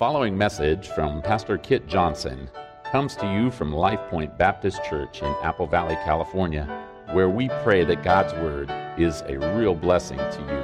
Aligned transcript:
following 0.00 0.34
message 0.34 0.88
from 0.88 1.20
Pastor 1.20 1.58
Kit 1.58 1.86
Johnson 1.86 2.48
comes 2.90 3.14
to 3.16 3.30
you 3.30 3.50
from 3.50 3.70
Life 3.70 4.00
Point 4.08 4.38
Baptist 4.38 4.82
Church 4.82 5.20
in 5.20 5.28
Apple 5.42 5.66
Valley, 5.66 5.94
California, 6.06 6.64
where 7.12 7.28
we 7.28 7.50
pray 7.62 7.84
that 7.84 8.02
God's 8.02 8.32
Word 8.32 8.72
is 8.96 9.20
a 9.28 9.36
real 9.58 9.74
blessing 9.74 10.16
to 10.16 10.40
you. 10.40 10.62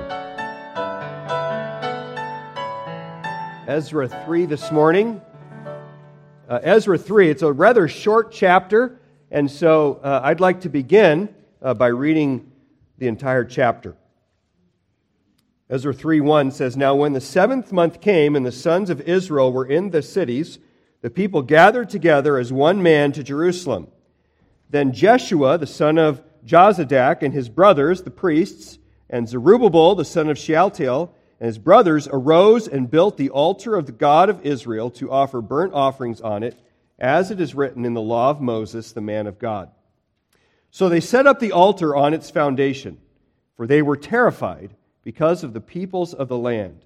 Ezra 3.69 4.09
3 4.09 4.47
this 4.47 4.73
morning. 4.73 5.21
Uh, 6.49 6.61
Ezra 6.63 6.97
3, 6.97 7.29
it's 7.29 7.43
a 7.43 7.53
rather 7.53 7.87
short 7.89 8.33
chapter, 8.33 8.99
and 9.31 9.51
so 9.51 10.01
uh, 10.03 10.23
I'd 10.25 10.41
like 10.41 10.63
to 10.63 10.71
begin 10.71 11.29
uh, 11.61 11.75
by 11.75 11.89
reading 11.89 12.51
the 12.97 13.07
entire 13.07 13.45
chapter. 13.45 13.97
Ezra 15.69 15.93
3:1 15.93 16.53
says, 16.53 16.77
Now 16.77 16.95
when 16.95 17.13
the 17.13 17.21
seventh 17.21 17.73
month 17.73 18.01
came 18.01 18.37
and 18.37 18.47
the 18.47 18.53
sons 18.53 18.89
of 18.89 19.01
Israel 19.01 19.53
were 19.53 19.67
in 19.67 19.91
the 19.91 20.03
cities, 20.03 20.59
the 21.01 21.11
people 21.11 21.43
gathered 21.43 21.91
together 21.91 22.39
as 22.39 22.53
one 22.53 22.83
man 22.83 23.13
to 23.13 23.25
Jerusalem. 23.25 23.89
Then 24.71 24.93
Jeshua, 24.93 25.59
the 25.59 25.67
son 25.67 25.99
of 25.99 26.23
Jozadak, 26.45 27.23
and 27.23 27.35
his 27.35 27.49
brothers, 27.49 28.03
the 28.03 28.11
priests, 28.11 28.79
and 29.11 29.29
Zerubbabel, 29.29 29.97
the 29.97 30.05
son 30.05 30.29
of 30.29 30.39
Shealtiel, 30.39 31.13
and 31.41 31.47
his 31.49 31.59
brothers 31.59 32.09
arose 32.11 32.67
and 32.69 32.91
built 32.91 33.17
the 33.17 33.31
altar 33.31 33.75
of 33.75 33.87
the 33.87 33.93
God 33.93 34.29
of 34.29 34.45
Israel 34.47 34.91
to 34.93 35.11
offer 35.11 35.41
burnt 35.41 35.75
offerings 35.75 36.21
on 36.21 36.43
it, 36.43 36.57
as 36.99 37.31
it 37.31 37.41
is 37.41 37.55
written 37.55 37.85
in 37.85 37.95
the 37.95 38.01
law 38.01 38.31
of 38.31 38.41
Moses, 38.41 38.93
the 38.93 39.01
man 39.01 39.27
of 39.27 39.39
God. 39.39 39.71
So 40.71 40.89
they 40.89 41.01
set 41.01 41.27
up 41.27 41.41
the 41.41 41.53
altar 41.53 41.95
on 41.95 42.15
its 42.15 42.31
foundation, 42.31 42.99
for 43.57 43.67
they 43.67 43.83
were 43.83 43.97
terrified 43.97 44.75
because 45.07 45.45
of 45.45 45.53
the 45.53 45.61
peoples 45.61 46.13
of 46.15 46.27
the 46.27 46.37
land. 46.37 46.85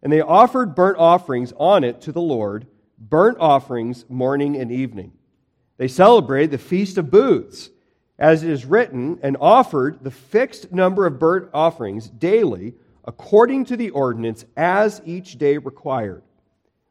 And 0.00 0.12
they 0.12 0.20
offered 0.20 0.76
burnt 0.76 0.98
offerings 0.98 1.52
on 1.56 1.82
it 1.82 2.00
to 2.02 2.12
the 2.12 2.20
Lord, 2.20 2.64
burnt 2.96 3.38
offerings 3.40 4.04
morning 4.08 4.54
and 4.54 4.70
evening. 4.70 5.10
They 5.76 5.88
celebrated 5.88 6.52
the 6.52 6.58
Feast 6.58 6.96
of 6.96 7.10
Booths, 7.10 7.70
as 8.20 8.44
it 8.44 8.50
is 8.50 8.64
written, 8.64 9.18
and 9.20 9.36
offered 9.40 10.04
the 10.04 10.12
fixed 10.12 10.70
number 10.70 11.06
of 11.06 11.18
burnt 11.18 11.50
offerings 11.52 12.08
daily, 12.08 12.74
according 13.04 13.64
to 13.64 13.76
the 13.76 13.90
ordinance, 13.90 14.44
as 14.56 15.02
each 15.04 15.36
day 15.36 15.58
required. 15.58 16.22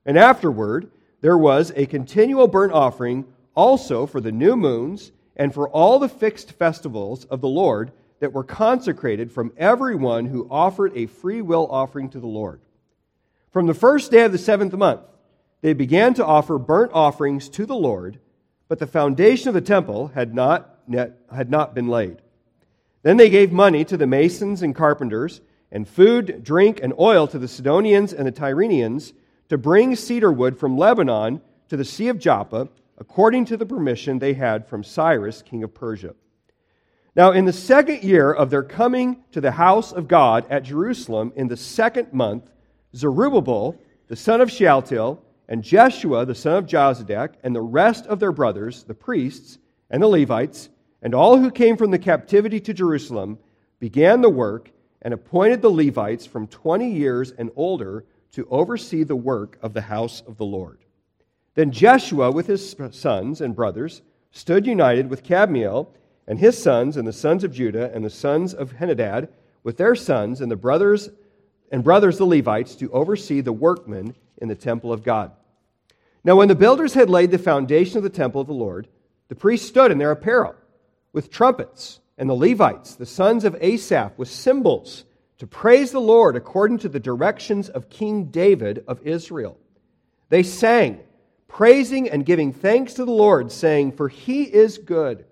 And 0.06 0.20
afterward, 0.20 0.92
there 1.22 1.38
was 1.38 1.72
a 1.78 1.86
continual 1.86 2.50
burnt 2.50 2.74
offering 2.74 3.24
also 3.56 4.06
for 4.06 4.20
the 4.20 4.34
new 4.34 4.58
moons 4.58 5.14
and 5.38 5.54
for 5.54 5.70
all 5.70 6.00
the 6.00 6.10
fixed 6.10 6.52
festivals 6.52 7.24
of 7.24 7.40
the 7.40 7.48
Lord 7.48 7.94
that 8.26 8.34
were 8.34 8.44
consecrated 8.44 9.32
from 9.32 9.54
everyone 9.56 10.26
who 10.26 10.48
offered 10.50 10.92
a 10.96 11.06
free 11.06 11.44
will 11.44 11.68
offering 11.70 12.10
to 12.10 12.20
the 12.20 12.26
Lord. 12.26 12.60
From 13.52 13.68
the 13.68 13.76
first 13.76 14.10
day 14.10 14.24
of 14.24 14.32
the 14.32 14.40
seventh 14.40 14.74
month, 14.74 15.02
they 15.62 15.74
began 15.74 16.16
to 16.16 16.26
offer 16.26 16.58
burnt 16.58 16.92
offerings 16.92 17.50
to 17.50 17.68
the 17.68 17.76
Lord, 17.76 18.18
but 18.68 18.80
the 18.80 18.88
foundation 18.88 19.48
of 19.48 19.54
the 19.54 19.62
temple 19.62 20.08
had 20.08 20.34
not, 20.34 20.80
yet, 20.90 21.20
had 21.32 21.52
not 21.52 21.76
been 21.76 21.88
laid. 21.88 22.18
Then 23.04 23.18
they 23.18 23.30
gave 23.30 23.52
money 23.52 23.86
to 23.86 23.96
the 23.96 24.08
masons 24.08 24.64
and 24.64 24.74
carpenters, 24.74 25.42
and 25.72 25.88
food, 25.88 26.44
drink, 26.44 26.80
and 26.82 26.96
oil 26.98 27.28
to 27.28 27.38
the 27.38 27.48
Sidonians 27.48 28.12
and 28.12 28.26
the 28.26 28.32
Tyrians 28.32 29.14
to 29.50 29.58
bring 29.60 29.96
cedar 29.96 30.32
wood 30.32 30.58
from 30.58 30.80
Lebanon 30.80 31.42
to 31.70 31.78
the 31.78 31.86
Sea 31.86 32.08
of 32.08 32.18
Joppa, 32.18 32.70
according 32.98 33.46
to 33.46 33.56
the 33.56 33.68
permission 33.68 34.18
they 34.18 34.34
had 34.34 34.68
from 34.68 34.84
Cyrus, 34.84 35.44
king 35.44 35.62
of 35.62 35.76
Persia. 35.76 36.16
Now, 37.16 37.32
in 37.32 37.46
the 37.46 37.54
second 37.54 38.04
year 38.04 38.32
of 38.32 38.50
their 38.50 38.64
coming 38.64 39.24
to 39.32 39.40
the 39.40 39.52
house 39.52 39.94
of 39.94 40.10
God 40.10 40.46
at 40.50 40.64
Jerusalem, 40.64 41.32
in 41.38 41.48
the 41.48 41.56
second 41.56 42.12
month, 42.12 42.52
Zerubbabel, 42.94 43.80
the 44.08 44.18
son 44.18 44.42
of 44.42 44.52
Shealtiel, 44.52 45.24
and 45.48 45.64
Jeshua, 45.64 46.26
the 46.26 46.36
son 46.36 46.58
of 46.58 46.66
Jozadak, 46.66 47.36
and 47.42 47.56
the 47.56 47.62
rest 47.62 48.06
of 48.08 48.20
their 48.20 48.34
brothers, 48.34 48.84
the 48.84 48.94
priests, 48.94 49.60
and 49.90 50.04
the 50.04 50.08
Levites, 50.08 50.70
and 51.02 51.16
all 51.16 51.38
who 51.38 51.52
came 51.52 51.78
from 51.78 51.92
the 51.92 52.00
captivity 52.00 52.60
to 52.60 52.74
Jerusalem, 52.74 53.38
began 53.80 54.22
the 54.22 54.30
work 54.30 54.72
and 55.02 55.14
appointed 55.14 55.62
the 55.62 55.70
Levites 55.70 56.26
from 56.26 56.48
20 56.48 56.92
years 56.92 57.32
and 57.32 57.50
older 57.56 58.04
to 58.34 58.48
oversee 58.50 59.04
the 59.04 59.16
work 59.16 59.58
of 59.62 59.74
the 59.74 59.82
house 59.82 60.22
of 60.28 60.36
the 60.38 60.46
Lord. 60.46 60.80
Then 61.54 61.72
Jeshua, 61.72 62.32
with 62.32 62.48
his 62.48 62.76
sons 62.92 63.40
and 63.40 63.56
brothers, 63.56 64.02
stood 64.32 64.68
united 64.68 65.10
with 65.10 65.24
Kadmiel 65.24 65.88
and 66.28 66.40
his 66.40 66.62
sons 66.62 66.98
and 66.98 67.08
the 67.08 67.14
sons 67.14 67.44
of 67.44 67.52
Judah 67.54 67.92
and 67.94 68.04
the 68.04 68.10
sons 68.10 68.54
of 68.54 68.74
Henadad 68.74 69.30
with 69.64 69.78
their 69.78 69.96
sons 69.96 70.42
and 70.42 70.52
the 70.52 70.56
brothers 70.56 71.10
and 71.72 71.84
brothers 71.84 72.18
the 72.18 72.26
Levites 72.26 72.76
to 72.76 72.92
oversee 72.92 73.42
the 73.42 73.54
workmen 73.54 74.16
in 74.38 74.48
the 74.48 74.56
temple 74.56 74.92
of 74.92 75.04
God. 75.04 75.32
Now 76.24 76.36
when 76.36 76.48
the 76.48 76.56
builders 76.56 76.94
had 76.94 77.10
laid 77.10 77.32
the 77.32 77.38
foundation 77.38 77.98
of 77.98 78.04
the 78.04 78.10
temple 78.10 78.42
of 78.42 78.48
the 78.48 78.54
Lord, 78.54 78.88
the 79.28 79.36
priests 79.36 79.68
stood 79.68 79.92
in 79.92 79.98
their 79.98 80.12
apparel 80.12 80.56
with 81.14 81.32
trumpets, 81.32 82.00
and 82.18 82.30
the 82.30 82.34
Levites, 82.34 82.96
the 82.96 83.06
sons 83.06 83.46
of 83.46 83.56
Asaph, 83.62 84.14
with 84.18 84.30
cymbals 84.30 85.06
to 85.38 85.48
praise 85.48 85.92
the 85.92 86.00
Lord 86.00 86.36
according 86.36 86.80
to 86.80 86.90
the 86.90 87.00
directions 87.00 87.70
of 87.70 87.90
King 87.90 88.26
David 88.26 88.84
of 88.88 89.02
Israel. 89.06 89.58
They 90.30 90.44
sang, 90.44 91.00
praising 91.48 92.10
and 92.10 92.26
giving 92.26 92.54
thanks 92.54 92.94
to 92.96 93.06
the 93.06 93.12
Lord, 93.12 93.52
saying, 93.52 93.94
For 93.94 94.08
he 94.08 94.44
is 94.44 94.78
good 94.78 95.26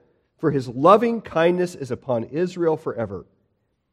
for 0.44 0.52
his 0.52 0.68
loving 0.68 1.22
kindness 1.22 1.74
is 1.74 1.90
upon 1.90 2.26
Israel 2.26 2.76
forever. 2.76 3.26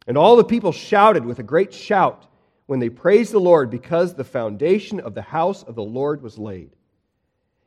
And 0.08 0.18
all 0.18 0.34
the 0.34 0.42
people 0.42 0.72
shouted 0.72 1.24
with 1.24 1.38
a 1.38 1.44
great 1.44 1.72
shout 1.72 2.26
when 2.66 2.80
they 2.80 2.88
praised 2.88 3.30
the 3.30 3.38
Lord 3.38 3.70
because 3.70 4.14
the 4.14 4.24
foundation 4.24 4.98
of 4.98 5.14
the 5.14 5.22
house 5.22 5.62
of 5.62 5.76
the 5.76 5.84
Lord 5.84 6.22
was 6.22 6.38
laid. 6.38 6.70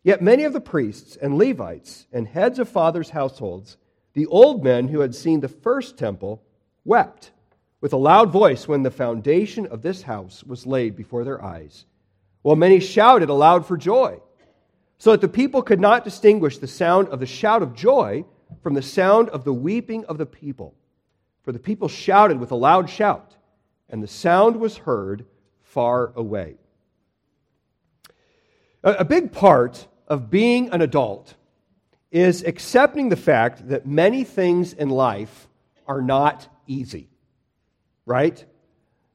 Yet 0.03 0.21
many 0.21 0.43
of 0.43 0.51
the 0.51 0.59
priests 0.59 1.15
and 1.15 1.37
Levites 1.37 2.07
and 2.11 2.27
heads 2.27 2.59
of 2.59 2.67
fathers' 2.67 3.11
households, 3.11 3.77
the 4.15 4.25
old 4.25 4.65
men 4.65 4.89
who 4.89 4.99
had 4.99 5.15
seen 5.15 5.39
the 5.39 5.47
first 5.47 5.97
temple, 5.97 6.43
wept 6.83 7.31
with 7.79 7.93
a 7.93 7.97
loud 7.97 8.31
voice 8.31 8.67
when 8.67 8.83
the 8.83 8.91
foundation 8.91 9.65
of 9.65 9.81
this 9.81 10.01
house 10.01 10.43
was 10.43 10.67
laid 10.67 10.97
before 10.97 11.23
their 11.23 11.41
eyes, 11.41 11.85
while 12.41 12.57
many 12.57 12.81
shouted 12.81 13.29
aloud 13.29 13.65
for 13.65 13.77
joy, 13.77 14.19
so 14.97 15.11
that 15.11 15.21
the 15.21 15.29
people 15.29 15.61
could 15.61 15.79
not 15.79 16.03
distinguish 16.03 16.57
the 16.57 16.67
sound 16.67 17.07
of 17.07 17.21
the 17.21 17.25
shout 17.25 17.63
of 17.63 17.73
joy 17.73 18.25
from 18.61 18.73
the 18.73 18.81
sound 18.81 19.29
of 19.29 19.43
the 19.43 19.53
weeping 19.53 20.05
of 20.05 20.17
the 20.17 20.25
people. 20.25 20.75
For 21.43 21.51
the 21.51 21.59
people 21.59 21.87
shouted 21.87 22.39
with 22.39 22.51
a 22.51 22.55
loud 22.55 22.89
shout, 22.89 23.35
and 23.89 24.01
the 24.01 24.07
sound 24.07 24.57
was 24.57 24.77
heard 24.77 25.25
far 25.61 26.13
away. 26.15 26.55
A 28.83 29.05
big 29.05 29.31
part 29.31 29.87
of 30.07 30.29
being 30.29 30.69
an 30.69 30.81
adult 30.81 31.35
is 32.11 32.43
accepting 32.43 33.09
the 33.09 33.15
fact 33.15 33.67
that 33.69 33.85
many 33.85 34.23
things 34.23 34.73
in 34.73 34.89
life 34.89 35.47
are 35.87 36.01
not 36.01 36.47
easy, 36.67 37.09
right? 38.05 38.45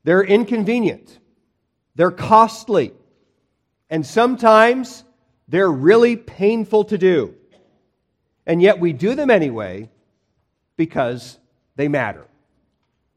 They're 0.05 0.25
inconvenient, 0.25 1.19
they're 1.95 2.11
costly, 2.11 2.93
and 3.89 4.05
sometimes 4.05 5.05
they're 5.49 5.71
really 5.71 6.17
painful 6.17 6.85
to 6.85 6.99
do. 6.99 7.35
And 8.49 8.61
yet 8.63 8.81
we 8.81 8.93
do 8.95 9.15
them 9.15 9.31
anyway 9.31 9.91
because 10.77 11.39
they 11.77 11.87
matter, 11.87 12.27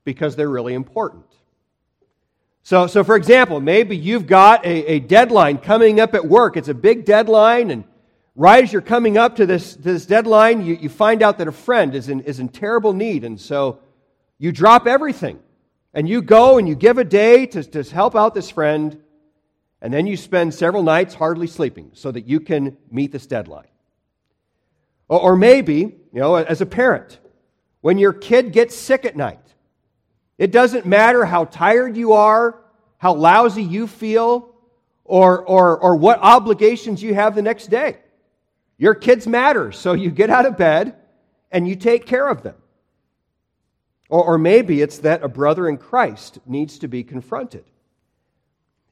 because 0.03 0.35
they're 0.35 0.49
really 0.49 0.73
important. 0.73 1.25
So, 2.63 2.85
so 2.85 3.03
for 3.03 3.15
example, 3.15 3.59
maybe 3.61 3.95
you've 3.97 4.27
got 4.27 4.65
a, 4.65 4.85
a 4.85 4.99
deadline 4.99 5.57
coming 5.57 5.99
up 5.99 6.13
at 6.13 6.27
work. 6.27 6.57
It's 6.57 6.67
a 6.67 6.75
big 6.75 7.05
deadline, 7.05 7.71
and 7.71 7.85
right 8.35 8.63
as 8.63 8.71
you're 8.71 8.81
coming 8.81 9.17
up 9.17 9.37
to 9.37 9.45
this, 9.45 9.75
to 9.75 9.81
this 9.81 10.05
deadline, 10.05 10.63
you, 10.63 10.75
you 10.75 10.89
find 10.89 11.23
out 11.23 11.37
that 11.39 11.47
a 11.47 11.51
friend 11.51 11.95
is 11.95 12.09
in, 12.09 12.19
is 12.21 12.39
in 12.39 12.49
terrible 12.49 12.93
need. 12.93 13.23
And 13.23 13.39
so 13.39 13.79
you 14.37 14.51
drop 14.51 14.85
everything 14.85 15.39
and 15.93 16.07
you 16.07 16.21
go 16.21 16.57
and 16.57 16.67
you 16.67 16.75
give 16.75 16.97
a 16.97 17.03
day 17.03 17.45
to, 17.47 17.63
to 17.63 17.83
help 17.83 18.15
out 18.15 18.35
this 18.35 18.49
friend, 18.49 19.01
and 19.81 19.93
then 19.93 20.05
you 20.07 20.17
spend 20.17 20.53
several 20.53 20.83
nights 20.83 21.15
hardly 21.15 21.47
sleeping 21.47 21.91
so 21.93 22.11
that 22.11 22.27
you 22.27 22.41
can 22.41 22.77
meet 22.91 23.11
this 23.11 23.25
deadline. 23.25 23.70
Or 25.11 25.35
maybe, 25.35 25.79
you 25.79 26.19
know, 26.21 26.35
as 26.35 26.61
a 26.61 26.65
parent, 26.65 27.19
when 27.81 27.97
your 27.97 28.13
kid 28.13 28.53
gets 28.53 28.73
sick 28.73 29.03
at 29.03 29.17
night, 29.17 29.43
it 30.37 30.51
doesn't 30.51 30.85
matter 30.85 31.25
how 31.25 31.43
tired 31.43 31.97
you 31.97 32.13
are, 32.13 32.61
how 32.97 33.15
lousy 33.15 33.61
you 33.61 33.87
feel, 33.87 34.55
or, 35.03 35.43
or, 35.43 35.77
or 35.77 35.97
what 35.97 36.19
obligations 36.21 37.03
you 37.03 37.13
have 37.13 37.35
the 37.35 37.41
next 37.41 37.67
day. 37.67 37.97
Your 38.77 38.95
kids 38.95 39.27
matter, 39.27 39.73
so 39.73 39.91
you 39.91 40.11
get 40.11 40.29
out 40.29 40.45
of 40.45 40.57
bed 40.57 40.95
and 41.51 41.67
you 41.67 41.75
take 41.75 42.05
care 42.05 42.29
of 42.29 42.41
them. 42.41 42.55
Or, 44.07 44.23
or 44.23 44.37
maybe 44.37 44.81
it's 44.81 44.99
that 44.99 45.23
a 45.23 45.27
brother 45.27 45.67
in 45.67 45.77
Christ 45.77 46.39
needs 46.45 46.79
to 46.79 46.87
be 46.87 47.03
confronted. 47.03 47.65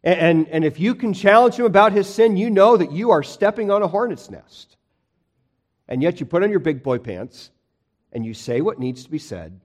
And, 0.03 0.19
and, 0.19 0.47
and 0.49 0.65
if 0.65 0.81
you 0.81 0.95
can 0.95 1.13
challenge 1.13 1.55
him 1.55 1.65
about 1.65 1.93
his 1.93 2.13
sin, 2.13 2.35
you 2.35 2.49
know 2.49 2.75
that 2.75 2.91
you 2.91 3.11
are 3.11 3.23
stepping 3.23 3.71
on 3.71 3.83
a 3.83 3.87
hornet's 3.87 4.29
nest. 4.29 4.75
And 5.89 6.03
yet 6.03 6.19
you 6.19 6.25
put 6.25 6.43
on 6.43 6.51
your 6.51 6.59
big 6.59 6.83
boy 6.83 6.99
pants 6.99 7.49
and 8.13 8.25
you 8.25 8.33
say 8.33 8.61
what 8.61 8.79
needs 8.79 9.03
to 9.03 9.09
be 9.09 9.17
said 9.17 9.59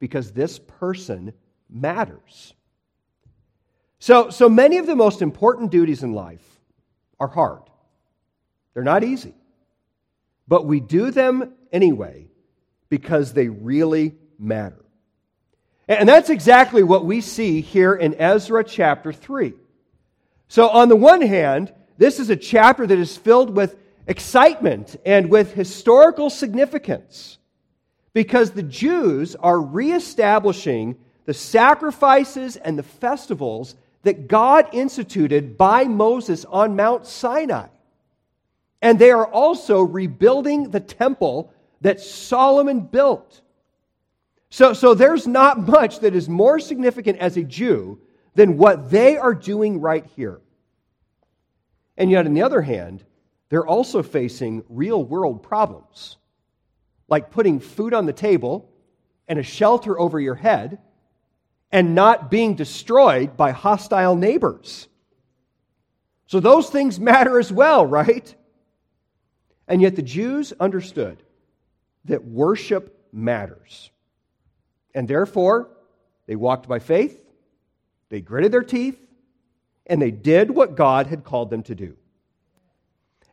because 0.00 0.32
this 0.32 0.58
person 0.58 1.32
matters. 1.70 2.52
So, 4.00 4.30
so 4.30 4.48
many 4.48 4.78
of 4.78 4.86
the 4.86 4.96
most 4.96 5.22
important 5.22 5.70
duties 5.70 6.02
in 6.02 6.12
life 6.12 6.44
are 7.20 7.28
hard. 7.28 7.62
They're 8.74 8.82
not 8.82 9.04
easy. 9.04 9.34
But 10.48 10.66
we 10.66 10.80
do 10.80 11.12
them 11.12 11.52
anyway 11.70 12.26
because 12.88 13.32
they 13.32 13.48
really 13.48 14.16
matter. 14.40 14.84
And 15.86 16.08
that's 16.08 16.30
exactly 16.30 16.82
what 16.82 17.04
we 17.04 17.20
see 17.20 17.60
here 17.60 17.94
in 17.94 18.14
Ezra 18.14 18.64
chapter 18.64 19.12
3. 19.12 19.54
So, 20.48 20.68
on 20.68 20.88
the 20.88 20.96
one 20.96 21.22
hand, 21.22 21.72
this 21.96 22.18
is 22.18 22.28
a 22.28 22.36
chapter 22.36 22.84
that 22.84 22.98
is 22.98 23.16
filled 23.16 23.54
with 23.54 23.76
excitement 24.06 24.96
and 25.04 25.30
with 25.30 25.54
historical 25.54 26.30
significance 26.30 27.38
because 28.12 28.50
the 28.50 28.62
Jews 28.62 29.34
are 29.36 29.60
reestablishing 29.60 30.96
the 31.24 31.34
sacrifices 31.34 32.56
and 32.56 32.78
the 32.78 32.82
festivals 32.82 33.76
that 34.02 34.28
God 34.28 34.68
instituted 34.72 35.56
by 35.56 35.84
Moses 35.84 36.44
on 36.44 36.76
Mount 36.76 37.06
Sinai. 37.06 37.68
And 38.80 38.98
they 38.98 39.12
are 39.12 39.26
also 39.26 39.80
rebuilding 39.80 40.70
the 40.70 40.80
temple 40.80 41.52
that 41.80 42.00
Solomon 42.00 42.80
built. 42.80 43.40
So, 44.50 44.72
so 44.72 44.94
there's 44.94 45.26
not 45.26 45.66
much 45.66 46.00
that 46.00 46.14
is 46.14 46.28
more 46.28 46.58
significant 46.58 47.18
as 47.18 47.36
a 47.36 47.44
Jew 47.44 48.00
than 48.34 48.58
what 48.58 48.90
they 48.90 49.16
are 49.16 49.34
doing 49.34 49.80
right 49.80 50.04
here. 50.16 50.40
And 51.96 52.10
yet, 52.10 52.26
on 52.26 52.34
the 52.34 52.42
other 52.42 52.62
hand, 52.62 53.04
they're 53.52 53.66
also 53.66 54.02
facing 54.02 54.64
real 54.70 55.04
world 55.04 55.42
problems, 55.42 56.16
like 57.06 57.30
putting 57.30 57.60
food 57.60 57.92
on 57.92 58.06
the 58.06 58.12
table 58.14 58.72
and 59.28 59.38
a 59.38 59.42
shelter 59.42 60.00
over 60.00 60.18
your 60.18 60.36
head 60.36 60.78
and 61.70 61.94
not 61.94 62.30
being 62.30 62.54
destroyed 62.54 63.36
by 63.36 63.50
hostile 63.50 64.16
neighbors. 64.16 64.88
So, 66.28 66.40
those 66.40 66.70
things 66.70 66.98
matter 66.98 67.38
as 67.38 67.52
well, 67.52 67.84
right? 67.84 68.34
And 69.68 69.82
yet, 69.82 69.96
the 69.96 70.02
Jews 70.02 70.54
understood 70.58 71.22
that 72.06 72.24
worship 72.24 73.06
matters. 73.12 73.90
And 74.94 75.06
therefore, 75.06 75.68
they 76.24 76.36
walked 76.36 76.68
by 76.68 76.78
faith, 76.78 77.22
they 78.08 78.22
gritted 78.22 78.50
their 78.50 78.62
teeth, 78.62 78.98
and 79.84 80.00
they 80.00 80.10
did 80.10 80.50
what 80.50 80.74
God 80.74 81.06
had 81.06 81.22
called 81.22 81.50
them 81.50 81.64
to 81.64 81.74
do. 81.74 81.98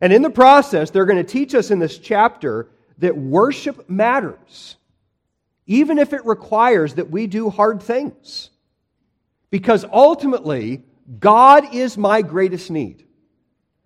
And 0.01 0.13
in 0.13 0.21
the 0.21 0.29
process, 0.29 0.89
they're 0.89 1.05
going 1.05 1.23
to 1.23 1.29
teach 1.29 1.53
us 1.53 1.71
in 1.71 1.79
this 1.79 1.97
chapter 1.97 2.69
that 2.99 3.17
worship 3.17 3.89
matters, 3.89 4.75
even 5.67 5.97
if 5.97 6.13
it 6.13 6.25
requires 6.25 6.95
that 6.95 7.09
we 7.09 7.27
do 7.27 7.49
hard 7.49 7.81
things. 7.81 8.49
Because 9.49 9.85
ultimately, 9.91 10.83
God 11.19 11.73
is 11.73 11.97
my 11.97 12.21
greatest 12.21 12.69
need. 12.69 13.05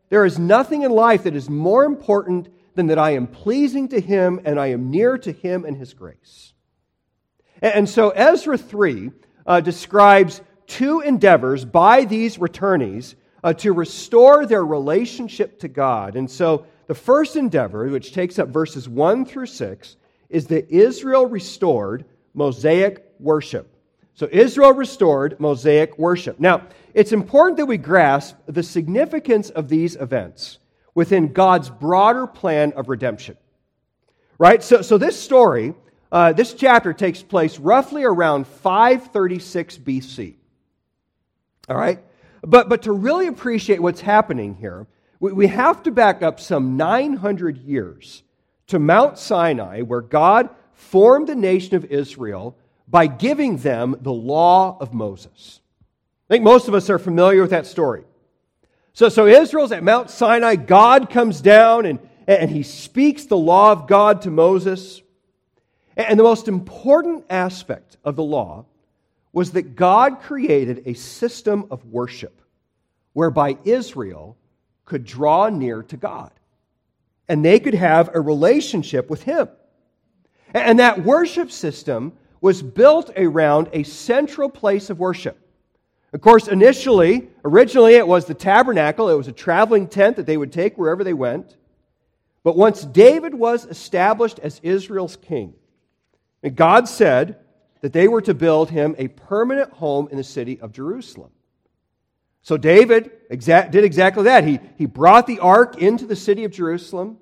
There 0.09 0.25
is 0.25 0.37
nothing 0.37 0.83
in 0.83 0.91
life 0.91 1.23
that 1.23 1.35
is 1.35 1.49
more 1.49 1.85
important 1.85 2.49
than 2.75 2.87
that 2.87 2.99
I 2.99 3.11
am 3.11 3.27
pleasing 3.27 3.87
to 3.89 3.99
Him 3.99 4.41
and 4.45 4.59
I 4.59 4.67
am 4.67 4.91
near 4.91 5.17
to 5.19 5.31
Him 5.31 5.65
and 5.65 5.77
His 5.77 5.93
grace. 5.93 6.53
And 7.61 7.87
so 7.87 8.09
Ezra 8.09 8.57
3 8.57 9.11
uh, 9.45 9.61
describes 9.61 10.41
two 10.67 11.01
endeavors 11.01 11.65
by 11.65 12.05
these 12.05 12.37
returnees 12.37 13.15
uh, 13.43 13.53
to 13.53 13.73
restore 13.73 14.45
their 14.45 14.65
relationship 14.65 15.59
to 15.59 15.67
God. 15.67 16.15
And 16.15 16.29
so 16.29 16.65
the 16.87 16.95
first 16.95 17.35
endeavor, 17.35 17.87
which 17.87 18.13
takes 18.13 18.39
up 18.39 18.49
verses 18.49 18.87
1 18.87 19.25
through 19.25 19.47
6, 19.47 19.95
is 20.29 20.47
that 20.47 20.69
Israel 20.69 21.25
restored 21.25 22.05
Mosaic 22.33 23.05
worship. 23.19 23.69
So 24.15 24.27
Israel 24.31 24.73
restored 24.73 25.39
Mosaic 25.39 25.97
worship. 25.97 26.39
Now, 26.39 26.67
it's 26.93 27.11
important 27.11 27.57
that 27.57 27.65
we 27.65 27.77
grasp 27.77 28.35
the 28.45 28.63
significance 28.63 29.49
of 29.49 29.69
these 29.69 29.95
events 29.95 30.59
within 30.95 31.33
God's 31.33 31.69
broader 31.69 32.27
plan 32.27 32.73
of 32.73 32.89
redemption. 32.89 33.37
Right? 34.37 34.61
So, 34.61 34.81
so 34.81 34.97
this 34.97 35.19
story 35.19 35.73
uh, 36.13 36.31
this 36.31 36.53
chapter 36.53 36.93
takes 36.93 37.23
place 37.23 37.57
roughly 37.57 38.03
around 38.03 38.45
536 38.45 39.79
BC. 39.79 40.35
All 41.67 41.75
right? 41.75 42.03
But, 42.43 42.67
but 42.67 42.83
to 42.83 42.91
really 42.91 43.27
appreciate 43.27 43.81
what's 43.81 44.01
happening 44.01 44.55
here, 44.55 44.85
we, 45.19 45.31
we 45.31 45.47
have 45.47 45.83
to 45.83 45.91
back 45.91 46.21
up 46.21 46.39
some 46.39 46.75
900 46.75 47.57
years 47.57 48.23
to 48.67 48.79
Mount 48.79 49.17
Sinai, 49.17 49.81
where 49.81 50.01
God 50.01 50.49
formed 50.73 51.27
the 51.27 51.35
nation 51.35 51.75
of 51.75 51.85
Israel 51.85 52.57
by 52.87 53.07
giving 53.07 53.57
them 53.57 53.95
the 54.01 54.11
law 54.11 54.77
of 54.79 54.93
Moses. 54.93 55.61
I 56.29 56.33
think 56.33 56.43
most 56.43 56.67
of 56.67 56.73
us 56.73 56.89
are 56.89 56.99
familiar 56.99 57.41
with 57.41 57.51
that 57.51 57.65
story. 57.65 58.03
So, 58.93 59.09
so 59.09 59.25
Israel's 59.25 59.71
at 59.71 59.83
Mount 59.83 60.09
Sinai. 60.09 60.55
God 60.55 61.09
comes 61.09 61.41
down 61.41 61.85
and, 61.85 61.99
and 62.27 62.51
he 62.51 62.63
speaks 62.63 63.25
the 63.25 63.37
law 63.37 63.71
of 63.71 63.87
God 63.87 64.21
to 64.23 64.31
Moses. 64.31 65.01
And 65.95 66.19
the 66.19 66.23
most 66.23 66.47
important 66.47 67.25
aspect 67.29 67.97
of 68.03 68.15
the 68.15 68.23
law 68.23 68.65
was 69.33 69.51
that 69.51 69.75
God 69.75 70.21
created 70.21 70.83
a 70.85 70.93
system 70.93 71.67
of 71.71 71.83
worship 71.85 72.39
whereby 73.11 73.57
Israel 73.65 74.37
could 74.85 75.03
draw 75.03 75.49
near 75.49 75.83
to 75.83 75.97
God 75.97 76.31
and 77.27 77.43
they 77.43 77.59
could 77.59 77.73
have 77.73 78.11
a 78.13 78.21
relationship 78.21 79.09
with 79.09 79.23
Him. 79.23 79.49
And 80.53 80.79
that 80.79 81.03
worship 81.03 81.51
system 81.51 82.13
was 82.41 82.61
built 82.61 83.09
around 83.17 83.69
a 83.73 83.83
central 83.83 84.49
place 84.49 84.89
of 84.89 84.99
worship. 84.99 85.39
Of 86.11 86.21
course, 86.21 86.47
initially, 86.47 87.29
originally, 87.43 87.95
it 87.95 88.07
was 88.07 88.25
the 88.25 88.35
tabernacle. 88.35 89.09
It 89.09 89.15
was 89.15 89.27
a 89.27 89.33
traveling 89.33 89.87
tent 89.87 90.17
that 90.17 90.27
they 90.27 90.37
would 90.37 90.51
take 90.51 90.77
wherever 90.77 91.03
they 91.03 91.13
went. 91.13 91.55
But 92.43 92.55
once 92.55 92.83
David 92.83 93.33
was 93.33 93.65
established 93.65 94.37
as 94.39 94.59
Israel's 94.61 95.15
king, 95.15 95.55
and 96.43 96.55
God 96.55 96.87
said 96.87 97.39
that 97.83 97.91
they 97.91 98.07
were 98.07 98.21
to 98.21 98.33
build 98.33 98.69
him 98.69 98.95
a 98.97 99.09
permanent 99.09 99.69
home 99.73 100.07
in 100.09 100.15
the 100.15 100.23
city 100.23 100.57
of 100.61 100.71
Jerusalem. 100.71 101.31
So 102.41 102.55
David 102.55 103.11
exa- 103.29 103.71
did 103.71 103.83
exactly 103.83 104.23
that. 104.23 104.45
He, 104.45 104.61
he 104.77 104.85
brought 104.85 105.27
the 105.27 105.39
ark 105.39 105.77
into 105.81 106.05
the 106.05 106.15
city 106.15 106.45
of 106.45 106.51
Jerusalem. 106.51 107.17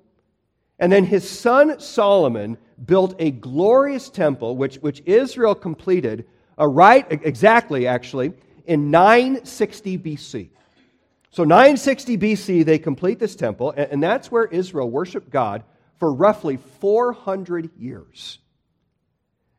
And 0.78 0.92
then 0.92 1.04
his 1.04 1.28
son 1.28 1.80
Solomon 1.80 2.58
built 2.84 3.16
a 3.18 3.32
glorious 3.32 4.08
temple, 4.08 4.56
which, 4.56 4.76
which 4.76 5.02
Israel 5.04 5.56
completed 5.56 6.28
uh, 6.56 6.68
right, 6.68 7.06
exactly 7.10 7.88
actually, 7.88 8.32
in 8.64 8.92
960 8.92 9.98
BC. 9.98 10.50
So 11.30 11.42
960 11.42 12.18
BC, 12.18 12.64
they 12.64 12.78
complete 12.78 13.18
this 13.18 13.34
temple, 13.34 13.72
and, 13.76 13.90
and 13.90 14.02
that's 14.02 14.30
where 14.30 14.44
Israel 14.44 14.88
worshiped 14.88 15.28
God 15.28 15.64
for 15.98 16.12
roughly 16.14 16.58
400 16.78 17.70
years. 17.76 18.38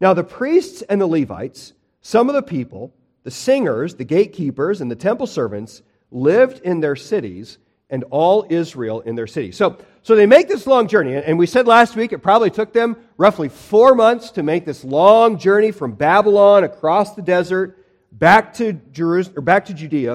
Now, 0.00 0.12
the 0.12 0.24
priests 0.24 0.82
and 0.82 1.00
the 1.00 1.06
Levites, 1.06 1.72
some 2.00 2.28
of 2.28 2.34
the 2.34 2.42
people, 2.42 2.92
the 3.22 3.30
singers, 3.30 3.94
the 3.94 4.04
gatekeepers, 4.04 4.80
and 4.80 4.90
the 4.90 4.96
temple 4.96 5.28
servants 5.28 5.82
lived 6.10 6.58
in 6.64 6.80
their 6.80 6.96
cities, 6.96 7.58
and 7.92 8.04
all 8.10 8.44
Israel 8.50 9.00
in 9.02 9.14
their 9.14 9.28
city. 9.28 9.52
So, 9.52 9.76
so 10.02 10.16
they 10.16 10.26
make 10.26 10.48
this 10.48 10.66
long 10.66 10.88
journey, 10.88 11.14
and 11.14 11.38
we 11.38 11.46
said 11.46 11.68
last 11.68 11.94
week 11.94 12.12
it 12.12 12.18
probably 12.18 12.50
took 12.50 12.72
them 12.72 12.96
roughly 13.16 13.48
four 13.48 13.94
months 13.94 14.32
to 14.32 14.42
make 14.42 14.64
this 14.64 14.82
long 14.82 15.38
journey 15.38 15.70
from 15.70 15.92
Babylon 15.92 16.64
across 16.64 17.14
the 17.14 17.22
desert 17.22 17.78
back 18.10 18.54
to 18.54 18.72
Jerusalem 18.72 19.38
or 19.38 19.42
back 19.42 19.66
to 19.66 19.74
Judea. 19.74 20.14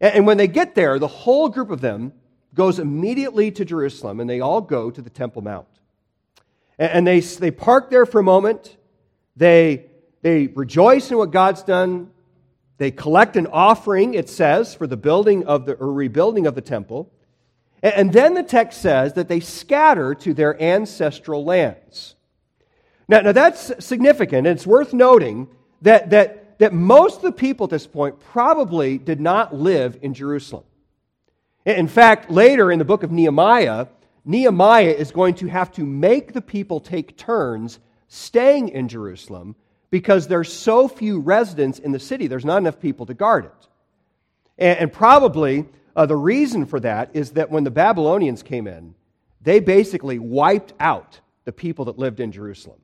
And, 0.00 0.14
and 0.14 0.26
when 0.26 0.36
they 0.36 0.48
get 0.48 0.74
there, 0.74 0.98
the 0.98 1.08
whole 1.08 1.48
group 1.48 1.70
of 1.70 1.80
them 1.80 2.12
goes 2.54 2.78
immediately 2.78 3.50
to 3.52 3.64
Jerusalem, 3.64 4.20
and 4.20 4.28
they 4.28 4.40
all 4.40 4.60
go 4.60 4.90
to 4.90 5.00
the 5.00 5.10
Temple 5.10 5.40
Mount. 5.40 5.68
And, 6.78 6.92
and 6.92 7.06
they, 7.06 7.20
they 7.20 7.52
park 7.52 7.88
there 7.88 8.04
for 8.04 8.18
a 8.18 8.24
moment. 8.24 8.76
They 9.36 9.86
they 10.22 10.48
rejoice 10.48 11.10
in 11.10 11.16
what 11.16 11.30
God's 11.30 11.62
done. 11.62 12.10
They 12.80 12.90
collect 12.90 13.36
an 13.36 13.46
offering, 13.46 14.14
it 14.14 14.30
says, 14.30 14.74
for 14.74 14.86
the 14.86 14.96
building 14.96 15.44
of 15.44 15.66
the 15.66 15.74
or 15.74 15.92
rebuilding 15.92 16.46
of 16.46 16.54
the 16.54 16.62
temple. 16.62 17.12
And 17.82 18.10
then 18.10 18.32
the 18.32 18.42
text 18.42 18.80
says 18.80 19.12
that 19.12 19.28
they 19.28 19.40
scatter 19.40 20.14
to 20.14 20.32
their 20.32 20.60
ancestral 20.60 21.44
lands. 21.44 22.14
Now, 23.06 23.20
now 23.20 23.32
that's 23.32 23.84
significant, 23.84 24.46
and 24.46 24.56
it's 24.56 24.66
worth 24.66 24.94
noting 24.94 25.48
that, 25.82 26.08
that, 26.08 26.58
that 26.58 26.72
most 26.72 27.16
of 27.16 27.22
the 27.24 27.32
people 27.32 27.64
at 27.64 27.70
this 27.70 27.86
point 27.86 28.18
probably 28.18 28.96
did 28.96 29.20
not 29.20 29.54
live 29.54 29.98
in 30.00 30.14
Jerusalem. 30.14 30.64
In 31.66 31.86
fact, 31.86 32.30
later 32.30 32.72
in 32.72 32.78
the 32.78 32.86
book 32.86 33.02
of 33.02 33.12
Nehemiah, 33.12 33.88
Nehemiah 34.24 34.94
is 34.96 35.10
going 35.12 35.34
to 35.34 35.48
have 35.48 35.70
to 35.72 35.84
make 35.84 36.32
the 36.32 36.40
people 36.40 36.80
take 36.80 37.18
turns 37.18 37.78
staying 38.08 38.70
in 38.70 38.88
Jerusalem 38.88 39.54
because 39.90 40.28
there's 40.28 40.52
so 40.52 40.88
few 40.88 41.20
residents 41.20 41.78
in 41.78 41.92
the 41.92 41.98
city, 41.98 42.26
there's 42.26 42.44
not 42.44 42.58
enough 42.58 42.80
people 42.80 43.06
to 43.06 43.14
guard 43.14 43.46
it. 43.46 43.68
And, 44.58 44.78
and 44.78 44.92
probably 44.92 45.66
uh, 45.96 46.06
the 46.06 46.16
reason 46.16 46.66
for 46.66 46.80
that 46.80 47.10
is 47.14 47.32
that 47.32 47.50
when 47.50 47.64
the 47.64 47.70
Babylonians 47.70 48.42
came 48.42 48.66
in, 48.66 48.94
they 49.40 49.60
basically 49.60 50.18
wiped 50.18 50.72
out 50.78 51.20
the 51.44 51.52
people 51.52 51.86
that 51.86 51.98
lived 51.98 52.20
in 52.20 52.30
Jerusalem. 52.30 52.78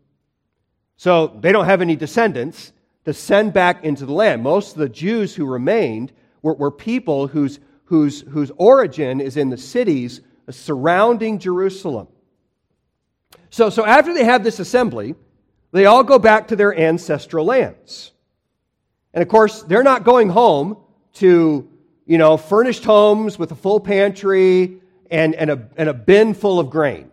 So 0.96 1.28
they 1.28 1.52
don't 1.52 1.66
have 1.66 1.82
any 1.82 1.94
descendants 1.94 2.72
to 3.04 3.12
send 3.12 3.52
back 3.52 3.84
into 3.84 4.06
the 4.06 4.12
land. 4.12 4.42
Most 4.42 4.72
of 4.72 4.78
the 4.78 4.88
Jews 4.88 5.34
who 5.34 5.44
remained 5.44 6.12
were, 6.42 6.54
were 6.54 6.70
people 6.70 7.28
whose, 7.28 7.60
whose, 7.84 8.22
whose 8.22 8.50
origin 8.56 9.20
is 9.20 9.36
in 9.36 9.50
the 9.50 9.58
cities 9.58 10.22
surrounding 10.50 11.38
Jerusalem. 11.38 12.08
So, 13.50 13.70
so 13.70 13.84
after 13.84 14.14
they 14.14 14.24
have 14.24 14.42
this 14.42 14.58
assembly, 14.58 15.14
they 15.72 15.86
all 15.86 16.04
go 16.04 16.18
back 16.18 16.48
to 16.48 16.56
their 16.56 16.76
ancestral 16.78 17.44
lands. 17.44 18.12
And 19.12 19.22
of 19.22 19.28
course, 19.28 19.62
they're 19.62 19.82
not 19.82 20.04
going 20.04 20.28
home 20.28 20.76
to, 21.14 21.68
you 22.04 22.18
know, 22.18 22.36
furnished 22.36 22.84
homes 22.84 23.38
with 23.38 23.50
a 23.52 23.54
full 23.54 23.80
pantry 23.80 24.80
and, 25.10 25.34
and, 25.34 25.50
a, 25.50 25.68
and 25.76 25.88
a 25.88 25.94
bin 25.94 26.34
full 26.34 26.60
of 26.60 26.70
grain. 26.70 27.10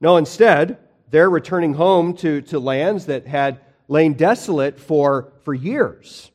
No, 0.00 0.16
instead, 0.16 0.78
they're 1.10 1.30
returning 1.30 1.74
home 1.74 2.14
to, 2.18 2.42
to 2.42 2.58
lands 2.58 3.06
that 3.06 3.26
had 3.26 3.60
lain 3.88 4.14
desolate 4.14 4.78
for, 4.78 5.32
for 5.42 5.54
years. 5.54 6.30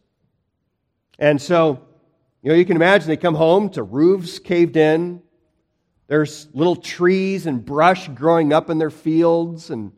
And 1.20 1.42
so, 1.42 1.86
you 2.42 2.50
know, 2.50 2.56
you 2.56 2.66
can 2.66 2.76
imagine 2.76 3.10
they 3.10 3.18
come 3.18 3.36
home 3.36 3.70
to 3.72 3.84
roofs 3.84 4.40
caved 4.40 4.78
in. 4.78 5.22
There's 6.08 6.48
little 6.54 6.76
trees 6.76 7.46
and 7.46 7.64
brush 7.64 8.08
growing 8.08 8.54
up 8.54 8.70
in 8.70 8.78
their 8.78 8.90
fields 8.90 9.70
and 9.70 9.92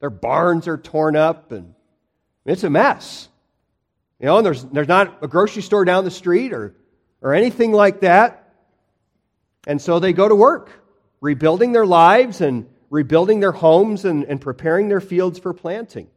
their 0.00 0.10
barns 0.10 0.68
are 0.68 0.78
torn 0.78 1.16
up, 1.16 1.52
and 1.52 1.74
it's 2.44 2.64
a 2.64 2.70
mess. 2.70 3.28
You 4.20 4.26
know, 4.26 4.38
and 4.38 4.46
there's, 4.46 4.64
there's 4.64 4.88
not 4.88 5.18
a 5.22 5.28
grocery 5.28 5.62
store 5.62 5.84
down 5.84 6.04
the 6.04 6.10
street 6.10 6.52
or, 6.52 6.74
or 7.20 7.34
anything 7.34 7.72
like 7.72 8.00
that. 8.00 8.52
And 9.66 9.80
so 9.80 9.98
they 9.98 10.12
go 10.12 10.28
to 10.28 10.34
work, 10.34 10.70
rebuilding 11.20 11.72
their 11.72 11.86
lives 11.86 12.40
and 12.40 12.68
rebuilding 12.90 13.40
their 13.40 13.52
homes 13.52 14.04
and, 14.04 14.24
and 14.24 14.40
preparing 14.40 14.88
their 14.88 15.00
fields 15.00 15.38
for 15.38 15.52
planting. 15.52 16.08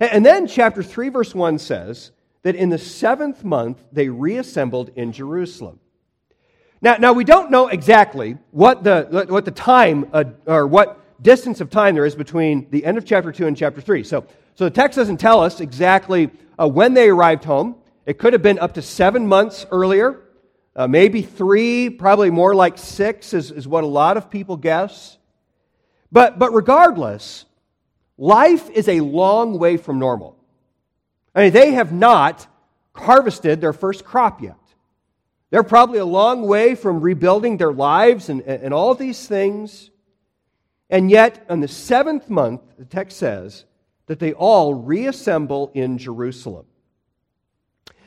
And, 0.00 0.10
and 0.10 0.26
then 0.26 0.46
chapter 0.46 0.82
3, 0.82 1.10
verse 1.10 1.34
1 1.34 1.58
says 1.58 2.12
that 2.42 2.56
in 2.56 2.70
the 2.70 2.78
seventh 2.78 3.44
month 3.44 3.78
they 3.92 4.08
reassembled 4.08 4.90
in 4.96 5.12
Jerusalem. 5.12 5.78
Now, 6.82 6.96
now 6.96 7.12
we 7.12 7.24
don't 7.24 7.50
know 7.50 7.68
exactly 7.68 8.38
what 8.52 8.82
the, 8.82 9.26
what 9.28 9.44
the 9.44 9.50
time 9.50 10.08
uh, 10.12 10.24
or 10.46 10.66
what 10.66 10.99
distance 11.22 11.60
of 11.60 11.70
time 11.70 11.94
there 11.94 12.06
is 12.06 12.14
between 12.14 12.68
the 12.70 12.84
end 12.84 12.98
of 12.98 13.04
chapter 13.04 13.32
2 13.32 13.46
and 13.46 13.56
chapter 13.56 13.80
3. 13.80 14.04
So, 14.04 14.26
so 14.54 14.64
the 14.64 14.70
text 14.70 14.96
doesn't 14.96 15.18
tell 15.18 15.40
us 15.42 15.60
exactly 15.60 16.30
uh, 16.58 16.68
when 16.68 16.94
they 16.94 17.08
arrived 17.08 17.44
home. 17.44 17.76
It 18.06 18.18
could 18.18 18.32
have 18.32 18.42
been 18.42 18.58
up 18.58 18.74
to 18.74 18.82
seven 18.82 19.26
months 19.26 19.66
earlier, 19.70 20.20
uh, 20.74 20.86
maybe 20.86 21.22
three, 21.22 21.90
probably 21.90 22.30
more 22.30 22.54
like 22.54 22.78
six, 22.78 23.34
is, 23.34 23.50
is 23.50 23.68
what 23.68 23.84
a 23.84 23.86
lot 23.86 24.16
of 24.16 24.30
people 24.30 24.56
guess. 24.56 25.18
But, 26.12 26.38
but 26.38 26.52
regardless, 26.52 27.44
life 28.16 28.68
is 28.70 28.88
a 28.88 29.00
long 29.00 29.58
way 29.58 29.76
from 29.76 29.98
normal. 29.98 30.36
I 31.34 31.44
mean, 31.44 31.52
they 31.52 31.72
have 31.72 31.92
not 31.92 32.46
harvested 32.94 33.60
their 33.60 33.72
first 33.72 34.04
crop 34.04 34.42
yet. 34.42 34.56
They're 35.50 35.62
probably 35.62 35.98
a 35.98 36.04
long 36.04 36.42
way 36.46 36.74
from 36.74 37.00
rebuilding 37.00 37.56
their 37.56 37.72
lives 37.72 38.28
and, 38.28 38.42
and 38.42 38.72
all 38.72 38.94
these 38.94 39.26
things. 39.26 39.90
And 40.90 41.10
yet, 41.10 41.46
on 41.48 41.60
the 41.60 41.68
seventh 41.68 42.28
month, 42.28 42.62
the 42.76 42.84
text 42.84 43.16
says 43.18 43.64
that 44.06 44.18
they 44.18 44.32
all 44.32 44.74
reassemble 44.74 45.70
in 45.72 45.98
Jerusalem. 45.98 46.66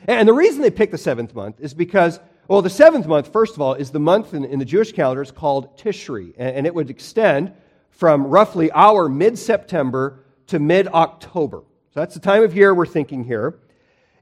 And 0.06 0.28
the 0.28 0.34
reason 0.34 0.60
they 0.60 0.70
pick 0.70 0.90
the 0.90 0.98
seventh 0.98 1.34
month 1.34 1.60
is 1.60 1.72
because, 1.72 2.20
well, 2.46 2.60
the 2.60 2.68
seventh 2.68 3.06
month, 3.06 3.32
first 3.32 3.54
of 3.54 3.62
all, 3.62 3.72
is 3.72 3.90
the 3.90 4.00
month 4.00 4.34
in, 4.34 4.44
in 4.44 4.58
the 4.58 4.66
Jewish 4.66 4.92
calendar 4.92 5.22
is 5.22 5.30
called 5.30 5.78
Tishri, 5.78 6.34
and 6.36 6.66
it 6.66 6.74
would 6.74 6.90
extend 6.90 7.54
from 7.88 8.26
roughly 8.26 8.70
our 8.72 9.08
mid 9.08 9.38
September 9.38 10.24
to 10.48 10.58
mid 10.58 10.86
October. 10.88 11.62
So 11.94 12.00
that's 12.00 12.14
the 12.14 12.20
time 12.20 12.42
of 12.42 12.54
year 12.54 12.74
we're 12.74 12.84
thinking 12.84 13.24
here. 13.24 13.60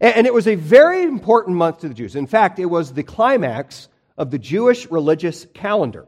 And 0.00 0.26
it 0.26 0.35
was 0.35 0.47
a 0.47 0.57
very 0.57 1.04
important 1.04 1.57
month 1.57 1.78
to 1.81 1.88
the 1.88 1.95
Jews. 1.95 2.16
In 2.16 2.26
fact, 2.26 2.59
it 2.59 2.66
was 2.66 2.92
the 2.92 3.02
climax 3.02 3.88
of 4.19 4.31
the 4.31 4.38
Jewish 4.38 4.90
religious 4.90 5.47
calendar. 5.54 6.07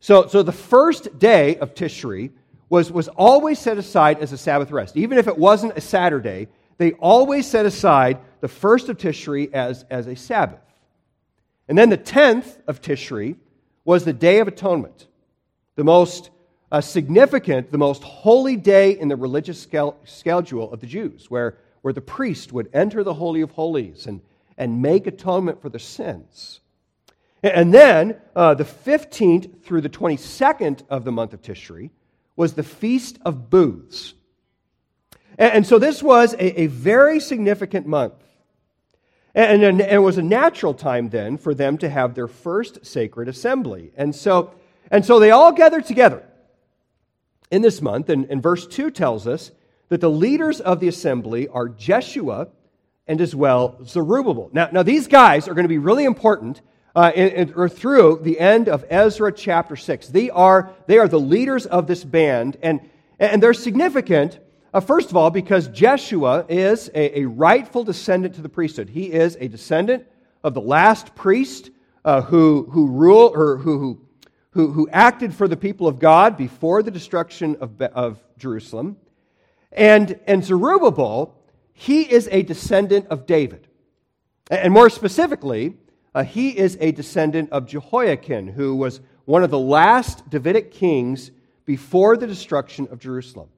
So, 0.00 0.26
so 0.26 0.42
the 0.42 0.52
first 0.52 1.18
day 1.18 1.56
of 1.56 1.74
Tishri 1.74 2.30
was, 2.68 2.90
was 2.90 3.08
always 3.08 3.58
set 3.58 3.78
aside 3.78 4.18
as 4.18 4.32
a 4.32 4.38
Sabbath 4.38 4.70
rest. 4.70 4.96
Even 4.96 5.18
if 5.18 5.28
it 5.28 5.38
wasn't 5.38 5.76
a 5.76 5.80
Saturday, 5.80 6.48
they 6.78 6.92
always 6.92 7.46
set 7.46 7.66
aside 7.66 8.18
the 8.40 8.48
first 8.48 8.88
of 8.88 8.98
Tishri 8.98 9.52
as, 9.52 9.84
as 9.90 10.06
a 10.06 10.16
Sabbath. 10.16 10.60
And 11.68 11.76
then 11.76 11.90
the 11.90 11.98
10th 11.98 12.58
of 12.66 12.80
Tishri 12.80 13.36
was 13.84 14.04
the 14.04 14.12
Day 14.12 14.40
of 14.40 14.48
Atonement, 14.48 15.06
the 15.76 15.84
most 15.84 16.30
uh, 16.70 16.80
significant, 16.80 17.70
the 17.70 17.78
most 17.78 18.02
holy 18.02 18.56
day 18.56 18.98
in 18.98 19.08
the 19.08 19.16
religious 19.16 19.66
schedule 20.04 20.72
of 20.72 20.80
the 20.80 20.86
Jews, 20.86 21.30
where, 21.30 21.58
where 21.82 21.92
the 21.92 22.00
priest 22.00 22.52
would 22.52 22.68
enter 22.72 23.04
the 23.04 23.14
Holy 23.14 23.40
of 23.40 23.52
Holies 23.52 24.06
and, 24.06 24.20
and 24.58 24.82
make 24.82 25.06
atonement 25.06 25.62
for 25.62 25.68
their 25.68 25.78
sins. 25.80 26.60
And 27.42 27.72
then 27.72 28.16
uh, 28.34 28.54
the 28.54 28.64
15th 28.64 29.62
through 29.62 29.82
the 29.82 29.88
22nd 29.88 30.82
of 30.88 31.04
the 31.04 31.12
month 31.12 31.32
of 31.32 31.42
Tishri 31.42 31.90
was 32.34 32.54
the 32.54 32.62
Feast 32.62 33.18
of 33.24 33.50
Booths. 33.50 34.14
And, 35.38 35.52
and 35.54 35.66
so 35.66 35.78
this 35.78 36.02
was 36.02 36.34
a, 36.34 36.62
a 36.62 36.66
very 36.66 37.20
significant 37.20 37.86
month. 37.86 38.14
And, 39.34 39.62
and, 39.62 39.80
and, 39.80 39.92
it 39.92 39.98
was 39.98 40.16
a 40.16 40.22
natural 40.22 40.72
time 40.72 41.10
then 41.10 41.36
for 41.36 41.54
them 41.54 41.76
to 41.78 41.88
have 41.90 42.14
their 42.14 42.28
first 42.28 42.86
sacred 42.86 43.28
assembly. 43.28 43.92
And 43.96 44.14
so, 44.14 44.54
and 44.90 45.04
so 45.04 45.18
they 45.18 45.30
all 45.30 45.52
gathered 45.52 45.84
together 45.84 46.24
in 47.50 47.60
this 47.60 47.82
month. 47.82 48.08
And, 48.08 48.24
and 48.30 48.42
verse 48.42 48.66
2 48.66 48.90
tells 48.90 49.26
us 49.26 49.50
that 49.88 50.00
the 50.00 50.10
leaders 50.10 50.60
of 50.60 50.80
the 50.80 50.88
assembly 50.88 51.48
are 51.48 51.68
Jeshua 51.68 52.48
and 53.06 53.20
as 53.20 53.34
well 53.34 53.78
Zerubbabel. 53.84 54.50
Now, 54.52 54.68
now 54.72 54.82
these 54.82 55.06
guys 55.06 55.48
are 55.48 55.54
going 55.54 55.64
to 55.64 55.68
be 55.68 55.78
really 55.78 56.04
important 56.04 56.60
uh, 56.96 57.12
in, 57.14 57.28
in, 57.28 57.54
or 57.54 57.68
through 57.68 58.20
the 58.22 58.40
end 58.40 58.68
of 58.68 58.84
Ezra 58.88 59.30
chapter 59.30 59.76
6. 59.76 60.08
They 60.08 60.30
are, 60.30 60.72
they 60.86 60.98
are 60.98 61.06
the 61.06 61.20
leaders 61.20 61.66
of 61.66 61.86
this 61.86 62.02
band, 62.02 62.56
and, 62.62 62.80
and 63.20 63.40
they're 63.40 63.54
significant 63.54 64.40
Uh, 64.74 64.80
first 64.80 65.08
of 65.08 65.16
all, 65.16 65.30
because 65.30 65.68
Jeshua 65.68 66.44
is 66.50 66.90
a, 66.94 67.20
a, 67.20 67.24
rightful 67.24 67.82
descendant 67.82 68.34
to 68.34 68.42
the 68.42 68.48
priesthood. 68.50 68.90
He 68.90 69.10
is 69.10 69.38
a 69.40 69.48
descendant 69.48 70.04
of 70.44 70.52
the 70.52 70.60
last 70.60 71.14
priest 71.14 71.70
uh, 72.04 72.20
who, 72.20 72.68
who 72.70 72.88
ruled 72.88 73.34
or 73.34 73.56
who, 73.56 74.02
who, 74.50 74.72
who 74.72 74.86
acted 74.92 75.32
for 75.32 75.48
the 75.48 75.56
people 75.56 75.88
of 75.88 75.98
God 75.98 76.36
before 76.36 76.82
the 76.82 76.90
destruction 76.90 77.56
of, 77.60 77.80
of 77.80 78.22
Jerusalem. 78.36 78.98
And, 79.72 80.20
and 80.26 80.44
Zerubbabel, 80.44 81.34
he 81.72 82.02
is 82.02 82.28
a 82.30 82.42
descendant 82.42 83.06
of 83.06 83.24
David. 83.24 83.68
And 84.50 84.74
more 84.74 84.90
specifically, 84.90 85.78
uh, 86.16 86.24
he 86.24 86.48
is 86.48 86.78
a 86.80 86.92
descendant 86.92 87.50
of 87.52 87.66
Jehoiakim, 87.66 88.50
who 88.50 88.74
was 88.74 89.02
one 89.26 89.44
of 89.44 89.50
the 89.50 89.58
last 89.58 90.28
Davidic 90.30 90.70
kings 90.70 91.30
before 91.66 92.16
the 92.16 92.26
destruction 92.26 92.88
of 92.90 92.98
Jerusalem. 92.98 93.50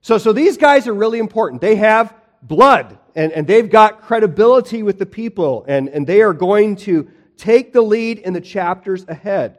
So, 0.00 0.16
so 0.16 0.32
these 0.32 0.56
guys 0.56 0.86
are 0.86 0.94
really 0.94 1.18
important. 1.18 1.60
They 1.60 1.74
have 1.74 2.14
blood 2.40 3.00
and, 3.16 3.32
and 3.32 3.48
they've 3.48 3.68
got 3.68 4.02
credibility 4.02 4.84
with 4.84 5.00
the 5.00 5.06
people, 5.06 5.64
and, 5.66 5.88
and 5.88 6.06
they 6.06 6.22
are 6.22 6.32
going 6.32 6.76
to 6.76 7.10
take 7.36 7.72
the 7.72 7.82
lead 7.82 8.20
in 8.20 8.32
the 8.32 8.40
chapters 8.40 9.04
ahead. 9.08 9.58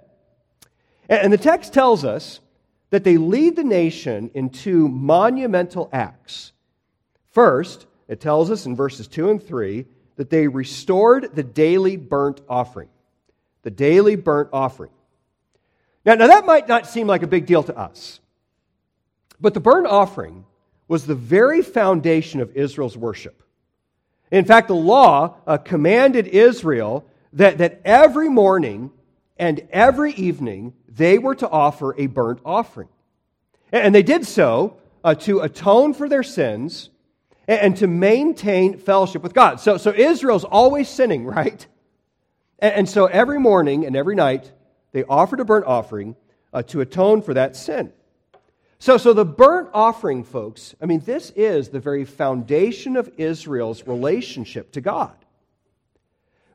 And, 1.09 1.23
and 1.23 1.33
the 1.33 1.37
text 1.37 1.73
tells 1.73 2.05
us 2.05 2.39
that 2.89 3.03
they 3.03 3.17
lead 3.17 3.57
the 3.57 3.65
nation 3.65 4.31
in 4.33 4.49
two 4.49 4.87
monumental 4.87 5.89
acts. 5.91 6.53
First, 7.31 7.85
it 8.07 8.21
tells 8.21 8.49
us 8.49 8.65
in 8.65 8.77
verses 8.77 9.09
2 9.09 9.29
and 9.29 9.43
3 9.43 9.85
that 10.17 10.29
they 10.29 10.47
restored 10.47 11.35
the 11.35 11.43
daily 11.43 11.95
burnt 11.95 12.41
offering. 12.49 12.89
The 13.63 13.71
daily 13.71 14.15
burnt 14.15 14.49
offering. 14.51 14.91
Now, 16.05 16.15
now 16.15 16.27
that 16.27 16.45
might 16.45 16.67
not 16.67 16.87
seem 16.87 17.07
like 17.07 17.23
a 17.23 17.27
big 17.27 17.45
deal 17.45 17.63
to 17.63 17.77
us, 17.77 18.19
but 19.39 19.53
the 19.53 19.59
burnt 19.59 19.87
offering 19.87 20.45
was 20.87 21.05
the 21.05 21.15
very 21.15 21.61
foundation 21.61 22.39
of 22.39 22.55
Israel's 22.55 22.97
worship. 22.97 23.43
In 24.31 24.45
fact, 24.45 24.67
the 24.67 24.75
law 24.75 25.35
uh, 25.45 25.57
commanded 25.57 26.27
Israel 26.27 27.05
that, 27.33 27.59
that 27.59 27.81
every 27.85 28.29
morning 28.29 28.91
and 29.37 29.67
every 29.71 30.13
evening 30.13 30.73
they 30.87 31.17
were 31.17 31.35
to 31.35 31.49
offer 31.49 31.93
a 31.97 32.07
burnt 32.07 32.39
offering. 32.43 32.89
And 33.71 33.93
they 33.93 34.03
did 34.03 34.25
so 34.25 34.77
uh, 35.03 35.15
to 35.15 35.41
atone 35.41 35.93
for 35.93 36.09
their 36.09 36.23
sins 36.23 36.89
and, 37.47 37.77
to 37.77 37.87
maintain 37.87 38.77
fellowship 38.77 39.23
with 39.23 39.33
God. 39.33 39.59
So, 39.59 39.77
so 39.77 39.91
Israel's 39.91 40.43
always 40.43 40.89
sinning, 40.89 41.25
right? 41.25 41.65
And, 42.59 42.73
and 42.73 42.89
so 42.89 43.05
every 43.05 43.39
morning 43.39 43.85
and 43.85 43.95
every 43.95 44.15
night 44.15 44.51
they 44.91 45.03
offered 45.03 45.39
a 45.39 45.45
burnt 45.45 45.65
offering 45.65 46.15
uh, 46.53 46.63
to 46.63 46.81
atone 46.81 47.21
for 47.21 47.33
that 47.33 47.55
sin. 47.55 47.93
So, 48.79 48.97
so 48.97 49.13
the 49.13 49.25
burnt 49.25 49.69
offering, 49.73 50.23
folks, 50.23 50.75
I 50.81 50.85
mean, 50.85 50.99
this 50.99 51.31
is 51.31 51.69
the 51.69 51.79
very 51.79 52.05
foundation 52.05 52.95
of 52.95 53.09
Israel's 53.17 53.87
relationship 53.87 54.71
to 54.73 54.81
God. 54.81 55.15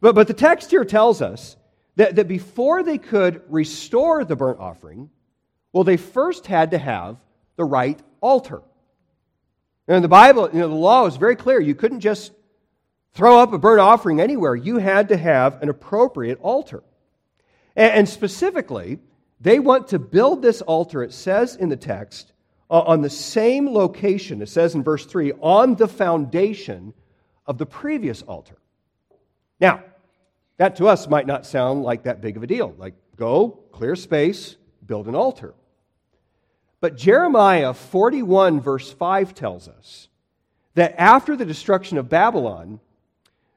But, 0.01 0.15
but 0.15 0.29
the 0.29 0.35
text 0.35 0.71
here 0.71 0.85
tells 0.85 1.21
us 1.21 1.57
that, 1.97 2.17
that 2.17 2.29
before 2.29 2.83
they 2.83 2.99
could 2.99 3.43
restore 3.49 4.25
the 4.25 4.37
burnt 4.37 4.61
offering, 4.61 5.11
well, 5.73 5.85
they 5.85 5.97
first 5.97 6.47
had 6.47 6.73
to 6.73 6.79
have 6.79 7.17
the 7.57 7.65
right 7.65 7.99
altar. 8.21 8.63
And 9.89 10.03
the 10.03 10.09
Bible, 10.09 10.49
you 10.53 10.61
know, 10.61 10.69
the 10.69 10.75
law 10.75 11.07
is 11.07 11.17
very 11.17 11.37
clear. 11.37 11.61
You 11.61 11.75
couldn't 11.75 12.01
just 12.01 12.33
throw 13.15 13.39
up 13.39 13.53
a 13.53 13.59
burnt 13.59 13.81
offering 13.81 14.21
anywhere. 14.21 14.55
You 14.55 14.79
had 14.79 15.09
to 15.09 15.17
have 15.17 15.63
an 15.63 15.69
appropriate 15.69 16.39
altar. 16.41 16.83
And, 17.77 17.93
and 17.93 18.09
specifically, 18.09 18.99
they 19.41 19.59
want 19.59 19.89
to 19.89 19.99
build 19.99 20.41
this 20.41 20.63
altar, 20.63 21.03
it 21.03 21.13
says 21.13 21.57
in 21.57 21.69
the 21.69 21.77
text, 21.77 22.33
uh, 22.71 22.81
on 22.81 23.03
the 23.03 23.11
same 23.11 23.69
location, 23.69 24.41
it 24.41 24.49
says 24.49 24.75
in 24.75 24.83
verse 24.83 25.05
3, 25.05 25.33
on 25.41 25.75
the 25.75 25.89
foundation 25.89 26.95
of 27.47 27.59
the 27.59 27.67
previous 27.67 28.23
altar. 28.23 28.57
Now, 29.61 29.83
that 30.59 30.77
to 30.77 30.87
us 30.87 31.09
might 31.09 31.27
not 31.27 31.45
sound 31.45 31.83
like 31.83 32.05
that 32.05 32.21
big 32.21 32.37
of 32.37 32.43
a 32.43 32.47
deal. 32.47 32.75
Like, 32.79 32.95
go, 33.17 33.51
clear 33.73 33.97
space, 33.97 34.57
build 34.87 35.09
an 35.09 35.15
altar. 35.15 35.55
But 36.83 36.97
Jeremiah 36.97 37.75
41, 37.75 38.61
verse 38.61 38.91
5 38.91 39.37
tells 39.37 39.69
us 39.69 40.09
that 40.75 41.01
after 41.01 41.37
the 41.37 41.45
destruction 41.45 41.97
of 41.97 42.09
Babylon, 42.09 42.81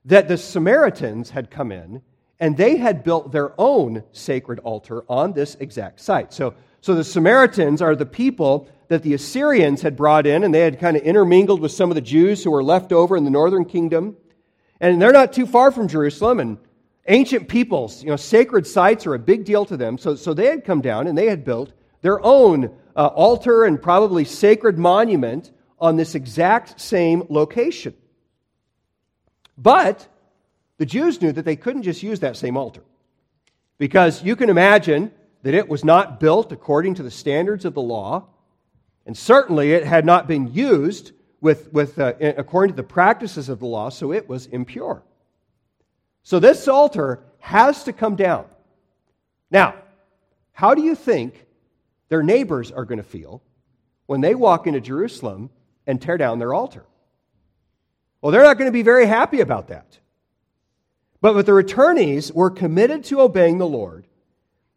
that 0.06 0.28
the 0.28 0.38
Samaritans 0.38 1.32
had 1.32 1.50
come 1.50 1.72
in 1.72 2.04
and 2.40 2.56
they 2.56 2.78
had 2.78 3.04
built 3.04 3.32
their 3.32 3.60
own 3.60 4.04
sacred 4.12 4.60
altar 4.60 5.04
on 5.10 5.34
this 5.34 5.56
exact 5.60 6.02
site. 6.02 6.34
So, 6.34 6.54
so 6.82 6.94
the 6.94 7.04
Samaritans 7.04 7.82
are 7.82 7.96
the 7.96 8.06
people 8.06 8.68
that 8.90 9.02
the 9.02 9.16
Assyrians 9.16 9.82
had 9.82 9.98
brought 9.98 10.28
in, 10.28 10.44
and 10.44 10.54
they 10.54 10.60
had 10.60 10.80
kind 10.80 10.96
of 10.96 11.02
intermingled 11.02 11.62
with 11.62 11.72
some 11.72 11.90
of 11.90 11.96
the 11.96 12.02
Jews 12.02 12.44
who 12.44 12.52
were 12.52 12.64
left 12.64 12.92
over 12.92 13.18
in 13.18 13.24
the 13.24 13.32
northern 13.32 13.66
kingdom. 13.66 14.18
And 14.80 15.02
they're 15.02 15.12
not 15.12 15.34
too 15.34 15.48
far 15.48 15.72
from 15.72 15.88
Jerusalem, 15.88 16.40
and 16.40 16.60
ancient 17.08 17.48
peoples, 17.48 18.04
you 18.04 18.12
know, 18.12 18.18
sacred 18.18 18.68
sites 18.68 19.08
are 19.08 19.16
a 19.16 19.20
big 19.20 19.46
deal 19.46 19.66
to 19.66 19.78
them. 19.78 19.98
So, 19.98 20.16
so 20.16 20.36
they 20.36 20.46
had 20.46 20.64
come 20.64 20.82
down 20.82 21.08
and 21.08 21.18
they 21.18 21.26
had 21.26 21.44
built 21.44 21.72
their 22.06 22.24
own 22.24 22.70
uh, 22.96 23.08
altar 23.08 23.64
and 23.64 23.82
probably 23.82 24.26
sacred 24.26 24.78
monument 24.78 25.52
on 25.80 25.96
this 25.96 26.14
exact 26.14 26.80
same 26.80 27.24
location. 27.32 27.96
But 29.58 30.08
the 30.78 30.86
Jews 30.86 31.20
knew 31.20 31.32
that 31.32 31.46
they 31.46 31.56
couldn't 31.56 31.82
just 31.82 32.04
use 32.04 32.20
that 32.20 32.38
same 32.38 32.58
altar. 32.58 32.84
Because 33.80 34.22
you 34.22 34.36
can 34.36 34.52
imagine 34.52 35.12
that 35.42 35.56
it 35.56 35.68
was 35.68 35.84
not 35.84 36.20
built 36.20 36.52
according 36.52 36.94
to 36.96 37.02
the 37.02 37.10
standards 37.10 37.66
of 37.66 37.74
the 37.74 37.82
law, 37.82 38.28
and 39.08 39.18
certainly 39.18 39.72
it 39.72 39.84
had 39.84 40.06
not 40.06 40.28
been 40.28 40.54
used 40.54 41.12
with, 41.42 41.74
with, 41.74 41.98
uh, 41.98 42.14
according 42.20 42.76
to 42.76 42.78
the 42.78 42.88
practices 42.88 43.50
of 43.50 43.60
the 43.60 43.66
law, 43.66 43.90
so 43.90 44.14
it 44.14 44.30
was 44.30 44.46
impure. 44.46 45.02
So 46.22 46.38
this 46.38 46.68
altar 46.68 47.24
has 47.40 47.84
to 47.86 47.94
come 47.94 48.16
down. 48.16 48.46
Now, 49.50 49.74
how 50.52 50.76
do 50.76 50.84
you 50.84 50.94
think 50.94 51.45
their 52.10 52.24
neighbors 52.24 52.72
are 52.72 52.86
going 52.86 52.98
to 52.98 53.04
feel 53.04 53.42
when 54.06 54.22
they 54.22 54.36
walk 54.36 54.68
into 54.68 54.80
Jerusalem 54.80 55.50
and 55.88 56.02
tear 56.02 56.18
down 56.18 56.40
their 56.40 56.54
altar? 56.54 56.86
Well, 58.22 58.32
they're 58.32 58.44
not 58.44 58.58
going 58.58 58.68
to 58.68 58.74
be 58.74 58.82
very 58.82 59.06
happy 59.06 59.42
about 59.42 59.68
that. 59.68 60.00
But, 61.22 61.36
with 61.36 61.46
the 61.46 61.52
returnees 61.54 62.32
were 62.32 62.50
committed 62.50 63.04
to 63.06 63.22
obeying 63.22 63.58
the 63.58 63.68
Lord. 63.68 64.08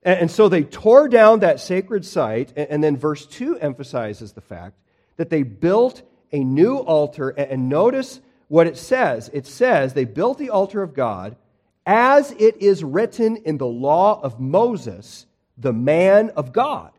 And, 0.03 0.31
so 0.31 0.49
they 0.49 0.63
tore 0.63 1.09
down 1.09 1.41
that 1.41 1.61
sacred 1.61 2.05
site. 2.05 2.53
And, 2.57 2.83
then 2.83 2.97
verse 2.97 3.27
2 3.27 3.59
emphasizes 3.59 4.33
the 4.33 4.41
fact 4.41 4.79
that 5.17 5.31
they 5.31 5.43
built 5.43 6.03
a 6.33 6.39
new 6.39 6.77
altar. 6.77 7.31
And 7.31 7.69
notice 7.69 8.21
what 8.49 8.67
it 8.67 8.77
says 8.77 9.31
it 9.33 9.47
says 9.47 9.95
they 9.95 10.05
built 10.05 10.39
the 10.39 10.51
altar 10.51 10.83
of 10.83 10.95
God 10.95 11.37
as 11.85 12.33
it 12.33 12.59
is 12.63 12.85
written 12.85 13.37
in 13.37 13.59
the 13.59 13.67
law 13.67 14.21
of 14.23 14.39
Moses, 14.39 15.27
the 15.57 15.73
man 15.73 16.31
of 16.31 16.53
God. 16.53 16.93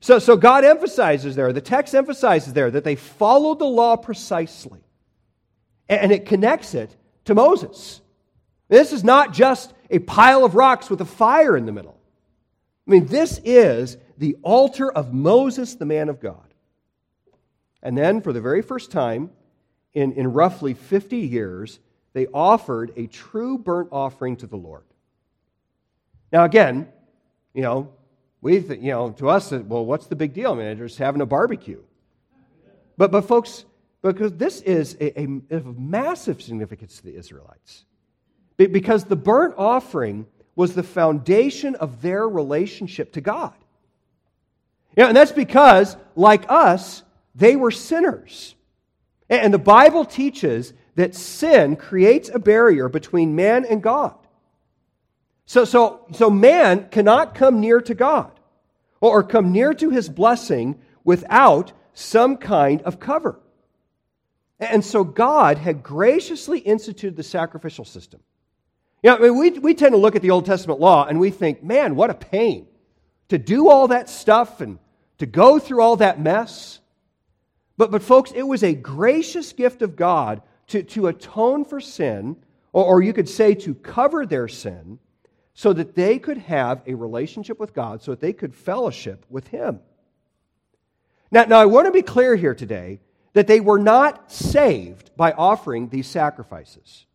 So, 0.00 0.18
so 0.18 0.36
God 0.36 0.64
emphasizes 0.64 1.34
there, 1.34 1.52
the 1.52 1.60
text 1.60 1.94
emphasizes 1.94 2.52
there 2.52 2.70
that 2.70 2.84
they 2.84 2.94
followed 2.94 3.58
the 3.58 3.66
law 3.66 3.96
precisely. 3.96 4.80
And 5.88 6.12
it 6.12 6.26
connects 6.26 6.74
it 6.74 6.94
to 7.24 7.34
Moses. 7.34 8.00
This 8.68 8.92
is 8.92 9.02
not 9.02 9.32
just 9.32 9.72
a 9.90 9.98
pile 9.98 10.44
of 10.44 10.54
rocks 10.54 10.90
with 10.90 11.00
a 11.00 11.06
fire 11.06 11.56
in 11.56 11.66
the 11.66 11.72
middle. 11.72 11.98
I 12.86 12.90
mean, 12.90 13.06
this 13.06 13.40
is 13.44 13.96
the 14.18 14.36
altar 14.42 14.90
of 14.90 15.12
Moses, 15.12 15.74
the 15.74 15.86
man 15.86 16.08
of 16.08 16.20
God. 16.20 16.54
And 17.82 17.96
then, 17.96 18.20
for 18.20 18.32
the 18.32 18.40
very 18.40 18.62
first 18.62 18.90
time 18.90 19.30
in, 19.94 20.12
in 20.12 20.32
roughly 20.32 20.74
50 20.74 21.16
years, 21.18 21.78
they 22.12 22.26
offered 22.26 22.92
a 22.96 23.06
true 23.06 23.58
burnt 23.58 23.88
offering 23.92 24.36
to 24.38 24.46
the 24.46 24.56
Lord. 24.56 24.84
Now, 26.32 26.44
again, 26.44 26.88
you 27.54 27.62
know, 27.62 27.92
we, 28.40 28.60
th- 28.60 28.80
you 28.80 28.90
know, 28.90 29.10
to 29.12 29.28
us, 29.28 29.52
uh, 29.52 29.62
well, 29.66 29.84
what's 29.84 30.06
the 30.06 30.16
big 30.16 30.32
deal? 30.32 30.52
I 30.52 30.56
mean, 30.56 30.78
just 30.78 30.98
having 30.98 31.20
a 31.20 31.26
barbecue. 31.26 31.82
But, 32.96 33.10
but 33.10 33.22
folks, 33.22 33.64
because 34.02 34.32
this 34.34 34.60
is 34.62 34.96
a, 35.00 35.20
a, 35.20 35.40
of 35.50 35.78
massive 35.78 36.40
significance 36.40 36.96
to 36.98 37.04
the 37.04 37.16
Israelites. 37.16 37.84
Because 38.56 39.04
the 39.04 39.16
burnt 39.16 39.54
offering 39.56 40.26
was 40.56 40.74
the 40.74 40.82
foundation 40.82 41.76
of 41.76 42.02
their 42.02 42.28
relationship 42.28 43.12
to 43.12 43.20
God. 43.20 43.54
You 44.96 45.04
know, 45.04 45.08
and 45.08 45.16
that's 45.16 45.30
because, 45.30 45.96
like 46.16 46.44
us, 46.48 47.04
they 47.36 47.54
were 47.54 47.70
sinners. 47.70 48.56
And 49.30 49.54
the 49.54 49.58
Bible 49.58 50.04
teaches 50.04 50.72
that 50.96 51.14
sin 51.14 51.76
creates 51.76 52.28
a 52.28 52.40
barrier 52.40 52.88
between 52.88 53.36
man 53.36 53.64
and 53.64 53.80
God. 53.80 54.16
So, 55.48 55.64
so, 55.64 56.04
so 56.12 56.28
man 56.28 56.90
cannot 56.90 57.34
come 57.34 57.58
near 57.58 57.80
to 57.80 57.94
God 57.94 58.30
or 59.00 59.22
come 59.22 59.50
near 59.50 59.72
to 59.72 59.88
his 59.88 60.06
blessing 60.06 60.78
without 61.04 61.72
some 61.94 62.36
kind 62.36 62.82
of 62.82 63.00
cover. 63.00 63.40
And 64.60 64.84
so 64.84 65.04
God 65.04 65.56
had 65.56 65.82
graciously 65.82 66.58
instituted 66.58 67.16
the 67.16 67.22
sacrificial 67.22 67.86
system. 67.86 68.20
You 69.02 69.08
know, 69.08 69.16
I 69.16 69.20
mean, 69.20 69.38
we, 69.38 69.50
we 69.58 69.72
tend 69.72 69.92
to 69.92 69.96
look 69.96 70.16
at 70.16 70.20
the 70.20 70.32
Old 70.32 70.44
Testament 70.44 70.80
law 70.80 71.06
and 71.06 71.18
we 71.18 71.30
think, 71.30 71.62
man, 71.62 71.96
what 71.96 72.10
a 72.10 72.14
pain 72.14 72.66
to 73.30 73.38
do 73.38 73.70
all 73.70 73.88
that 73.88 74.10
stuff 74.10 74.60
and 74.60 74.78
to 75.16 75.24
go 75.24 75.58
through 75.58 75.80
all 75.80 75.96
that 75.96 76.20
mess. 76.20 76.78
But, 77.78 77.90
but 77.90 78.02
folks, 78.02 78.32
it 78.32 78.42
was 78.42 78.62
a 78.62 78.74
gracious 78.74 79.54
gift 79.54 79.80
of 79.80 79.96
God 79.96 80.42
to, 80.66 80.82
to 80.82 81.06
atone 81.06 81.64
for 81.64 81.80
sin, 81.80 82.36
or, 82.74 82.84
or 82.84 83.02
you 83.02 83.14
could 83.14 83.30
say 83.30 83.54
to 83.54 83.74
cover 83.74 84.26
their 84.26 84.46
sin, 84.46 84.98
so 85.58 85.72
that 85.72 85.96
they 85.96 86.20
could 86.20 86.38
have 86.38 86.82
a 86.86 86.94
relationship 86.94 87.58
with 87.58 87.74
God, 87.74 88.00
so 88.00 88.12
that 88.12 88.20
they 88.20 88.32
could 88.32 88.54
fellowship 88.54 89.26
with 89.28 89.48
Him. 89.48 89.80
Now, 91.32 91.46
now 91.46 91.58
I 91.58 91.66
want 91.66 91.86
to 91.86 91.90
be 91.90 92.00
clear 92.00 92.36
here 92.36 92.54
today 92.54 93.00
that 93.32 93.48
they 93.48 93.58
were 93.58 93.80
not 93.80 94.30
saved 94.30 95.10
by 95.16 95.32
offering 95.32 95.88
these 95.88 96.06
sacrifices. 96.06 97.06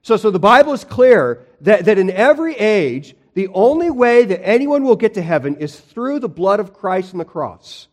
So, 0.00 0.16
so 0.16 0.30
the 0.30 0.38
Bible 0.38 0.72
is 0.72 0.82
clear 0.82 1.44
that, 1.60 1.84
that 1.84 1.98
in 1.98 2.08
every 2.08 2.54
age, 2.54 3.14
the 3.34 3.48
only 3.48 3.90
way 3.90 4.24
that 4.24 4.48
anyone 4.48 4.82
will 4.82 4.96
get 4.96 5.12
to 5.14 5.22
heaven 5.22 5.56
is 5.56 5.78
through 5.78 6.20
the 6.20 6.26
blood 6.26 6.60
of 6.60 6.72
Christ 6.72 7.12
on 7.12 7.18
the 7.18 7.26
cross. 7.26 7.86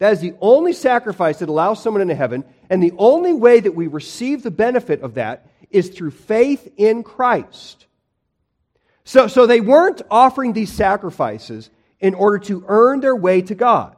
That 0.00 0.12
is 0.12 0.22
the 0.22 0.34
only 0.40 0.72
sacrifice 0.72 1.38
that 1.38 1.48
allows 1.48 1.80
someone 1.80 2.02
into 2.02 2.16
heaven, 2.16 2.42
and 2.68 2.82
the 2.82 2.94
only 2.98 3.32
way 3.32 3.60
that 3.60 3.76
we 3.76 3.86
receive 3.86 4.42
the 4.42 4.50
benefit 4.50 5.02
of 5.02 5.14
that 5.14 5.46
is 5.70 5.90
through 5.90 6.10
faith 6.10 6.68
in 6.76 7.04
Christ. 7.04 7.83
So, 9.04 9.26
so 9.26 9.46
they 9.46 9.60
weren't 9.60 10.02
offering 10.10 10.52
these 10.52 10.72
sacrifices 10.72 11.70
in 12.00 12.14
order 12.14 12.38
to 12.38 12.64
earn 12.68 13.00
their 13.00 13.16
way 13.16 13.42
to 13.42 13.54
God. 13.54 13.96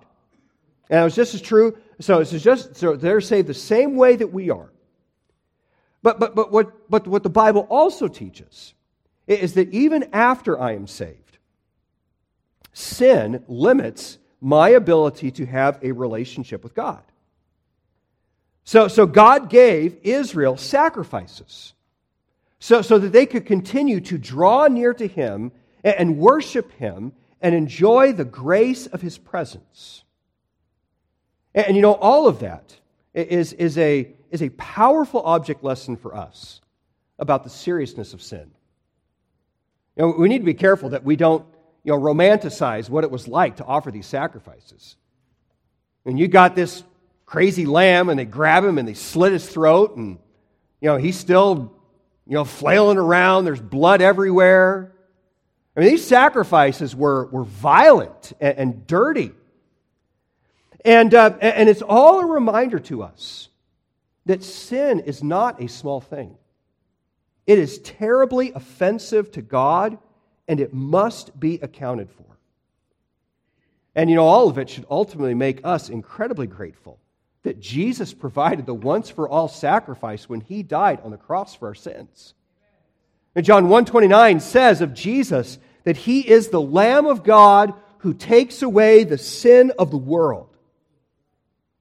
And 0.91 1.01
it 1.01 1.05
was 1.05 1.15
just 1.15 1.35
as 1.35 1.43
true. 1.43 1.77
So 2.01 2.21
it's 2.21 2.31
just 2.31 2.77
so 2.77 2.97
they're 2.97 3.21
saved 3.21 3.49
the 3.49 3.55
same 3.55 3.97
way 3.97 4.17
that 4.17 4.33
we 4.33 4.51
are. 4.51 4.71
But 6.03 6.21
but 6.21 6.35
but 6.35 6.53
what 6.53 6.91
but 6.91 7.07
what 7.07 7.23
the 7.23 7.31
Bible 7.31 7.67
also 7.71 8.07
teaches 8.07 8.75
is 9.27 9.55
that 9.55 9.73
even 9.73 10.09
after 10.13 10.61
I 10.61 10.73
am 10.75 10.87
saved, 10.87 11.39
sin 12.73 13.43
limits 13.49 14.19
my 14.41 14.69
ability 14.69 15.31
to 15.33 15.47
have 15.47 15.79
a 15.83 15.93
relationship 15.93 16.63
with 16.63 16.75
God. 16.75 17.03
So, 18.65 18.89
so 18.89 19.07
God 19.07 19.49
gave 19.49 19.99
Israel 20.03 20.57
sacrifices 20.57 21.73
so, 22.67 22.83
so 22.83 22.99
that 22.99 23.13
they 23.13 23.27
could 23.27 23.47
continue 23.47 24.01
to 24.01 24.19
draw 24.19 24.67
near 24.67 24.93
to 24.93 25.07
Him 25.07 25.53
and, 25.85 25.95
and 25.95 26.19
worship 26.19 26.73
Him 26.73 27.13
and 27.41 27.55
enjoy 27.55 28.13
the 28.13 28.25
grace 28.25 28.89
of 28.89 29.01
His 29.01 29.19
presence. 29.19 30.03
And, 31.55 31.67
and 31.69 31.77
you 31.77 31.83
know, 31.83 31.95
all 31.95 32.27
of 32.27 32.41
that 32.41 32.77
is, 33.15 33.53
is, 33.53 33.79
a, 33.79 34.09
is 34.33 34.43
a 34.43 34.49
powerful 34.49 35.23
object 35.23 35.63
lesson 35.63 35.97
for 35.97 36.17
us 36.17 36.61
about 37.21 37.45
the 37.45 37.51
seriousness 37.51 38.15
of 38.15 38.21
sin. 38.21 38.51
You 39.95 40.03
know, 40.03 40.15
we 40.19 40.29
need 40.29 40.41
to 40.41 40.45
be 40.45 40.55
careful 40.55 40.89
that 40.89 41.05
we 41.05 41.15
don't 41.15 41.47
you 41.85 41.93
know, 41.93 42.01
romanticize 42.01 42.91
what 42.91 43.05
it 43.05 43.13
was 43.13 43.29
like 43.29 43.59
to 43.59 43.65
offer 43.65 43.93
these 43.93 44.07
sacrifices. 44.07 44.97
And 46.05 46.19
you 46.19 46.27
got 46.27 46.57
this 46.57 46.83
crazy 47.27 47.65
lamb, 47.65 48.09
and 48.09 48.19
they 48.19 48.25
grab 48.25 48.65
him 48.65 48.77
and 48.77 48.89
they 48.89 48.95
slit 48.95 49.33
his 49.33 49.49
throat, 49.49 49.95
and 49.97 50.19
you 50.81 50.89
know 50.89 50.97
he's 50.97 51.17
still 51.17 51.76
you 52.27 52.35
know 52.35 52.45
flailing 52.45 52.99
around. 52.99 53.45
There's 53.45 53.61
blood 53.61 54.03
everywhere. 54.03 54.93
I 55.77 55.81
mean, 55.81 55.91
these 55.91 56.07
sacrifices 56.07 56.97
were, 56.97 57.27
were 57.27 57.45
violent 57.45 58.33
and, 58.41 58.59
and 58.59 58.87
dirty. 58.87 59.33
And, 60.85 61.15
uh, 61.15 61.37
and 61.41 61.69
it's 61.69 61.83
all 61.83 62.21
a 62.21 62.27
reminder 62.27 62.79
to 62.79 63.03
us 63.03 63.49
that 64.25 64.43
sin 64.43 65.01
is 65.01 65.23
not 65.23 65.61
a 65.63 65.69
small 65.69 66.01
thing. 66.01 66.37
It 67.47 67.59
is 67.59 67.79
terribly 67.79 68.53
offensive 68.53 69.31
to 69.33 69.43
God 69.43 69.99
and 70.49 70.61
it 70.61 70.73
must 70.73 71.39
be 71.39 71.59
accounted 71.61 72.11
for. 72.11 72.25
And 73.95 74.09
you 74.09 74.17
know, 74.17 74.27
all 74.27 74.49
of 74.49 74.59
it 74.59 74.71
should 74.71 74.87
ultimately 74.91 75.35
make 75.35 75.61
us 75.65 75.89
incredibly 75.89 76.47
grateful 76.47 76.99
that 77.47 77.61
Jesus 77.61 78.13
provided 78.13 78.67
the 78.67 78.75
once 78.75 79.09
for 79.09 79.29
all 79.29 79.47
sacrifice 79.47 80.29
when 80.29 80.41
he 80.41 80.65
died 80.65 80.99
on 81.05 81.13
the 81.13 81.17
cross 81.17 81.55
for 81.55 81.69
our 81.69 81.77
sins. 81.77 82.35
And 83.37 83.47
John 83.47 83.69
129 83.69 84.41
says 84.41 84.81
of 84.81 84.93
Jesus 84.93 85.57
that 85.85 85.97
he 85.97 86.29
is 86.29 86.49
the 86.49 86.61
Lamb 86.61 87.07
of 87.07 87.23
God 87.23 87.73
who 87.99 88.15
takes 88.15 88.63
away 88.63 89.05
the 89.05 89.17
sin 89.17 89.73
of 89.79 89.93
the 89.93 89.97
world. 89.97 90.57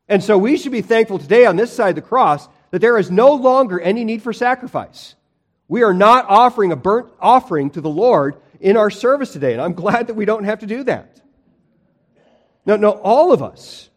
And 0.08 0.24
so 0.24 0.38
we 0.38 0.56
should 0.56 0.72
be 0.72 0.84
thankful 0.84 1.18
today 1.18 1.48
on 1.48 1.56
this 1.56 1.74
side 1.74 1.90
of 1.90 1.96
the 1.96 2.02
cross 2.04 2.48
that 2.70 2.80
there 2.80 3.00
is 3.00 3.10
no 3.10 3.34
longer 3.34 3.80
any 3.80 4.04
need 4.04 4.22
for 4.22 4.34
sacrifice. 4.34 5.16
We 5.68 5.82
are 5.82 5.96
not 5.96 6.26
offering 6.30 6.72
a 6.74 6.76
burnt 6.76 7.10
offering 7.20 7.72
to 7.72 7.82
the 7.82 7.90
Lord 7.90 8.36
in 8.60 8.78
our 8.78 8.92
service 8.92 9.34
today. 9.34 9.54
And 9.54 9.62
I'm 9.64 9.74
glad 9.74 10.08
that 10.08 10.14
we 10.14 10.26
don't 10.26 10.44
have 10.44 10.60
to 10.60 10.68
do 10.68 10.84
that. 10.84 11.22
No, 12.68 12.76
no, 12.76 12.92
all 12.92 13.32
of 13.32 13.42
us. 13.42 13.90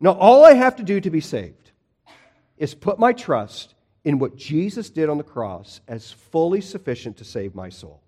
No, 0.00 0.12
all 0.12 0.44
I 0.44 0.54
have 0.54 0.76
to 0.76 0.82
do 0.82 1.00
to 1.00 1.10
be 1.10 1.20
saved 1.20 1.72
is 2.56 2.74
put 2.74 2.98
my 2.98 3.12
trust 3.12 3.74
in 4.04 4.18
what 4.18 4.36
Jesus 4.36 4.88
did 4.88 5.08
on 5.08 5.18
the 5.18 5.24
cross 5.24 5.80
as 5.86 6.10
fully 6.10 6.62
sufficient 6.62 7.18
to 7.18 7.24
save 7.24 7.54
my 7.54 7.68
soul. 7.68 8.00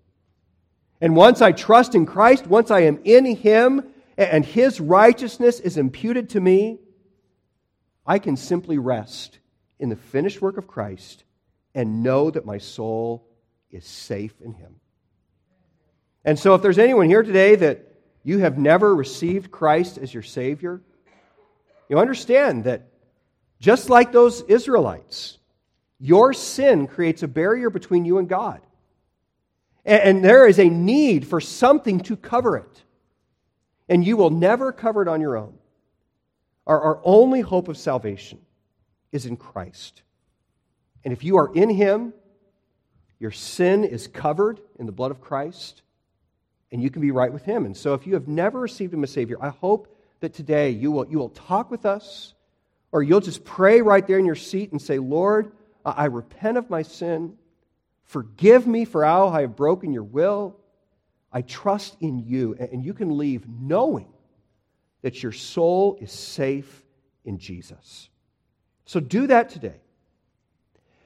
And 0.99 1.15
once 1.15 1.41
I 1.41 1.51
trust 1.51 1.95
in 1.95 2.05
Christ, 2.05 2.47
once 2.47 2.71
I 2.71 2.81
am 2.81 2.99
in 3.03 3.25
Him 3.25 3.93
and 4.17 4.43
His 4.45 4.79
righteousness 4.79 5.59
is 5.59 5.77
imputed 5.77 6.29
to 6.29 6.41
me, 6.41 6.79
I 8.05 8.19
can 8.19 8.37
simply 8.37 8.77
rest 8.77 9.39
in 9.79 9.89
the 9.89 9.95
finished 9.95 10.41
work 10.41 10.57
of 10.57 10.67
Christ 10.67 11.23
and 11.75 12.03
know 12.03 12.31
that 12.31 12.45
my 12.45 12.57
soul 12.57 13.27
is 13.69 13.85
safe 13.85 14.33
in 14.41 14.53
Him. 14.53 14.75
And 16.25 16.39
so, 16.39 16.55
if 16.55 16.61
there's 16.61 16.79
anyone 16.79 17.07
here 17.07 17.23
today 17.23 17.55
that 17.55 17.85
you 18.23 18.39
have 18.39 18.57
never 18.57 18.95
received 18.95 19.51
Christ 19.51 19.97
as 19.97 20.13
your 20.13 20.23
Savior, 20.23 20.81
you 21.89 21.99
understand 21.99 22.65
that 22.65 22.87
just 23.59 23.89
like 23.89 24.11
those 24.11 24.41
Israelites, 24.41 25.37
your 25.99 26.33
sin 26.33 26.87
creates 26.87 27.23
a 27.23 27.27
barrier 27.27 27.69
between 27.69 28.05
you 28.05 28.17
and 28.17 28.27
God. 28.27 28.61
And 29.85 30.23
there 30.23 30.47
is 30.47 30.59
a 30.59 30.69
need 30.69 31.27
for 31.27 31.41
something 31.41 31.99
to 32.01 32.15
cover 32.15 32.57
it. 32.57 32.83
And 33.89 34.05
you 34.05 34.15
will 34.15 34.29
never 34.29 34.71
cover 34.71 35.01
it 35.01 35.07
on 35.07 35.19
your 35.19 35.37
own. 35.37 35.53
Our, 36.65 36.79
our 36.79 37.01
only 37.03 37.41
hope 37.41 37.67
of 37.67 37.77
salvation 37.77 38.39
is 39.11 39.25
in 39.25 39.35
Christ. 39.35 40.01
And 41.03 41.11
if 41.11 41.23
you 41.23 41.37
are 41.37 41.53
in 41.53 41.69
Him, 41.69 42.13
your 43.19 43.31
sin 43.31 43.83
is 43.83 44.07
covered 44.07 44.61
in 44.79 44.85
the 44.85 44.93
blood 44.93 45.11
of 45.11 45.19
Christ 45.19 45.81
and 46.73 46.81
you 46.81 46.89
can 46.89 47.01
be 47.01 47.11
right 47.11 47.31
with 47.31 47.45
Him. 47.45 47.65
And 47.65 47.77
so, 47.77 47.93
if 47.93 48.07
you 48.07 48.15
have 48.15 48.27
never 48.27 48.59
received 48.59 48.93
Him 48.93 49.03
as 49.03 49.11
Savior, 49.11 49.37
I 49.39 49.49
hope 49.49 49.92
that 50.23 50.33
today 50.33 50.69
you 50.69 50.89
will, 50.89 51.05
you 51.09 51.19
will 51.19 51.27
talk 51.27 51.69
with 51.69 51.85
us, 51.85 52.33
or 52.93 53.03
you'll 53.03 53.19
just 53.19 53.43
pray 53.43 53.81
right 53.81 54.07
there 54.07 54.17
in 54.17 54.25
your 54.25 54.35
seat 54.35 54.71
and 54.71 54.81
say, 54.81 54.97
Lord, 54.97 55.51
I 55.83 56.05
repent 56.05 56.57
of 56.57 56.69
my 56.69 56.83
sin. 56.83 57.37
Forgive 58.05 58.65
me 58.65 58.85
for 58.85 59.03
how 59.03 59.27
I 59.27 59.41
have 59.41 59.57
broken 59.57 59.91
your 59.91 60.03
will. 60.03 60.55
I 61.29 61.41
trust 61.41 61.97
in 61.99 62.19
you. 62.19 62.55
And 62.57 62.85
you 62.85 62.93
can 62.93 63.17
leave 63.17 63.49
knowing 63.49 64.07
that 65.01 65.21
your 65.21 65.33
soul 65.33 65.97
is 65.99 66.13
safe 66.13 66.85
in 67.25 67.37
Jesus. 67.37 68.07
So 68.85 69.01
do 69.01 69.27
that 69.27 69.49
today. 69.49 69.81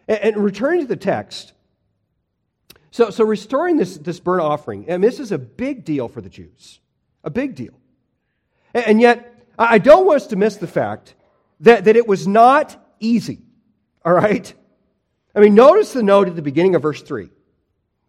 And 0.07 0.37
returning 0.37 0.81
to 0.81 0.87
the 0.87 0.95
text, 0.95 1.53
so, 2.91 3.09
so 3.09 3.23
restoring 3.23 3.77
this, 3.77 3.97
this 3.97 4.19
burnt 4.19 4.43
offering, 4.43 4.87
and 4.87 5.03
this 5.03 5.19
is 5.19 5.31
a 5.31 5.39
big 5.39 5.85
deal 5.85 6.07
for 6.07 6.21
the 6.21 6.29
Jews. 6.29 6.79
A 7.23 7.31
big 7.31 7.55
deal. 7.55 7.73
And 8.85 9.01
yet, 9.01 9.33
I 9.57 9.79
don't 9.79 10.05
want 10.05 10.17
us 10.17 10.27
to 10.27 10.35
miss 10.35 10.57
the 10.57 10.67
fact 10.67 11.15
that, 11.61 11.85
that 11.85 11.95
it 11.95 12.07
was 12.07 12.27
not 12.27 12.75
easy. 12.99 13.41
All 14.05 14.13
right? 14.13 14.53
I 15.35 15.39
mean, 15.39 15.55
notice 15.55 15.93
the 15.93 16.03
note 16.03 16.27
at 16.27 16.35
the 16.35 16.41
beginning 16.41 16.75
of 16.75 16.81
verse 16.81 17.01
3. 17.01 17.29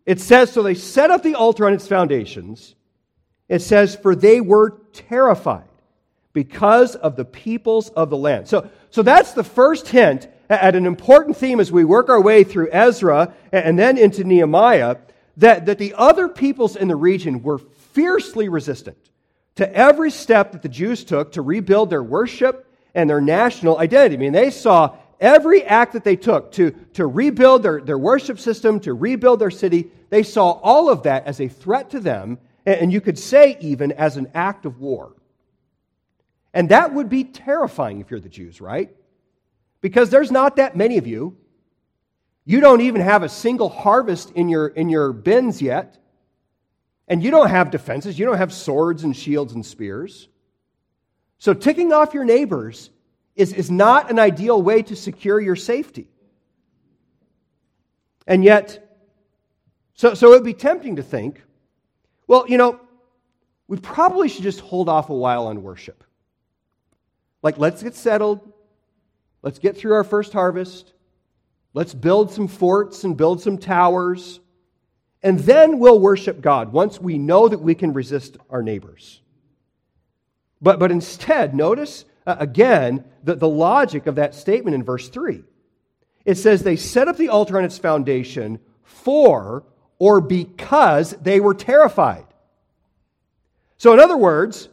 It 0.04 0.20
says, 0.20 0.52
So 0.52 0.62
they 0.62 0.74
set 0.74 1.10
up 1.10 1.22
the 1.22 1.34
altar 1.34 1.66
on 1.66 1.72
its 1.72 1.88
foundations. 1.88 2.74
It 3.48 3.60
says, 3.60 3.96
For 3.96 4.14
they 4.14 4.40
were 4.40 4.78
terrified 4.92 5.68
because 6.32 6.96
of 6.96 7.16
the 7.16 7.24
peoples 7.24 7.88
of 7.90 8.10
the 8.10 8.16
land. 8.16 8.48
So, 8.48 8.70
so 8.90 9.02
that's 9.02 9.32
the 9.32 9.44
first 9.44 9.88
hint 9.88 10.28
at 10.50 10.74
an 10.74 10.86
important 10.86 11.36
theme 11.36 11.60
as 11.60 11.72
we 11.72 11.84
work 11.84 12.08
our 12.08 12.20
way 12.20 12.44
through 12.44 12.70
Ezra 12.72 13.34
and 13.52 13.78
then 13.78 13.98
into 13.98 14.24
Nehemiah 14.24 14.96
that, 15.38 15.66
that 15.66 15.78
the 15.78 15.94
other 15.94 16.28
peoples 16.28 16.76
in 16.76 16.88
the 16.88 16.96
region 16.96 17.42
were 17.42 17.58
fiercely 17.58 18.48
resistant 18.48 19.07
to 19.58 19.76
every 19.76 20.10
step 20.10 20.52
that 20.52 20.62
the 20.62 20.68
Jews 20.68 21.04
took 21.04 21.32
to 21.32 21.42
rebuild 21.42 21.90
their 21.90 22.02
worship 22.02 22.66
and 22.94 23.08
their 23.08 23.20
national 23.20 23.78
identity. 23.78 24.16
I 24.16 24.18
mean, 24.18 24.32
they 24.32 24.50
saw 24.50 24.96
every 25.20 25.62
act 25.62 25.92
that 25.92 26.04
they 26.04 26.16
took 26.16 26.50
to, 26.52 26.72
to 26.94 27.06
rebuild 27.06 27.62
their, 27.62 27.80
their 27.80 27.98
worship 27.98 28.40
system, 28.40 28.80
to 28.80 28.94
rebuild 28.94 29.38
their 29.38 29.50
city, 29.50 29.90
they 30.10 30.22
saw 30.22 30.52
all 30.62 30.88
of 30.88 31.02
that 31.02 31.26
as 31.26 31.40
a 31.40 31.48
threat 31.48 31.90
to 31.90 32.00
them, 32.00 32.38
and 32.66 32.92
you 32.92 33.00
could 33.00 33.18
say 33.18 33.56
even 33.60 33.92
as 33.92 34.16
an 34.16 34.30
act 34.34 34.64
of 34.64 34.80
war. 34.80 35.12
And 36.54 36.70
that 36.70 36.94
would 36.94 37.08
be 37.08 37.24
terrifying 37.24 38.00
if 38.00 38.10
you're 38.10 38.20
the 38.20 38.28
Jews, 38.28 38.60
right? 38.60 38.90
because 39.80 40.10
there's 40.10 40.30
not 40.30 40.56
that 40.56 40.76
many 40.76 40.98
of 40.98 41.06
you. 41.06 41.36
You 42.44 42.60
don't 42.60 42.80
even 42.80 43.00
have 43.00 43.22
a 43.22 43.28
single 43.28 43.68
harvest 43.68 44.32
in 44.32 44.48
your, 44.48 44.68
in 44.68 44.88
your 44.88 45.12
bins 45.12 45.60
yet. 45.60 45.98
And 47.08 47.22
you 47.22 47.30
don't 47.30 47.48
have 47.48 47.70
defenses. 47.70 48.18
You 48.18 48.26
don't 48.26 48.36
have 48.36 48.52
swords 48.52 49.02
and 49.02 49.16
shields 49.16 49.54
and 49.54 49.64
spears. 49.64 50.28
So 51.38 51.54
ticking 51.54 51.92
off 51.92 52.14
your 52.14 52.24
neighbors 52.24 52.90
is, 53.34 53.52
is 53.52 53.70
not 53.70 54.10
an 54.10 54.18
ideal 54.18 54.60
way 54.60 54.82
to 54.82 54.94
secure 54.94 55.40
your 55.40 55.56
safety. 55.56 56.08
And 58.26 58.44
yet, 58.44 58.84
so, 59.94 60.14
so 60.14 60.28
it 60.28 60.36
would 60.36 60.44
be 60.44 60.54
tempting 60.54 60.96
to 60.96 61.02
think, 61.02 61.42
well, 62.26 62.44
you 62.46 62.58
know, 62.58 62.78
we 63.68 63.78
probably 63.78 64.28
should 64.28 64.42
just 64.42 64.60
hold 64.60 64.88
off 64.88 65.08
a 65.08 65.14
while 65.14 65.46
on 65.46 65.62
worship. 65.62 66.04
Like, 67.42 67.58
let's 67.58 67.82
get 67.82 67.94
settled. 67.94 68.52
Let's 69.42 69.58
get 69.58 69.76
through 69.76 69.94
our 69.94 70.04
first 70.04 70.32
harvest. 70.32 70.92
Let's 71.72 71.94
build 71.94 72.32
some 72.32 72.48
forts 72.48 73.04
and 73.04 73.16
build 73.16 73.40
some 73.40 73.56
towers. 73.56 74.40
And 75.22 75.40
then 75.40 75.78
we'll 75.78 75.98
worship 75.98 76.40
God 76.40 76.72
once 76.72 77.00
we 77.00 77.18
know 77.18 77.48
that 77.48 77.60
we 77.60 77.74
can 77.74 77.92
resist 77.92 78.36
our 78.50 78.62
neighbors. 78.62 79.20
But, 80.60 80.78
but 80.78 80.90
instead, 80.90 81.54
notice 81.54 82.04
uh, 82.26 82.36
again 82.38 83.04
the, 83.24 83.34
the 83.34 83.48
logic 83.48 84.06
of 84.06 84.16
that 84.16 84.34
statement 84.34 84.74
in 84.74 84.84
verse 84.84 85.08
3. 85.08 85.42
It 86.24 86.36
says 86.36 86.62
they 86.62 86.76
set 86.76 87.08
up 87.08 87.16
the 87.16 87.30
altar 87.30 87.58
on 87.58 87.64
its 87.64 87.78
foundation 87.78 88.60
for 88.82 89.64
or 89.98 90.20
because 90.20 91.10
they 91.22 91.40
were 91.40 91.54
terrified. 91.54 92.26
So, 93.78 93.92
in 93.92 94.00
other 94.00 94.16
words, 94.16 94.68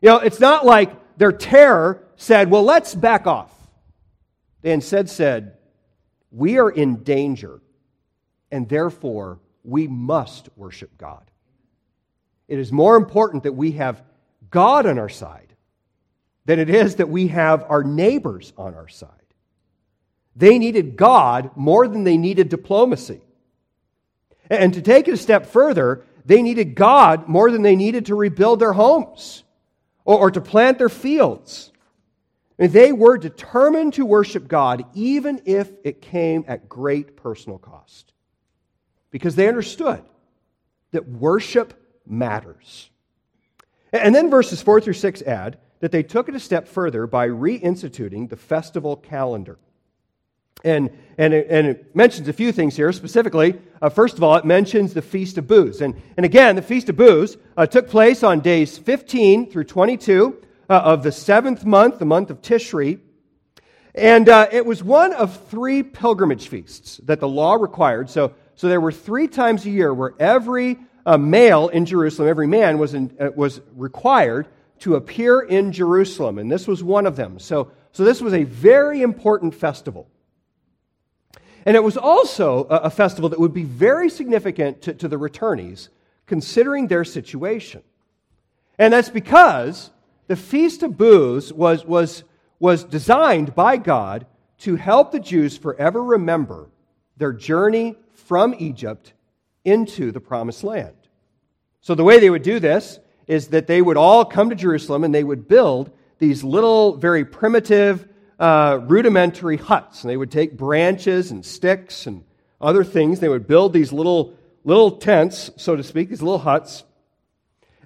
you 0.00 0.08
know, 0.08 0.18
it's 0.18 0.40
not 0.40 0.64
like 0.64 0.92
their 1.18 1.32
terror 1.32 2.04
said, 2.16 2.50
well, 2.50 2.62
let's 2.62 2.94
back 2.94 3.26
off. 3.26 3.52
They 4.62 4.72
instead 4.72 5.10
said, 5.10 5.56
we 6.30 6.58
are 6.58 6.70
in 6.70 7.02
danger, 7.02 7.60
and 8.50 8.68
therefore 8.68 9.40
we 9.68 9.86
must 9.86 10.48
worship 10.56 10.96
God. 10.98 11.30
It 12.48 12.58
is 12.58 12.72
more 12.72 12.96
important 12.96 13.42
that 13.42 13.52
we 13.52 13.72
have 13.72 14.02
God 14.50 14.86
on 14.86 14.98
our 14.98 15.08
side 15.08 15.54
than 16.46 16.58
it 16.58 16.70
is 16.70 16.96
that 16.96 17.10
we 17.10 17.28
have 17.28 17.64
our 17.68 17.84
neighbors 17.84 18.54
on 18.56 18.74
our 18.74 18.88
side. 18.88 19.10
They 20.34 20.58
needed 20.58 20.96
God 20.96 21.50
more 21.56 21.86
than 21.86 22.04
they 22.04 22.16
needed 22.16 22.48
diplomacy. 22.48 23.20
And 24.48 24.72
to 24.72 24.80
take 24.80 25.08
it 25.08 25.14
a 25.14 25.18
step 25.18 25.46
further, 25.46 26.04
they 26.24 26.40
needed 26.40 26.74
God 26.74 27.28
more 27.28 27.50
than 27.50 27.62
they 27.62 27.76
needed 27.76 28.06
to 28.06 28.14
rebuild 28.14 28.60
their 28.60 28.72
homes 28.72 29.42
or, 30.04 30.18
or 30.18 30.30
to 30.30 30.40
plant 30.40 30.78
their 30.78 30.88
fields. 30.88 31.70
And 32.58 32.72
they 32.72 32.92
were 32.92 33.18
determined 33.18 33.94
to 33.94 34.06
worship 34.06 34.48
God 34.48 34.84
even 34.94 35.42
if 35.44 35.70
it 35.84 36.00
came 36.00 36.44
at 36.48 36.68
great 36.68 37.16
personal 37.16 37.58
cost. 37.58 38.12
Because 39.10 39.36
they 39.36 39.48
understood 39.48 40.02
that 40.90 41.08
worship 41.08 41.74
matters. 42.06 42.90
And 43.92 44.14
then 44.14 44.30
verses 44.30 44.60
4 44.62 44.80
through 44.80 44.94
6 44.94 45.22
add 45.22 45.58
that 45.80 45.92
they 45.92 46.02
took 46.02 46.28
it 46.28 46.34
a 46.34 46.40
step 46.40 46.68
further 46.68 47.06
by 47.06 47.28
reinstituting 47.28 48.28
the 48.28 48.36
festival 48.36 48.96
calendar. 48.96 49.58
And, 50.64 50.90
and, 51.16 51.32
it, 51.32 51.46
and 51.48 51.68
it 51.68 51.94
mentions 51.94 52.26
a 52.26 52.32
few 52.32 52.50
things 52.50 52.76
here. 52.76 52.90
Specifically, 52.92 53.60
uh, 53.80 53.88
first 53.88 54.16
of 54.16 54.24
all, 54.24 54.34
it 54.36 54.44
mentions 54.44 54.92
the 54.92 55.02
Feast 55.02 55.38
of 55.38 55.46
Booths. 55.46 55.80
And, 55.80 55.94
and 56.16 56.26
again, 56.26 56.56
the 56.56 56.62
Feast 56.62 56.88
of 56.88 56.96
Booths 56.96 57.36
uh, 57.56 57.66
took 57.66 57.88
place 57.88 58.24
on 58.24 58.40
days 58.40 58.76
15 58.76 59.50
through 59.50 59.64
22 59.64 60.42
uh, 60.68 60.72
of 60.72 61.04
the 61.04 61.12
seventh 61.12 61.64
month, 61.64 62.00
the 62.00 62.04
month 62.04 62.30
of 62.30 62.42
Tishri. 62.42 62.98
And 63.94 64.28
uh, 64.28 64.48
it 64.50 64.66
was 64.66 64.82
one 64.82 65.12
of 65.12 65.48
three 65.48 65.82
pilgrimage 65.82 66.48
feasts 66.48 66.98
that 67.04 67.20
the 67.20 67.28
law 67.28 67.54
required. 67.54 68.10
So, 68.10 68.34
so 68.58 68.68
there 68.68 68.80
were 68.80 68.90
three 68.90 69.28
times 69.28 69.64
a 69.66 69.70
year 69.70 69.94
where 69.94 70.14
every 70.18 70.78
uh, 71.06 71.16
male 71.16 71.68
in 71.68 71.86
Jerusalem, 71.86 72.28
every 72.28 72.48
man 72.48 72.76
was, 72.76 72.92
in, 72.92 73.16
uh, 73.20 73.28
was 73.36 73.60
required 73.76 74.48
to 74.80 74.96
appear 74.96 75.42
in 75.42 75.70
Jerusalem. 75.70 76.38
And 76.38 76.50
this 76.50 76.66
was 76.66 76.82
one 76.82 77.06
of 77.06 77.14
them. 77.14 77.38
So, 77.38 77.70
so 77.92 78.04
this 78.04 78.20
was 78.20 78.34
a 78.34 78.42
very 78.42 79.00
important 79.02 79.54
festival. 79.54 80.08
And 81.66 81.76
it 81.76 81.84
was 81.84 81.96
also 81.96 82.66
a, 82.68 82.78
a 82.78 82.90
festival 82.90 83.28
that 83.28 83.38
would 83.38 83.54
be 83.54 83.62
very 83.62 84.10
significant 84.10 84.82
to, 84.82 84.94
to 84.94 85.06
the 85.06 85.20
returnees, 85.20 85.88
considering 86.26 86.88
their 86.88 87.04
situation. 87.04 87.82
And 88.76 88.92
that's 88.92 89.08
because 89.08 89.92
the 90.26 90.34
Feast 90.34 90.82
of 90.82 90.98
Booths 90.98 91.52
was, 91.52 91.84
was, 91.84 92.24
was 92.58 92.82
designed 92.82 93.54
by 93.54 93.76
God 93.76 94.26
to 94.58 94.74
help 94.74 95.12
the 95.12 95.20
Jews 95.20 95.56
forever 95.56 96.02
remember 96.02 96.66
their 97.18 97.32
journey 97.32 97.94
from 98.28 98.54
Egypt 98.58 99.14
into 99.64 100.12
the 100.12 100.20
promised 100.20 100.62
land. 100.62 100.94
So, 101.80 101.94
the 101.94 102.04
way 102.04 102.20
they 102.20 102.30
would 102.30 102.42
do 102.42 102.60
this 102.60 103.00
is 103.26 103.48
that 103.48 103.66
they 103.66 103.80
would 103.80 103.96
all 103.96 104.24
come 104.24 104.50
to 104.50 104.54
Jerusalem 104.54 105.02
and 105.02 105.14
they 105.14 105.24
would 105.24 105.48
build 105.48 105.90
these 106.18 106.44
little, 106.44 106.96
very 106.96 107.24
primitive, 107.24 108.06
uh, 108.38 108.80
rudimentary 108.82 109.56
huts. 109.56 110.02
And 110.02 110.10
they 110.10 110.16
would 110.16 110.30
take 110.30 110.56
branches 110.56 111.30
and 111.30 111.44
sticks 111.44 112.06
and 112.06 112.24
other 112.60 112.84
things. 112.84 113.20
They 113.20 113.28
would 113.28 113.46
build 113.46 113.72
these 113.72 113.92
little, 113.92 114.34
little 114.64 114.92
tents, 114.92 115.50
so 115.56 115.74
to 115.74 115.82
speak, 115.82 116.10
these 116.10 116.22
little 116.22 116.38
huts. 116.38 116.84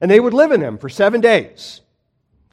And 0.00 0.10
they 0.10 0.20
would 0.20 0.34
live 0.34 0.50
in 0.50 0.60
them 0.60 0.78
for 0.78 0.88
seven 0.88 1.20
days. 1.20 1.80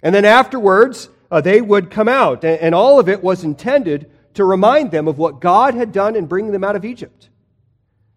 And 0.03 0.13
then 0.13 0.25
afterwards, 0.25 1.09
uh, 1.31 1.41
they 1.41 1.61
would 1.61 1.89
come 1.89 2.07
out, 2.07 2.43
and, 2.43 2.59
and 2.59 2.75
all 2.75 2.99
of 2.99 3.09
it 3.09 3.23
was 3.23 3.43
intended 3.43 4.11
to 4.35 4.45
remind 4.45 4.91
them 4.91 5.07
of 5.07 5.17
what 5.17 5.41
God 5.41 5.73
had 5.73 5.91
done 5.91 6.15
in 6.15 6.25
bringing 6.25 6.51
them 6.51 6.63
out 6.63 6.75
of 6.75 6.85
Egypt. 6.85 7.28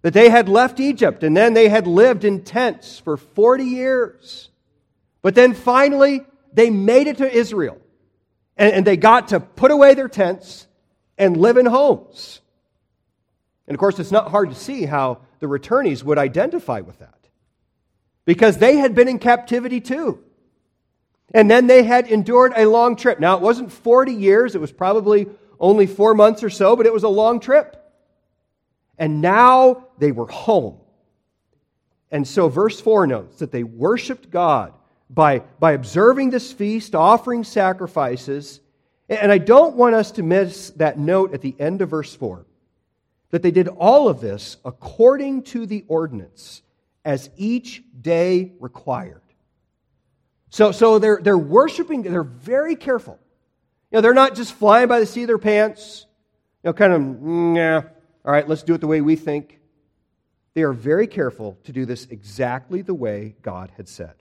That 0.03 0.13
they 0.13 0.31
had 0.31 0.49
left 0.49 0.81
Egypt, 0.81 1.23
and 1.23 1.37
then 1.37 1.55
they 1.55 1.69
had 1.69 1.87
lived 1.87 2.25
in 2.25 2.43
tents 2.43 2.99
for 2.99 3.17
40 3.17 3.65
years. 3.65 4.51
But 5.23 5.35
then 5.35 5.55
finally, 5.55 6.23
they 6.53 6.71
made 6.71 7.07
it 7.07 7.19
to 7.19 7.33
Israel, 7.33 7.79
and, 8.57 8.73
and 8.73 8.87
they 8.87 8.97
got 8.97 9.29
to 9.29 9.41
put 9.41 9.71
away 9.71 9.95
their 9.95 10.09
tents 10.09 10.67
and 11.17 11.37
live 11.37 11.57
in 11.57 11.67
homes. 11.67 12.41
And 13.67 13.75
of 13.75 13.79
course, 13.79 13.99
it's 13.99 14.11
not 14.11 14.31
hard 14.31 14.51
to 14.51 14.57
see 14.57 14.85
how 14.85 15.19
the 15.39 15.47
returnees 15.47 16.03
would 16.03 16.19
identify 16.19 16.81
with 16.81 16.99
that. 16.99 17.29
Because 18.25 18.59
they 18.59 18.77
had 18.77 18.95
been 18.95 19.09
in 19.09 19.19
captivity 19.19 19.81
too. 19.81 20.23
And 21.35 21.51
then 21.51 21.67
they 21.67 21.83
had 21.83 22.09
endured 22.09 22.53
a 22.57 22.67
long 22.67 22.97
trip. 22.97 23.19
Now, 23.19 23.37
it 23.37 23.43
wasn't 23.43 23.73
40 23.73 24.13
years, 24.13 24.55
it 24.55 24.61
was 24.61 24.73
probably 24.73 25.27
only 25.59 25.87
four 25.87 26.15
months 26.15 26.43
or 26.43 26.51
so, 26.51 26.77
but 26.77 26.87
it 26.87 26.93
was 26.93 27.05
a 27.05 27.09
long 27.09 27.41
trip. 27.41 27.82
And 28.99 29.21
now 29.21 29.89
they 29.99 30.13
were 30.13 30.27
home. 30.27 30.79
And 32.11 32.29
so, 32.29 32.49
verse 32.49 32.81
4 32.81 33.07
notes 33.07 33.39
that 33.39 33.53
they 33.53 33.65
worshiped 33.65 34.31
God 34.31 34.75
by, 35.09 35.41
by 35.59 35.73
observing 35.73 36.31
this 36.31 36.53
feast, 36.53 36.95
offering 36.95 37.45
sacrifices. 37.45 38.61
And 39.09 39.33
I 39.33 39.39
don't 39.39 39.77
want 39.77 39.95
us 39.95 40.13
to 40.13 40.23
miss 40.23 40.71
that 40.71 40.99
note 40.99 41.35
at 41.35 41.41
the 41.41 41.55
end 41.59 41.83
of 41.83 41.91
verse 41.91 42.15
4 42.15 42.47
that 43.31 43.43
they 43.43 43.51
did 43.51 43.67
all 43.67 44.09
of 44.09 44.21
this 44.21 44.59
according 44.65 45.43
to 45.43 45.65
the 45.67 45.85
ordinance 45.89 46.63
as 47.05 47.31
each 47.37 47.83
day 48.01 48.53
required. 48.61 49.23
So, 50.51 50.71
so 50.71 50.99
they're, 50.99 51.19
they're 51.23 51.39
worshiping, 51.39 52.03
they're 52.03 52.23
very 52.23 52.77
careful. 52.77 53.19
You 53.91 53.97
know, 53.97 54.01
they're 54.03 54.15
not 54.15 54.35
just 54.35 54.53
flying 54.53 54.87
by 54.87 55.01
the 55.01 55.07
seat 55.07 55.23
of 55.23 55.29
their 55.29 55.39
pants, 55.39 56.07
you 56.63 56.69
know, 56.69 56.73
kind 56.75 56.93
of, 56.93 57.01
mm, 57.01 57.57
yeah, 57.57 57.83
all 58.25 58.33
right, 58.33 58.49
let's 58.49 58.63
do 58.63 58.75
it 58.75 58.81
the 58.81 58.87
way 58.87 59.01
we 59.01 59.17
think. 59.17 59.59
They 60.55 60.63
are 60.63 60.73
very 60.73 61.07
careful 61.07 61.59
to 61.65 61.73
do 61.73 61.87
this 61.87 62.07
exactly 62.11 62.83
the 62.83 62.95
way 62.95 63.37
God 63.43 63.73
had 63.77 63.89
said. 63.89 64.15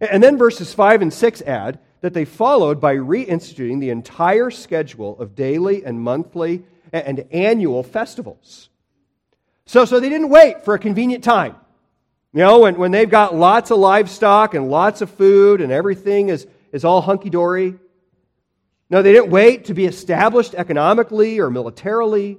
And 0.00 0.22
then 0.22 0.38
verses 0.38 0.72
5 0.72 1.02
and 1.02 1.12
6 1.12 1.42
add 1.42 1.80
that 2.00 2.14
they 2.14 2.24
followed 2.24 2.80
by 2.80 2.96
reinstituting 2.96 3.80
the 3.80 3.90
entire 3.90 4.50
schedule 4.50 5.18
of 5.18 5.34
daily 5.34 5.84
and 5.84 6.00
monthly 6.00 6.62
and 6.92 7.26
annual 7.32 7.82
festivals. 7.82 8.70
So, 9.66 9.84
so 9.84 10.00
they 10.00 10.08
didn't 10.08 10.30
wait 10.30 10.64
for 10.64 10.74
a 10.74 10.78
convenient 10.78 11.24
time. 11.24 11.56
You 12.32 12.40
know, 12.40 12.60
when, 12.60 12.76
when 12.76 12.90
they've 12.90 13.10
got 13.10 13.34
lots 13.34 13.70
of 13.70 13.78
livestock 13.78 14.54
and 14.54 14.70
lots 14.70 15.02
of 15.02 15.10
food 15.10 15.60
and 15.60 15.72
everything 15.72 16.28
is, 16.28 16.46
is 16.72 16.84
all 16.84 17.00
hunky 17.00 17.30
dory. 17.30 17.74
No, 18.90 19.02
they 19.02 19.12
didn't 19.12 19.30
wait 19.30 19.66
to 19.66 19.74
be 19.74 19.84
established 19.84 20.54
economically 20.54 21.40
or 21.40 21.50
militarily. 21.50 22.38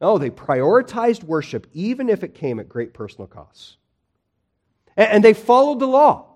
No, 0.00 0.18
they 0.18 0.30
prioritized 0.30 1.24
worship 1.24 1.66
even 1.72 2.08
if 2.08 2.22
it 2.22 2.34
came 2.34 2.60
at 2.60 2.68
great 2.68 2.94
personal 2.94 3.26
costs. 3.26 3.76
And, 4.96 5.10
and 5.10 5.24
they 5.24 5.34
followed 5.34 5.80
the 5.80 5.86
law. 5.86 6.26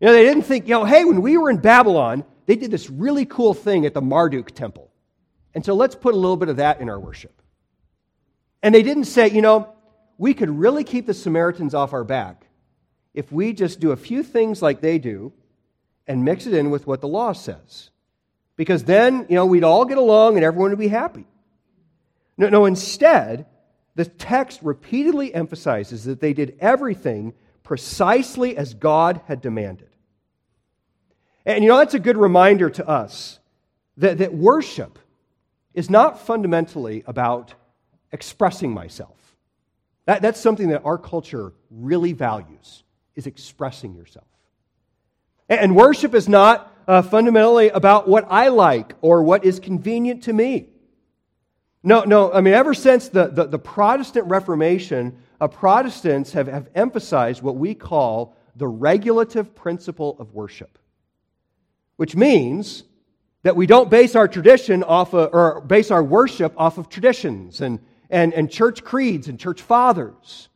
You 0.00 0.08
know, 0.08 0.12
they 0.12 0.24
didn't 0.24 0.44
think, 0.44 0.66
you 0.66 0.74
know, 0.74 0.84
hey, 0.84 1.04
when 1.04 1.22
we 1.22 1.36
were 1.36 1.50
in 1.50 1.58
Babylon, 1.58 2.24
they 2.46 2.56
did 2.56 2.70
this 2.70 2.90
really 2.90 3.24
cool 3.24 3.54
thing 3.54 3.86
at 3.86 3.94
the 3.94 4.00
Marduk 4.00 4.50
temple. 4.50 4.90
And 5.54 5.64
so 5.64 5.74
let's 5.74 5.94
put 5.94 6.14
a 6.14 6.18
little 6.18 6.36
bit 6.36 6.48
of 6.48 6.56
that 6.56 6.80
in 6.80 6.88
our 6.88 6.98
worship. 6.98 7.40
And 8.62 8.74
they 8.74 8.82
didn't 8.82 9.04
say, 9.04 9.30
you 9.30 9.42
know, 9.42 9.72
we 10.18 10.34
could 10.34 10.50
really 10.50 10.84
keep 10.84 11.06
the 11.06 11.14
Samaritans 11.14 11.74
off 11.74 11.92
our 11.92 12.04
back 12.04 12.46
if 13.14 13.30
we 13.32 13.52
just 13.52 13.80
do 13.80 13.92
a 13.92 13.96
few 13.96 14.22
things 14.22 14.62
like 14.62 14.80
they 14.80 14.98
do 14.98 15.32
and 16.06 16.24
mix 16.24 16.46
it 16.46 16.54
in 16.54 16.70
with 16.70 16.86
what 16.86 17.00
the 17.00 17.08
law 17.08 17.32
says. 17.32 17.90
Because 18.56 18.84
then, 18.84 19.26
you 19.28 19.34
know, 19.34 19.46
we'd 19.46 19.64
all 19.64 19.84
get 19.84 19.98
along 19.98 20.36
and 20.36 20.44
everyone 20.44 20.70
would 20.70 20.78
be 20.78 20.88
happy. 20.88 21.26
No, 22.36 22.48
no, 22.48 22.64
instead, 22.64 23.46
the 23.94 24.04
text 24.04 24.60
repeatedly 24.62 25.34
emphasizes 25.34 26.04
that 26.04 26.20
they 26.20 26.32
did 26.32 26.56
everything 26.60 27.34
precisely 27.62 28.56
as 28.56 28.74
God 28.74 29.20
had 29.26 29.40
demanded. 29.40 29.88
And 31.44 31.62
you 31.62 31.68
know, 31.68 31.76
that's 31.76 31.94
a 31.94 31.98
good 31.98 32.16
reminder 32.16 32.70
to 32.70 32.88
us 32.88 33.38
that, 33.96 34.18
that 34.18 34.34
worship 34.34 34.98
is 35.74 35.90
not 35.90 36.20
fundamentally 36.26 37.02
about 37.06 37.54
expressing 38.12 38.72
myself. 38.72 39.16
That, 40.06 40.22
that's 40.22 40.40
something 40.40 40.68
that 40.68 40.82
our 40.84 40.98
culture 40.98 41.52
really 41.70 42.12
values, 42.12 42.82
is 43.14 43.26
expressing 43.26 43.94
yourself. 43.94 44.26
And, 45.48 45.60
and 45.60 45.76
worship 45.76 46.14
is 46.14 46.28
not 46.28 46.72
uh, 46.88 47.02
fundamentally 47.02 47.68
about 47.68 48.08
what 48.08 48.26
I 48.28 48.48
like 48.48 48.94
or 49.00 49.22
what 49.22 49.44
is 49.44 49.60
convenient 49.60 50.24
to 50.24 50.32
me. 50.32 50.71
No, 51.84 52.04
no, 52.04 52.32
I 52.32 52.40
mean, 52.40 52.54
ever 52.54 52.74
since 52.74 53.08
the, 53.08 53.28
the, 53.28 53.44
the 53.46 53.58
Protestant 53.58 54.26
Reformation, 54.28 55.18
uh, 55.40 55.48
Protestants 55.48 56.32
have, 56.32 56.46
have 56.46 56.68
emphasized 56.74 57.42
what 57.42 57.56
we 57.56 57.74
call 57.74 58.36
the 58.54 58.68
regulative 58.68 59.54
principle 59.54 60.16
of 60.20 60.32
worship, 60.32 60.78
which 61.96 62.14
means 62.14 62.84
that 63.42 63.56
we 63.56 63.66
don't 63.66 63.90
base 63.90 64.14
our 64.14 64.28
tradition 64.28 64.84
off 64.84 65.14
of, 65.14 65.34
or 65.34 65.60
base 65.62 65.90
our 65.90 66.04
worship 66.04 66.52
off 66.56 66.78
of 66.78 66.88
traditions 66.88 67.60
and, 67.60 67.80
and, 68.10 68.32
and 68.34 68.50
church 68.50 68.84
creeds 68.84 69.26
and 69.26 69.40
church 69.40 69.60
fathers. 69.60 70.48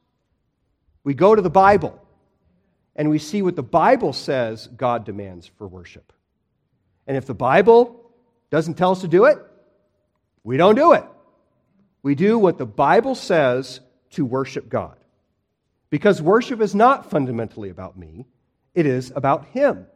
We 1.03 1.15
go 1.15 1.35
to 1.35 1.43
the 1.43 1.51
Bible 1.51 2.01
and 2.95 3.11
we 3.11 3.19
see 3.19 3.43
what 3.43 3.57
the 3.57 3.63
Bible 3.63 4.13
says 4.13 4.69
God 4.69 5.05
demands 5.05 5.51
for 5.59 5.67
worship. 5.67 6.13
And 7.09 7.17
if 7.17 7.27
the 7.27 7.35
Bible 7.35 8.11
doesn't 8.51 8.75
tell 8.75 8.93
us 8.93 9.01
to 9.01 9.09
do 9.09 9.25
it, 9.25 9.39
we 10.45 10.57
don't 10.57 10.77
do 10.77 10.93
it. 10.93 11.05
We 12.07 12.15
do 12.15 12.39
what 12.39 12.57
the 12.57 12.67
Bible 12.67 13.17
says 13.17 13.81
to 14.11 14.25
worship 14.25 14.69
God. 14.69 14.97
Because 15.91 16.23
worship 16.23 16.61
is 16.61 16.73
not 16.73 17.11
fundamentally 17.11 17.69
about 17.69 17.99
me, 17.99 18.27
it 18.77 18.87
is 18.87 19.13
about 19.17 19.47
Him. 19.47 19.89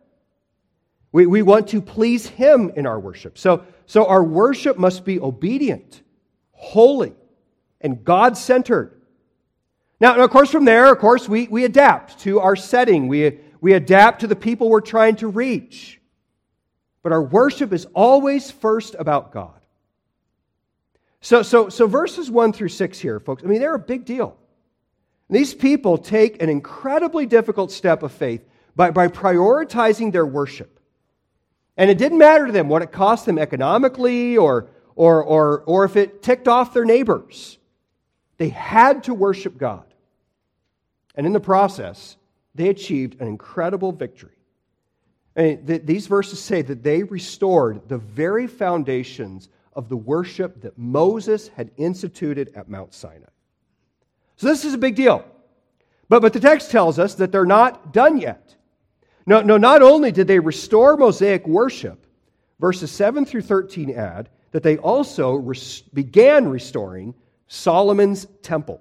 We, 1.12 1.26
we 1.26 1.42
want 1.42 1.68
to 1.68 1.80
please 1.80 2.26
Him 2.26 2.72
in 2.74 2.84
our 2.84 2.98
worship. 2.98 3.38
So, 3.38 3.64
so 3.86 4.06
our 4.06 4.24
worship 4.24 4.76
must 4.76 5.04
be 5.04 5.20
obedient, 5.20 6.02
holy, 6.50 7.14
and 7.80 8.02
God 8.02 8.36
centered. 8.36 9.00
Now, 10.00 10.20
of 10.20 10.30
course, 10.30 10.50
from 10.50 10.64
there, 10.64 10.90
of 10.90 10.98
course, 10.98 11.28
we, 11.28 11.46
we 11.46 11.64
adapt 11.64 12.18
to 12.22 12.40
our 12.40 12.56
setting, 12.56 13.06
we, 13.06 13.38
we 13.60 13.74
adapt 13.74 14.22
to 14.22 14.26
the 14.26 14.34
people 14.34 14.68
we're 14.68 14.80
trying 14.80 15.14
to 15.16 15.28
reach. 15.28 16.00
But 17.04 17.12
our 17.12 17.22
worship 17.22 17.72
is 17.72 17.86
always 17.94 18.50
first 18.50 18.96
about 18.98 19.30
God. 19.30 19.59
So, 21.20 21.42
so, 21.42 21.68
so 21.68 21.86
verses 21.86 22.30
1 22.30 22.52
through 22.52 22.68
6 22.68 22.98
here, 22.98 23.20
folks, 23.20 23.44
I 23.44 23.46
mean, 23.46 23.60
they're 23.60 23.74
a 23.74 23.78
big 23.78 24.04
deal. 24.04 24.36
These 25.28 25.54
people 25.54 25.98
take 25.98 26.42
an 26.42 26.48
incredibly 26.48 27.26
difficult 27.26 27.70
step 27.70 28.02
of 28.02 28.10
faith 28.10 28.44
by, 28.74 28.90
by 28.90 29.08
prioritizing 29.08 30.12
their 30.12 30.26
worship. 30.26 30.80
And 31.76 31.90
it 31.90 31.98
didn't 31.98 32.18
matter 32.18 32.46
to 32.46 32.52
them 32.52 32.68
what 32.68 32.82
it 32.82 32.90
cost 32.90 33.26
them 33.26 33.38
economically 33.38 34.36
or, 34.36 34.68
or, 34.96 35.22
or, 35.22 35.60
or 35.66 35.84
if 35.84 35.96
it 35.96 36.22
ticked 36.22 36.48
off 36.48 36.74
their 36.74 36.84
neighbors. 36.84 37.58
They 38.38 38.48
had 38.48 39.04
to 39.04 39.14
worship 39.14 39.56
God. 39.56 39.84
And 41.14 41.26
in 41.26 41.32
the 41.32 41.40
process, 41.40 42.16
they 42.54 42.68
achieved 42.68 43.20
an 43.20 43.28
incredible 43.28 43.92
victory. 43.92 44.36
I 45.36 45.42
mean, 45.42 45.66
th- 45.66 45.82
these 45.84 46.06
verses 46.06 46.40
say 46.40 46.62
that 46.62 46.82
they 46.82 47.02
restored 47.02 47.88
the 47.88 47.98
very 47.98 48.46
foundations 48.46 49.48
of 49.72 49.88
the 49.88 49.96
worship 49.96 50.62
that 50.62 50.76
Moses 50.76 51.48
had 51.48 51.70
instituted 51.76 52.52
at 52.54 52.68
Mount 52.68 52.94
Sinai. 52.94 53.28
So 54.36 54.46
this 54.46 54.64
is 54.64 54.74
a 54.74 54.78
big 54.78 54.96
deal. 54.96 55.24
But, 56.08 56.22
but 56.22 56.32
the 56.32 56.40
text 56.40 56.70
tells 56.70 56.98
us 56.98 57.14
that 57.16 57.30
they're 57.30 57.44
not 57.44 57.92
done 57.92 58.18
yet. 58.18 58.56
No, 59.26 59.42
no, 59.42 59.56
not 59.56 59.82
only 59.82 60.10
did 60.10 60.26
they 60.26 60.40
restore 60.40 60.96
Mosaic 60.96 61.46
worship, 61.46 62.06
verses 62.58 62.90
7 62.90 63.24
through 63.24 63.42
13 63.42 63.94
add 63.94 64.28
that 64.52 64.62
they 64.62 64.76
also 64.78 65.34
res- 65.34 65.82
began 65.82 66.48
restoring 66.48 67.14
Solomon's 67.46 68.26
temple. 68.42 68.80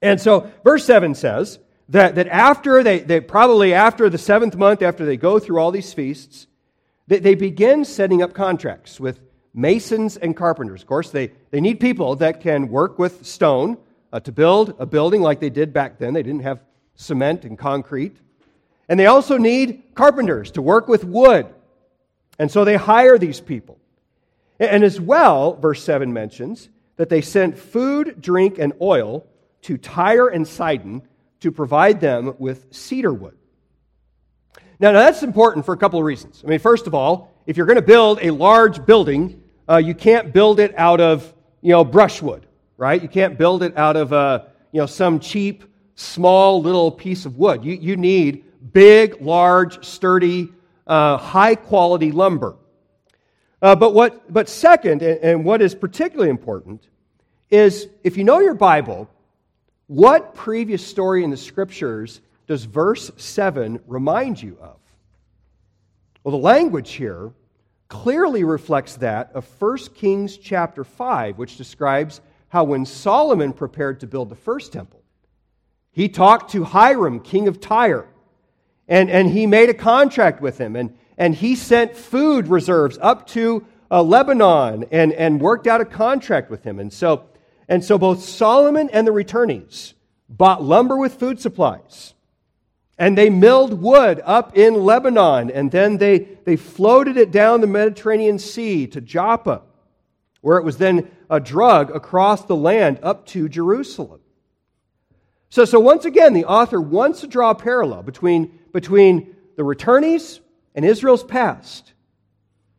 And 0.00 0.20
so, 0.20 0.50
verse 0.62 0.84
7 0.84 1.14
says 1.14 1.58
that, 1.88 2.14
that 2.16 2.28
after 2.28 2.82
they, 2.82 3.00
they, 3.00 3.20
probably 3.20 3.74
after 3.74 4.08
the 4.08 4.18
seventh 4.18 4.56
month, 4.56 4.82
after 4.82 5.04
they 5.04 5.16
go 5.16 5.38
through 5.38 5.58
all 5.58 5.70
these 5.70 5.92
feasts, 5.92 6.46
they, 7.06 7.18
they 7.18 7.34
begin 7.34 7.84
setting 7.84 8.22
up 8.22 8.34
contracts 8.34 9.00
with 9.00 9.20
masons 9.54 10.16
and 10.16 10.36
carpenters. 10.36 10.82
Of 10.82 10.88
course, 10.88 11.10
they, 11.10 11.30
they 11.50 11.60
need 11.60 11.80
people 11.80 12.16
that 12.16 12.40
can 12.40 12.68
work 12.68 12.98
with 12.98 13.24
stone 13.24 13.78
uh, 14.12 14.20
to 14.20 14.32
build 14.32 14.74
a 14.78 14.86
building 14.86 15.22
like 15.22 15.40
they 15.40 15.50
did 15.50 15.72
back 15.72 15.98
then. 15.98 16.12
They 16.12 16.22
didn't 16.22 16.42
have 16.42 16.60
cement 16.96 17.44
and 17.44 17.58
concrete. 17.58 18.16
And 18.88 19.00
they 19.00 19.06
also 19.06 19.38
need 19.38 19.82
carpenters 19.94 20.50
to 20.52 20.62
work 20.62 20.88
with 20.88 21.04
wood. 21.04 21.46
And 22.38 22.50
so 22.50 22.64
they 22.64 22.76
hire 22.76 23.16
these 23.16 23.40
people. 23.40 23.78
And 24.58 24.84
as 24.84 25.00
well, 25.00 25.54
verse 25.54 25.82
7 25.82 26.12
mentions 26.12 26.68
that 26.96 27.08
they 27.08 27.20
sent 27.20 27.58
food, 27.58 28.20
drink, 28.20 28.58
and 28.58 28.72
oil 28.80 29.26
to 29.62 29.76
Tyre 29.78 30.28
and 30.28 30.46
Sidon 30.46 31.02
to 31.40 31.50
provide 31.50 32.00
them 32.00 32.34
with 32.38 32.66
cedar 32.70 33.12
wood. 33.12 33.36
Now, 34.78 34.92
now 34.92 35.00
that's 35.00 35.22
important 35.22 35.64
for 35.64 35.74
a 35.74 35.76
couple 35.76 35.98
of 35.98 36.04
reasons. 36.04 36.42
I 36.44 36.48
mean, 36.48 36.58
first 36.58 36.86
of 36.86 36.94
all, 36.94 37.32
if 37.46 37.56
you're 37.56 37.66
going 37.66 37.76
to 37.76 37.82
build 37.82 38.18
a 38.22 38.30
large 38.30 38.84
building, 38.86 39.42
uh, 39.68 39.76
you 39.76 39.94
can't 39.94 40.32
build 40.32 40.60
it 40.60 40.74
out 40.76 41.00
of 41.00 41.32
you 41.60 41.70
know 41.70 41.84
brushwood, 41.84 42.46
right? 42.76 43.00
You 43.00 43.08
can't 43.08 43.38
build 43.38 43.62
it 43.62 43.76
out 43.76 43.96
of 43.96 44.12
uh, 44.12 44.44
you 44.72 44.80
know 44.80 44.86
some 44.86 45.20
cheap, 45.20 45.64
small 45.94 46.60
little 46.62 46.90
piece 46.90 47.26
of 47.26 47.36
wood. 47.38 47.64
You, 47.64 47.74
you 47.74 47.96
need 47.96 48.44
big, 48.72 49.20
large, 49.20 49.84
sturdy, 49.84 50.50
uh, 50.86 51.16
high 51.16 51.54
quality 51.54 52.12
lumber. 52.12 52.56
Uh, 53.60 53.74
but, 53.74 53.94
what, 53.94 54.30
but 54.32 54.48
second, 54.48 55.02
and, 55.02 55.18
and 55.20 55.44
what 55.44 55.62
is 55.62 55.74
particularly 55.74 56.30
important, 56.30 56.86
is 57.50 57.88
if 58.02 58.16
you 58.16 58.24
know 58.24 58.40
your 58.40 58.54
Bible, 58.54 59.08
what 59.86 60.34
previous 60.34 60.86
story 60.86 61.24
in 61.24 61.30
the 61.30 61.36
scriptures 61.36 62.20
does 62.46 62.64
verse 62.64 63.10
7 63.16 63.80
remind 63.86 64.42
you 64.42 64.58
of? 64.60 64.76
Well, 66.22 66.32
the 66.32 66.42
language 66.42 66.92
here 66.92 67.32
clearly 67.94 68.42
reflects 68.42 68.96
that 68.96 69.30
of 69.34 69.46
1 69.60 69.78
Kings 69.94 70.36
chapter 70.36 70.82
5, 70.82 71.38
which 71.38 71.56
describes 71.56 72.20
how 72.48 72.64
when 72.64 72.84
Solomon 72.84 73.52
prepared 73.52 74.00
to 74.00 74.08
build 74.08 74.30
the 74.30 74.34
first 74.34 74.72
temple, 74.72 75.00
he 75.92 76.08
talked 76.08 76.50
to 76.50 76.64
Hiram, 76.64 77.20
king 77.20 77.46
of 77.46 77.60
Tyre, 77.60 78.08
and, 78.88 79.08
and 79.08 79.30
he 79.30 79.46
made 79.46 79.70
a 79.70 79.74
contract 79.74 80.40
with 80.40 80.58
him, 80.58 80.74
and, 80.74 80.98
and 81.16 81.36
he 81.36 81.54
sent 81.54 81.96
food 81.96 82.48
reserves 82.48 82.98
up 83.00 83.28
to 83.28 83.64
uh, 83.92 84.02
Lebanon 84.02 84.86
and, 84.90 85.12
and 85.12 85.40
worked 85.40 85.68
out 85.68 85.80
a 85.80 85.84
contract 85.84 86.50
with 86.50 86.64
him. 86.64 86.80
And 86.80 86.92
so, 86.92 87.26
and 87.68 87.84
so 87.84 87.96
both 87.96 88.24
Solomon 88.24 88.90
and 88.90 89.06
the 89.06 89.12
returnees 89.12 89.94
bought 90.28 90.64
lumber 90.64 90.96
with 90.96 91.14
food 91.14 91.38
supplies. 91.40 92.13
And 92.96 93.18
they 93.18 93.28
milled 93.28 93.82
wood 93.82 94.20
up 94.24 94.56
in 94.56 94.74
Lebanon, 94.74 95.50
and 95.50 95.70
then 95.70 95.98
they, 95.98 96.18
they 96.44 96.56
floated 96.56 97.16
it 97.16 97.30
down 97.32 97.60
the 97.60 97.66
Mediterranean 97.66 98.38
Sea 98.38 98.86
to 98.88 99.00
Joppa, 99.00 99.62
where 100.40 100.58
it 100.58 100.64
was 100.64 100.78
then 100.78 101.10
a 101.28 101.40
drug 101.40 101.90
across 101.90 102.44
the 102.44 102.54
land 102.54 103.00
up 103.02 103.26
to 103.26 103.48
Jerusalem. 103.48 104.20
So, 105.48 105.64
so 105.64 105.80
once 105.80 106.04
again, 106.04 106.34
the 106.34 106.44
author 106.44 106.80
wants 106.80 107.20
to 107.22 107.26
draw 107.26 107.50
a 107.50 107.54
parallel 107.54 108.02
between 108.02 108.58
between 108.74 109.34
the 109.56 109.62
returnees 109.62 110.40
and 110.74 110.84
Israel's 110.84 111.24
past. 111.24 111.92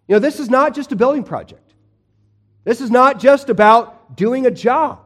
You 0.08 0.16
know, 0.16 0.20
this 0.20 0.40
is 0.40 0.50
not 0.50 0.76
just 0.76 0.92
a 0.92 0.96
building 0.96 1.24
project. 1.24 1.74
This 2.66 2.82
is 2.82 2.92
not 2.92 3.20
just 3.20 3.50
about 3.50 4.16
doing 4.16 4.46
a 4.46 4.52
job. 4.52 5.00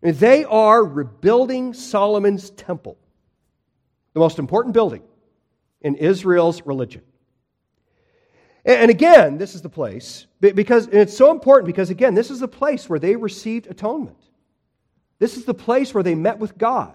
They 0.00 0.44
are 0.44 0.82
rebuilding 0.82 1.74
Solomon's 1.74 2.50
temple, 2.50 2.96
the 4.18 4.24
most 4.24 4.38
important 4.38 4.74
building 4.74 5.02
in 5.80 5.94
Israel's 5.94 6.66
religion. 6.66 7.02
And 8.64 8.90
again, 8.90 9.38
this 9.38 9.54
is 9.54 9.62
the 9.62 9.68
place, 9.68 10.26
because 10.40 10.88
it's 10.88 11.16
so 11.16 11.30
important 11.30 11.66
because, 11.66 11.88
again, 11.90 12.14
this 12.14 12.30
is 12.30 12.40
the 12.40 12.48
place 12.48 12.88
where 12.88 12.98
they 12.98 13.16
received 13.16 13.68
atonement. 13.68 14.18
This 15.20 15.36
is 15.36 15.44
the 15.44 15.54
place 15.54 15.94
where 15.94 16.02
they 16.02 16.14
met 16.14 16.38
with 16.38 16.58
God. 16.58 16.94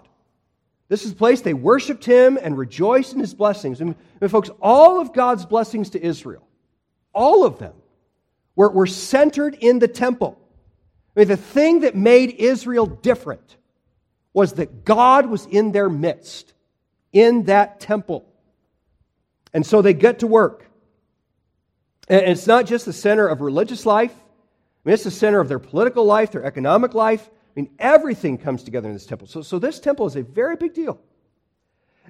This 0.88 1.04
is 1.04 1.12
the 1.12 1.16
place 1.16 1.40
they 1.40 1.54
worshiped 1.54 2.04
him 2.04 2.38
and 2.40 2.56
rejoiced 2.56 3.14
in 3.14 3.20
his 3.20 3.34
blessings. 3.34 3.80
And, 3.80 3.96
and 4.20 4.30
folks, 4.30 4.50
all 4.60 5.00
of 5.00 5.12
God's 5.12 5.46
blessings 5.46 5.90
to 5.90 6.02
Israel, 6.02 6.46
all 7.12 7.44
of 7.44 7.58
them, 7.58 7.74
were, 8.54 8.70
were 8.70 8.86
centered 8.86 9.56
in 9.60 9.78
the 9.78 9.88
temple. 9.88 10.38
I 11.16 11.20
mean, 11.20 11.28
the 11.28 11.36
thing 11.36 11.80
that 11.80 11.96
made 11.96 12.30
Israel 12.38 12.86
different 12.86 13.56
was 14.32 14.54
that 14.54 14.84
God 14.84 15.26
was 15.26 15.46
in 15.46 15.72
their 15.72 15.88
midst, 15.88 16.53
in 17.14 17.44
that 17.44 17.80
temple. 17.80 18.26
And 19.54 19.64
so 19.64 19.80
they 19.80 19.94
get 19.94 20.18
to 20.18 20.26
work. 20.26 20.66
And 22.08 22.20
it's 22.26 22.46
not 22.46 22.66
just 22.66 22.84
the 22.84 22.92
center 22.92 23.26
of 23.26 23.40
religious 23.40 23.86
life, 23.86 24.12
I 24.12 24.90
mean, 24.90 24.94
it's 24.94 25.04
the 25.04 25.10
center 25.10 25.40
of 25.40 25.48
their 25.48 25.58
political 25.58 26.04
life, 26.04 26.32
their 26.32 26.44
economic 26.44 26.92
life. 26.92 27.30
I 27.30 27.60
mean, 27.60 27.70
everything 27.78 28.36
comes 28.36 28.62
together 28.62 28.88
in 28.88 28.94
this 28.94 29.06
temple. 29.06 29.26
So, 29.28 29.40
so 29.40 29.58
this 29.58 29.80
temple 29.80 30.06
is 30.06 30.16
a 30.16 30.22
very 30.22 30.56
big 30.56 30.74
deal. 30.74 31.00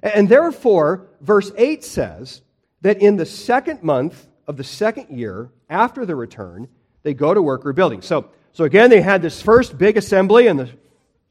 And 0.03 0.27
therefore, 0.27 1.07
verse 1.21 1.53
8 1.55 1.85
says 1.85 2.41
that 2.81 2.97
in 2.97 3.15
the 3.15 3.25
second 3.25 3.81
month 3.81 4.27
of 4.45 4.57
the 4.57 4.63
second 4.63 5.17
year 5.17 5.49
after 5.69 6.05
the 6.05 6.15
return, 6.15 6.67
they 7.03 7.13
go 7.13 7.33
to 7.33 7.41
work 7.41 7.63
rebuilding. 7.63 8.01
So, 8.01 8.29
so 8.51 8.65
again, 8.65 8.89
they 8.89 9.01
had 9.01 9.21
this 9.21 9.41
first 9.41 9.77
big 9.77 9.95
assembly 9.95 10.47
in 10.47 10.57
the 10.57 10.69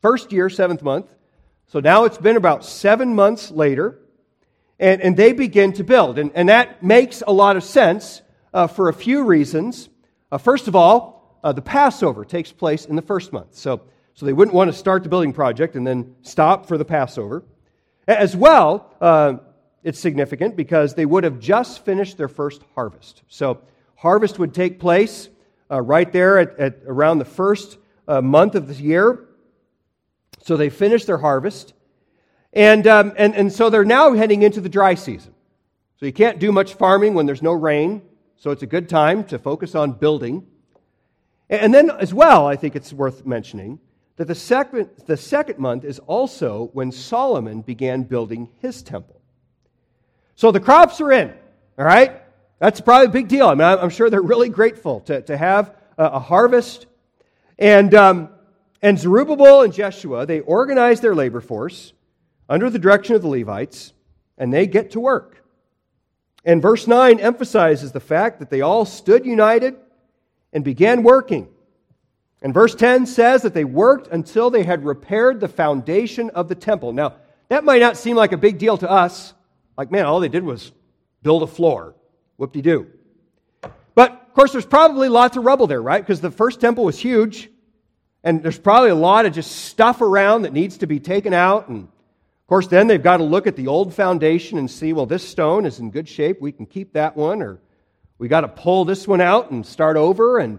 first 0.01 0.33
year, 0.33 0.49
seventh 0.49 0.83
month. 0.83 1.07
So 1.67 1.81
now 1.81 2.05
it's 2.05 2.19
been 2.19 2.37
about 2.37 2.65
seven 2.65 3.15
months 3.15 3.51
later, 3.51 3.99
and, 4.79 5.01
and 5.01 5.17
they 5.17 5.33
begin 5.33 5.73
to 5.75 5.85
build. 5.85 6.19
And, 6.19 6.31
and 6.35 6.49
that 6.49 6.83
makes 6.83 7.23
a 7.27 7.33
lot 7.33 7.57
of 7.57 7.65
sense 7.65 8.23
uh, 8.53 8.67
for 8.67 8.89
a 8.89 8.95
few 8.95 9.25
reasons. 9.25 9.89
Uh, 10.31 10.39
first 10.39 10.69
of 10.69 10.77
all, 10.77 11.39
uh, 11.43 11.53
the 11.53 11.63
Passover 11.63 12.25
takes 12.25 12.53
place 12.53 12.85
in 12.85 12.97
the 12.97 13.03
first 13.03 13.33
month. 13.33 13.55
So, 13.55 13.83
so 14.15 14.27
they 14.27 14.33
wouldn't 14.33 14.55
want 14.55 14.71
to 14.71 14.77
start 14.77 15.03
the 15.03 15.09
building 15.09 15.33
project 15.33 15.75
and 15.75 15.87
then 15.87 16.15
stop 16.23 16.67
for 16.67 16.79
the 16.79 16.85
Passover. 16.85 17.45
As 18.07 18.37
well, 18.37 18.95
uh, 19.01 19.35
it's 19.83 19.99
significant 19.99 20.57
because 20.57 20.95
they 20.95 21.07
would 21.07 21.25
have 21.25 21.39
just 21.39 21.85
finished 21.85 22.17
their 22.17 22.29
first 22.29 22.63
harvest. 22.75 23.23
So, 23.29 23.61
harvest 23.97 24.39
would 24.39 24.55
take 24.55 24.79
place 24.79 25.29
uh, 25.71 25.81
right 25.81 26.11
there 26.11 26.39
at, 26.39 26.59
at, 26.59 26.79
around 26.87 27.19
the 27.19 27.25
first 27.25 27.79
uh, 28.07 28.21
month 28.21 28.55
of 28.55 28.69
the 28.69 28.75
year. 28.75 29.29
So, 30.45 30.57
they 30.57 30.71
finished 30.71 31.07
their 31.07 31.19
harvest. 31.19 31.75
And, 32.53 32.87
um, 32.87 33.13
and, 33.17 33.35
and 33.35 33.53
so 33.53 33.69
they're 33.69 33.85
now 33.85 34.13
heading 34.15 34.43
into 34.43 34.61
the 34.61 34.69
dry 34.69 34.95
season. 34.95 35.35
So, 35.97 36.07
you 36.07 36.13
can't 36.13 36.39
do 36.39 36.53
much 36.53 36.75
farming 36.75 37.15
when 37.15 37.27
there's 37.27 37.43
no 37.43 37.53
rain. 37.53 38.03
So, 38.37 38.51
it's 38.51 38.63
a 38.63 38.67
good 38.67 38.89
time 38.89 39.25
to 39.25 39.39
focus 39.39 39.75
on 39.75 39.93
building. 39.93 40.47
And 41.51 41.75
then, 41.75 41.91
as 41.91 42.15
well, 42.15 42.47
I 42.47 42.57
think 42.57 42.77
it's 42.77 42.93
worth 42.93 43.27
mentioning 43.27 43.79
that 44.17 44.27
the 44.27 44.35
second, 44.35 44.91
the 45.07 45.17
second 45.17 45.59
month 45.59 45.85
is 45.85 45.99
also 46.01 46.71
when 46.73 46.93
Solomon 46.93 47.63
began 47.63 48.05
building 48.05 48.49
his 48.61 48.83
temple. 48.83 49.21
So 50.37 50.51
the 50.51 50.61
crops 50.61 51.01
are 51.01 51.13
in, 51.13 51.33
all 51.79 51.85
right? 51.85 52.23
That's 52.59 52.81
probably 52.81 53.07
a 53.07 53.11
big 53.11 53.29
deal. 53.29 53.49
I 53.49 53.55
mean, 53.55 53.63
I'm 53.63 53.91
sure 53.91 54.11
they're 54.11 54.23
really 54.23 54.49
grateful 54.49 55.01
to, 55.01 55.23
to 55.23 55.37
have 55.37 55.77
a, 55.99 56.05
a 56.05 56.19
harvest. 56.19 56.87
And, 57.59 57.95
um, 57.95 58.29
and 58.85 58.99
Zerubbabel 58.99 59.63
and 59.63 59.73
Jeshua, 59.73 60.27
they 60.27 60.41
organize 60.41 61.01
their 61.01 61.15
labor 61.15 61.41
force 61.41 61.95
under 62.51 62.69
the 62.69 62.79
direction 62.79 63.17
of 63.17 63.23
the 63.23 63.29
Levites, 63.29 63.95
and 64.37 64.53
they 64.53 64.67
get 64.67 64.91
to 64.91 65.01
work. 65.01 65.43
And 66.45 66.61
verse 66.61 66.87
9 66.87 67.19
emphasizes 67.19 67.93
the 67.93 68.01
fact 68.01 68.41
that 68.41 68.51
they 68.51 68.61
all 68.61 68.85
stood 68.85 69.25
united 69.25 69.77
and 70.53 70.63
began 70.63 71.03
working. 71.03 71.49
And 72.43 72.53
verse 72.53 72.75
10 72.75 73.07
says 73.07 73.41
that 73.41 73.55
they 73.55 73.65
worked 73.65 74.09
until 74.09 74.51
they 74.51 74.65
had 74.65 74.85
repaired 74.85 75.41
the 75.41 75.49
foundation 75.49 76.29
of 76.31 76.49
the 76.49 76.55
temple. 76.55 76.93
Now, 76.93 77.15
that 77.49 77.65
might 77.65 77.81
not 77.81 77.97
seem 77.97 78.17
like 78.17 78.33
a 78.33 78.37
big 78.37 78.59
deal 78.59 78.77
to 78.77 78.91
us. 78.91 79.33
Like, 79.79 79.91
man, 79.91 80.05
all 80.05 80.21
they 80.21 80.29
did 80.29 80.45
was 80.45 80.73
build 81.23 81.43
a 81.43 81.47
floor. 81.47 81.95
Whoop 82.37 82.53
de 82.53 82.61
doo. 82.61 82.89
But, 83.95 84.13
of 84.13 84.35
course, 84.35 84.53
there's 84.53 84.67
probably 84.67 85.09
lots 85.09 85.39
of 85.39 85.45
rubble 85.45 85.67
there, 85.67 85.81
right? 85.81 86.03
Because 86.03 86.21
the 86.21 86.31
first 86.31 86.61
temple 86.61 86.85
was 86.85 86.99
huge. 86.99 87.49
And 88.25 88.43
there's 88.43 88.59
probably 88.59 88.89
a 88.89 88.95
lot 88.95 89.27
of 89.27 89.35
just 89.35 89.53
stuff 89.53 90.01
around 90.01 90.43
that 90.43 90.55
needs 90.55 90.79
to 90.79 90.87
be 90.87 90.99
taken 90.99 91.35
out. 91.35 91.69
And, 91.69 91.85
of 91.85 92.47
course, 92.49 92.67
then 92.67 92.87
they've 92.87 93.03
got 93.03 93.19
to 93.19 93.25
look 93.25 93.47
at 93.47 93.55
the 93.55 93.67
old 93.67 93.93
foundation 93.93 94.57
and 94.57 94.71
see, 94.71 94.95
well, 94.95 95.05
this 95.05 95.29
stone 95.29 95.67
is 95.67 95.79
in 95.79 95.91
good 95.91 96.09
shape. 96.09 96.41
We 96.41 96.51
can 96.51 96.65
keep 96.65 96.95
that 96.95 97.17
one. 97.17 97.43
Or 97.43 97.61
we 98.17 98.29
got 98.29 98.41
to 98.41 98.49
pull 98.49 98.87
this 98.87 99.07
one 99.07 99.21
out 99.21 99.51
and 99.51 99.65
start 99.65 99.99
over. 99.99 100.39
And, 100.39 100.59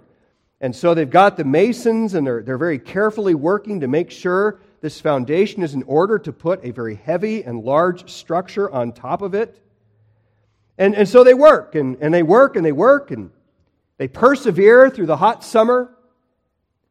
and 0.61 0.75
so 0.75 0.93
they've 0.93 1.09
got 1.09 1.37
the 1.37 1.43
masons, 1.43 2.13
and 2.13 2.25
they're, 2.25 2.43
they're 2.43 2.59
very 2.59 2.77
carefully 2.77 3.33
working 3.33 3.79
to 3.79 3.87
make 3.87 4.11
sure 4.11 4.59
this 4.81 5.01
foundation 5.01 5.63
is 5.63 5.73
in 5.73 5.81
order 5.83 6.19
to 6.19 6.31
put 6.31 6.63
a 6.63 6.69
very 6.69 6.93
heavy 6.93 7.43
and 7.43 7.63
large 7.63 8.11
structure 8.11 8.69
on 8.69 8.91
top 8.91 9.23
of 9.23 9.33
it. 9.33 9.59
And, 10.77 10.93
and 10.93 11.09
so 11.09 11.23
they 11.23 11.33
work, 11.33 11.73
and, 11.73 11.97
and 11.99 12.13
they 12.13 12.21
work, 12.21 12.57
and 12.57 12.63
they 12.63 12.71
work, 12.71 13.09
and 13.09 13.31
they 13.97 14.07
persevere 14.07 14.91
through 14.91 15.07
the 15.07 15.17
hot 15.17 15.43
summer 15.43 15.94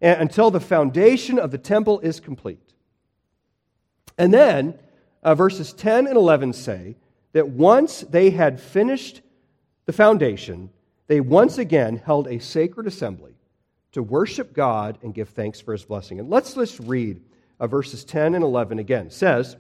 until 0.05 0.51
the 0.51 0.61
foundation 0.61 1.39
of 1.39 1.51
the 1.51 1.59
temple 1.59 2.01
is 2.01 2.21
complete. 2.21 2.75
And 4.19 4.33
then 4.33 4.79
uh, 5.23 5.35
verses 5.35 5.73
10 5.73 6.07
and 6.07 6.17
11 6.17 6.53
say 6.53 6.97
that 7.33 7.49
once 7.49 8.03
they 8.03 8.31
had 8.31 8.61
finished 8.61 9.23
the 9.87 9.93
foundation, 9.93 10.71
they 11.07 11.21
once 11.21 11.59
again 11.59 11.97
held 11.97 12.29
a 12.29 12.39
sacred 12.39 12.87
assembly 12.87 13.35
to 13.93 14.03
worship 14.03 14.53
God 14.53 14.99
and 15.03 15.15
give 15.15 15.31
thanks 15.31 15.61
for 15.61 15.73
his 15.73 15.85
blessing. 15.85 16.21
And 16.21 16.29
let's 16.29 16.55
just 16.55 16.81
read 16.81 17.21
uh, 17.59 17.67
verses 17.67 18.05
10 18.05 18.35
and 18.35 18.45
11 18.45 18.79
again. 18.79 19.07
It 19.07 19.13
says, 19.13 19.57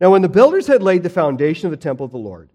Now 0.00 0.10
when 0.10 0.22
the 0.22 0.28
builders 0.28 0.66
had 0.66 0.82
laid 0.82 1.02
the 1.02 1.10
foundation 1.10 1.66
of 1.66 1.70
the 1.70 1.76
temple 1.76 2.06
of 2.06 2.12
the 2.12 2.18
Lord, 2.18 2.50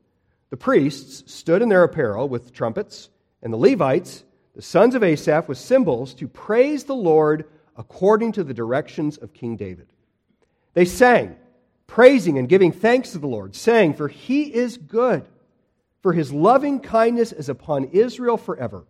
the 0.49 0.57
priests 0.57 1.32
stood 1.34 1.61
in 1.61 1.69
their 1.69 1.84
apparel 1.84 2.30
with 2.30 2.53
trumpets, 2.53 3.09
and 3.41 3.51
the 3.51 3.57
Levites, 3.57 4.23
the 4.58 4.64
sons 4.64 4.95
of 4.95 5.03
Asaph, 5.03 5.47
with 5.47 5.60
cymbals 5.60 6.16
to 6.16 6.28
praise 6.28 6.84
the 6.84 6.95
Lord 6.95 7.45
according 7.78 8.32
to 8.32 8.43
the 8.43 8.55
directions 8.55 9.16
of 9.18 9.32
King 9.32 9.55
David. 9.55 9.86
They 10.74 10.84
sang, 10.84 11.36
praising 11.86 12.39
and 12.39 12.49
giving 12.49 12.72
thanks 12.72 13.12
to 13.12 13.20
the 13.20 13.28
Lord, 13.28 13.55
saying, 13.55 13.93
For 13.93 14.08
he 14.08 14.51
is 14.51 14.78
good, 14.78 15.28
for 16.01 16.12
his 16.12 16.34
loving 16.34 16.80
kindness 16.80 17.34
is 17.34 17.49
upon 17.49 17.84
Israel 17.91 18.36
forever. 18.36 18.86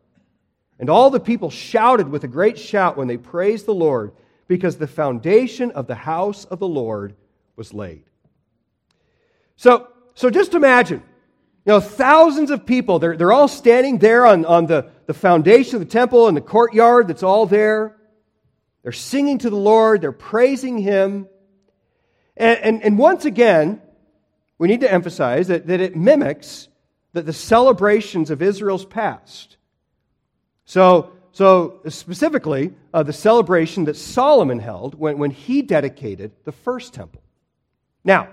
And 0.79 0.89
all 0.89 1.09
the 1.09 1.19
people 1.19 1.49
shouted 1.49 2.07
with 2.07 2.23
a 2.23 2.29
great 2.29 2.57
shout 2.57 2.95
when 2.95 3.09
they 3.09 3.17
praised 3.17 3.65
the 3.65 3.73
Lord 3.73 4.13
because 4.47 4.77
the 4.77 4.87
foundation 4.87 5.71
of 5.71 5.85
the 5.85 5.95
house 5.95 6.45
of 6.45 6.59
the 6.59 6.67
Lord 6.67 7.13
was 7.57 7.73
laid. 7.73 8.05
So, 9.57 9.89
so 10.15 10.29
just 10.29 10.53
imagine, 10.53 11.03
you 11.65 11.73
know, 11.73 11.81
thousands 11.81 12.51
of 12.51 12.65
people, 12.65 12.99
they're, 12.99 13.17
they're 13.17 13.33
all 13.33 13.49
standing 13.49 13.97
there 13.97 14.25
on, 14.25 14.45
on 14.45 14.67
the, 14.67 14.91
the 15.07 15.13
foundation 15.13 15.75
of 15.75 15.79
the 15.79 15.91
temple 15.91 16.27
and 16.27 16.37
the 16.37 16.41
courtyard 16.41 17.07
that's 17.07 17.23
all 17.23 17.45
there. 17.45 17.95
They're 18.83 18.91
singing 18.91 19.39
to 19.39 19.49
the 19.49 19.57
Lord, 19.57 20.01
they're 20.01 20.11
praising 20.11 20.77
Him. 20.77 21.27
And, 22.35 22.59
and, 22.59 22.83
and 22.83 22.97
once 22.99 23.25
again, 23.25 23.81
we 24.59 24.67
need 24.67 24.81
to 24.81 24.91
emphasize 24.91 25.47
that, 25.47 25.67
that 25.67 25.81
it 25.81 25.95
mimics 25.95 26.67
the, 27.13 27.21
the 27.21 27.33
celebrations 27.33 28.29
of 28.29 28.41
Israel's 28.41 28.85
past. 28.85 29.57
So, 30.65 31.13
so, 31.31 31.81
specifically, 31.87 32.73
uh, 32.93 33.03
the 33.03 33.13
celebration 33.13 33.85
that 33.85 33.95
Solomon 33.95 34.59
held 34.59 34.95
when, 34.95 35.17
when 35.17 35.31
he 35.31 35.61
dedicated 35.61 36.31
the 36.45 36.51
first 36.51 36.93
temple. 36.93 37.21
Now, 38.03 38.29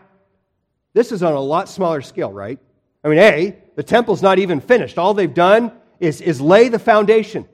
this 0.95 1.13
is 1.13 1.23
on 1.23 1.35
a 1.35 1.41
lot 1.41 1.69
smaller 1.69 2.01
scale, 2.01 2.33
right? 2.33 2.59
I 3.05 3.09
mean, 3.09 3.19
A, 3.19 3.57
the 3.77 3.83
temple's 3.83 4.23
not 4.23 4.39
even 4.39 4.61
finished. 4.61 4.99
All 4.99 5.13
they've 5.13 5.33
done 5.33 5.73
is, 6.05 6.21
is 6.21 6.41
lay 6.41 6.69
the 6.69 6.79
foundation. 6.79 7.49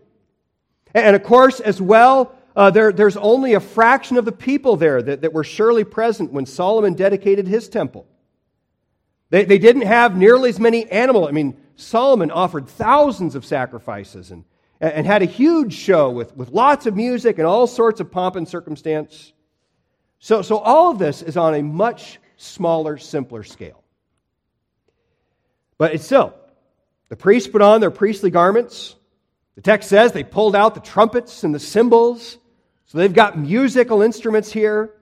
And, 0.94 1.14
of 1.16 1.22
course, 1.22 1.60
as 1.60 1.80
well, 1.80 2.34
uh, 2.56 2.70
there, 2.70 2.92
there's 2.92 3.16
only 3.16 3.54
a 3.54 3.60
fraction 3.60 4.16
of 4.16 4.24
the 4.24 4.32
people 4.32 4.76
there 4.76 5.00
that, 5.00 5.22
that 5.22 5.32
were 5.32 5.44
surely 5.44 5.84
present 5.84 6.32
when 6.32 6.46
Solomon 6.46 6.94
dedicated 6.94 7.46
his 7.46 7.68
temple. 7.68 8.06
They, 9.30 9.44
they 9.44 9.58
didn't 9.58 9.82
have 9.82 10.16
nearly 10.16 10.50
as 10.50 10.58
many 10.58 10.90
animals. 10.90 11.28
I 11.28 11.32
mean, 11.32 11.56
Solomon 11.76 12.30
offered 12.30 12.68
thousands 12.68 13.34
of 13.34 13.44
sacrifices 13.44 14.30
and 14.30 14.44
and 14.80 15.06
had 15.06 15.20
a 15.20 15.26
huge 15.26 15.74
show 15.74 16.08
with, 16.10 16.34
with 16.36 16.48
lots 16.50 16.86
of 16.86 16.96
music 16.96 17.38
and 17.38 17.46
all 17.46 17.66
sorts 17.66 18.00
of 18.00 18.10
pomp 18.10 18.36
and 18.36 18.48
circumstance. 18.48 19.32
So, 20.18 20.40
so 20.40 20.58
all 20.58 20.90
of 20.90 20.98
this 20.98 21.22
is 21.22 21.36
on 21.36 21.54
a 21.54 21.62
much 21.62 22.18
smaller, 22.36 22.96
simpler 22.96 23.42
scale. 23.42 23.84
But 25.76 25.94
it's 25.94 26.04
still, 26.04 26.34
the 27.10 27.16
priests 27.16 27.50
put 27.50 27.60
on 27.60 27.82
their 27.82 27.90
priestly 27.90 28.30
garments. 28.30 28.94
The 29.56 29.62
text 29.62 29.90
says 29.90 30.12
they 30.12 30.24
pulled 30.24 30.56
out 30.56 30.74
the 30.74 30.80
trumpets 30.80 31.44
and 31.44 31.54
the 31.54 31.58
cymbals. 31.58 32.38
So 32.86 32.98
they've 32.98 33.12
got 33.12 33.38
musical 33.38 34.00
instruments 34.00 34.50
here. 34.50 34.94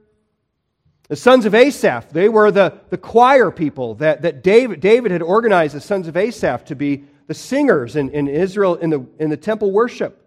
The 1.09 1.17
sons 1.17 1.47
of 1.47 1.55
Asaph, 1.55 2.11
they 2.11 2.29
were 2.29 2.51
the, 2.51 2.81
the 2.91 2.99
choir 2.99 3.51
people 3.51 3.95
that, 3.97 4.23
that 4.23 4.43
David, 4.43 4.81
David 4.81 5.13
had 5.13 5.23
organized 5.23 5.75
the 5.75 5.81
sons 5.81 6.09
of 6.09 6.17
Asaph 6.17 6.65
to 6.67 6.75
be 6.75 7.05
the 7.29 7.35
singers 7.35 7.95
in, 7.95 8.11
in 8.11 8.27
Israel 8.27 8.75
in 8.75 8.91
the, 8.91 9.07
in 9.19 9.31
the 9.31 9.37
temple 9.37 9.71
worship. 9.71 10.27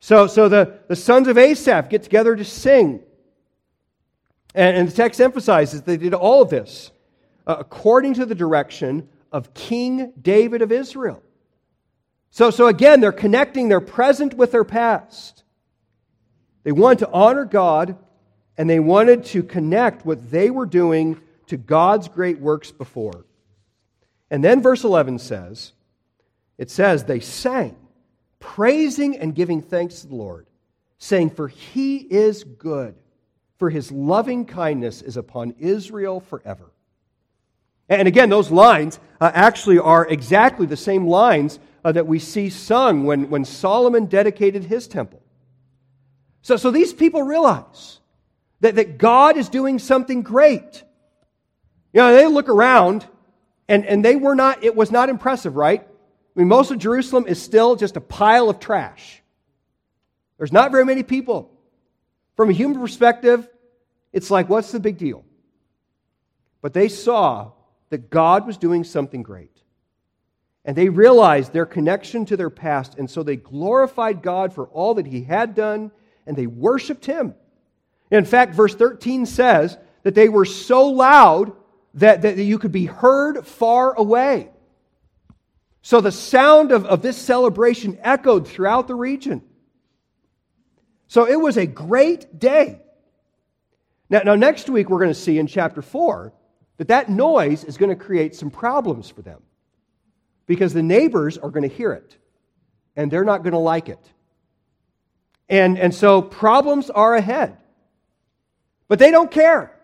So, 0.00 0.26
so 0.26 0.48
the, 0.48 0.78
the 0.88 0.96
sons 0.96 1.26
of 1.26 1.36
Asaph 1.38 1.88
get 1.88 2.02
together 2.02 2.36
to 2.36 2.44
sing. 2.44 3.00
And, 4.54 4.76
and 4.76 4.88
the 4.88 4.92
text 4.92 5.20
emphasizes 5.20 5.82
they 5.82 5.96
did 5.96 6.14
all 6.14 6.42
of 6.42 6.50
this 6.50 6.90
uh, 7.46 7.56
according 7.58 8.14
to 8.14 8.26
the 8.26 8.34
direction 8.34 9.08
of 9.32 9.54
King 9.54 10.12
David 10.20 10.62
of 10.62 10.70
Israel. 10.70 11.22
So, 12.30 12.50
so 12.50 12.66
again, 12.66 13.00
they're 13.00 13.12
connecting 13.12 13.68
their 13.68 13.80
present 13.80 14.34
with 14.34 14.52
their 14.52 14.64
past. 14.64 15.44
They 16.64 16.72
wanted 16.72 17.00
to 17.00 17.10
honor 17.10 17.44
God 17.44 17.96
and 18.56 18.68
they 18.68 18.80
wanted 18.80 19.24
to 19.26 19.42
connect 19.42 20.06
what 20.06 20.30
they 20.30 20.50
were 20.50 20.66
doing 20.66 21.20
to 21.48 21.56
God's 21.56 22.08
great 22.08 22.38
works 22.38 22.70
before. 22.70 23.26
And 24.30 24.42
then 24.42 24.62
verse 24.62 24.84
11 24.84 25.18
says, 25.18 25.72
it 26.56 26.70
says, 26.70 27.04
they 27.04 27.20
sang, 27.20 27.76
praising 28.38 29.18
and 29.18 29.34
giving 29.34 29.60
thanks 29.60 30.00
to 30.00 30.06
the 30.06 30.14
Lord, 30.14 30.46
saying, 30.98 31.30
For 31.30 31.48
he 31.48 31.96
is 31.96 32.44
good, 32.44 32.94
for 33.58 33.68
his 33.68 33.92
loving 33.92 34.46
kindness 34.46 35.02
is 35.02 35.16
upon 35.16 35.54
Israel 35.58 36.20
forever. 36.20 36.71
And 37.88 38.08
again, 38.08 38.30
those 38.30 38.50
lines 38.50 38.98
uh, 39.20 39.30
actually 39.34 39.78
are 39.78 40.06
exactly 40.06 40.66
the 40.66 40.76
same 40.76 41.06
lines 41.06 41.58
uh, 41.84 41.92
that 41.92 42.06
we 42.06 42.18
see 42.18 42.48
sung 42.48 43.04
when, 43.04 43.28
when 43.30 43.44
Solomon 43.44 44.06
dedicated 44.06 44.64
his 44.64 44.86
temple. 44.86 45.20
So, 46.42 46.56
so 46.56 46.70
these 46.70 46.92
people 46.92 47.22
realize 47.22 48.00
that, 48.60 48.76
that 48.76 48.98
God 48.98 49.36
is 49.36 49.48
doing 49.48 49.78
something 49.78 50.22
great. 50.22 50.82
You 51.92 52.00
know, 52.00 52.14
they 52.14 52.26
look 52.26 52.48
around 52.48 53.06
and, 53.68 53.84
and 53.84 54.04
they 54.04 54.16
were 54.16 54.34
not, 54.34 54.64
it 54.64 54.74
was 54.74 54.90
not 54.90 55.08
impressive, 55.08 55.56
right? 55.56 55.82
I 55.82 56.38
mean, 56.38 56.48
most 56.48 56.70
of 56.70 56.78
Jerusalem 56.78 57.26
is 57.26 57.40
still 57.40 57.76
just 57.76 57.96
a 57.96 58.00
pile 58.00 58.48
of 58.48 58.58
trash. 58.58 59.22
There's 60.38 60.52
not 60.52 60.72
very 60.72 60.84
many 60.84 61.02
people. 61.02 61.50
From 62.36 62.48
a 62.48 62.52
human 62.52 62.80
perspective, 62.80 63.48
it's 64.12 64.30
like, 64.30 64.48
what's 64.48 64.72
the 64.72 64.80
big 64.80 64.96
deal? 64.96 65.24
But 66.60 66.72
they 66.72 66.88
saw 66.88 67.52
that 67.92 68.08
God 68.08 68.46
was 68.46 68.56
doing 68.56 68.84
something 68.84 69.22
great. 69.22 69.54
And 70.64 70.74
they 70.74 70.88
realized 70.88 71.52
their 71.52 71.66
connection 71.66 72.24
to 72.24 72.38
their 72.38 72.48
past, 72.48 72.96
and 72.96 73.08
so 73.08 73.22
they 73.22 73.36
glorified 73.36 74.22
God 74.22 74.54
for 74.54 74.66
all 74.68 74.94
that 74.94 75.04
He 75.04 75.24
had 75.24 75.54
done, 75.54 75.90
and 76.26 76.34
they 76.34 76.46
worshiped 76.46 77.04
Him. 77.04 77.34
In 78.10 78.24
fact, 78.24 78.54
verse 78.54 78.74
13 78.74 79.26
says 79.26 79.76
that 80.04 80.14
they 80.14 80.30
were 80.30 80.46
so 80.46 80.88
loud 80.88 81.52
that, 81.92 82.22
that 82.22 82.38
you 82.38 82.58
could 82.58 82.72
be 82.72 82.86
heard 82.86 83.46
far 83.46 83.92
away. 83.92 84.48
So 85.82 86.00
the 86.00 86.12
sound 86.12 86.72
of, 86.72 86.86
of 86.86 87.02
this 87.02 87.18
celebration 87.18 87.98
echoed 88.00 88.48
throughout 88.48 88.88
the 88.88 88.94
region. 88.94 89.42
So 91.08 91.28
it 91.28 91.38
was 91.38 91.58
a 91.58 91.66
great 91.66 92.38
day. 92.38 92.80
Now, 94.08 94.22
now 94.24 94.34
next 94.34 94.70
week, 94.70 94.88
we're 94.88 95.00
going 95.00 95.10
to 95.10 95.14
see 95.14 95.38
in 95.38 95.46
chapter 95.46 95.82
4 95.82 96.32
that 96.82 96.88
that 96.88 97.08
noise 97.08 97.62
is 97.62 97.76
going 97.76 97.90
to 97.90 98.04
create 98.04 98.34
some 98.34 98.50
problems 98.50 99.08
for 99.08 99.22
them 99.22 99.40
because 100.46 100.74
the 100.74 100.82
neighbors 100.82 101.38
are 101.38 101.48
going 101.48 101.62
to 101.62 101.72
hear 101.72 101.92
it 101.92 102.16
and 102.96 103.08
they're 103.08 103.22
not 103.22 103.44
going 103.44 103.52
to 103.52 103.58
like 103.58 103.88
it. 103.88 104.00
And, 105.48 105.78
and 105.78 105.94
so 105.94 106.20
problems 106.20 106.90
are 106.90 107.14
ahead. 107.14 107.56
But 108.88 108.98
they 108.98 109.12
don't 109.12 109.30
care. 109.30 109.78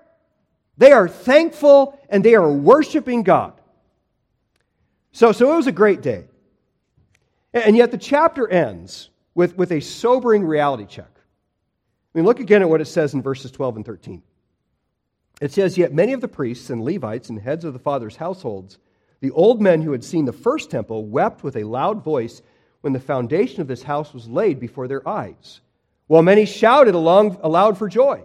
They 0.77 0.91
are 0.91 1.07
thankful 1.07 1.97
and 2.09 2.25
they 2.25 2.35
are 2.35 2.51
worshiping 2.51 3.23
God. 3.23 3.53
So, 5.13 5.31
so 5.31 5.53
it 5.53 5.57
was 5.57 5.69
a 5.69 5.73
great 5.73 6.03
day. 6.03 6.25
And 7.55 7.77
yet 7.77 7.93
the 7.93 7.97
chapter 7.97 8.49
ends 8.49 9.11
with, 9.37 9.57
with 9.57 9.71
a 9.71 9.79
sobering 9.79 10.45
reality 10.45 10.85
check. 10.85 11.13
I 11.15 12.19
mean, 12.19 12.25
look 12.27 12.41
again 12.41 12.61
at 12.61 12.69
what 12.69 12.81
it 12.81 12.87
says 12.87 13.15
in 13.15 13.23
verses 13.23 13.53
12 13.53 13.77
and 13.77 13.87
13. 13.87 14.21
It 15.41 15.53
says, 15.53 15.79
Yet 15.79 15.93
many 15.93 16.13
of 16.13 16.21
the 16.21 16.29
priests 16.29 16.71
and 16.71 16.83
Levites 16.83 17.29
and 17.29 17.41
heads 17.41 17.65
of 17.65 17.73
the 17.73 17.79
fathers' 17.79 18.17
households, 18.17 18.79
the 19.21 19.31
old 19.31 19.61
men 19.61 19.83
who 19.83 19.93
had 19.93 20.05
seen 20.05 20.25
the 20.25 20.33
first 20.33 20.71
temple, 20.71 21.07
wept 21.07 21.43
with 21.43 21.57
a 21.57 21.65
loud 21.65 22.03
voice 22.03 22.43
when 22.81 22.93
the 22.93 23.01
foundation 23.01 23.61
of 23.61 23.69
this 23.69 23.83
house 23.83 24.15
was 24.15 24.29
laid 24.29 24.61
before 24.61 24.89
their 24.89 25.07
eyes, 25.09 25.61
while 26.07 26.23
many 26.23 26.45
shouted 26.45 26.95
along, 26.95 27.39
aloud 27.43 27.77
for 27.77 27.89
joy, 27.89 28.23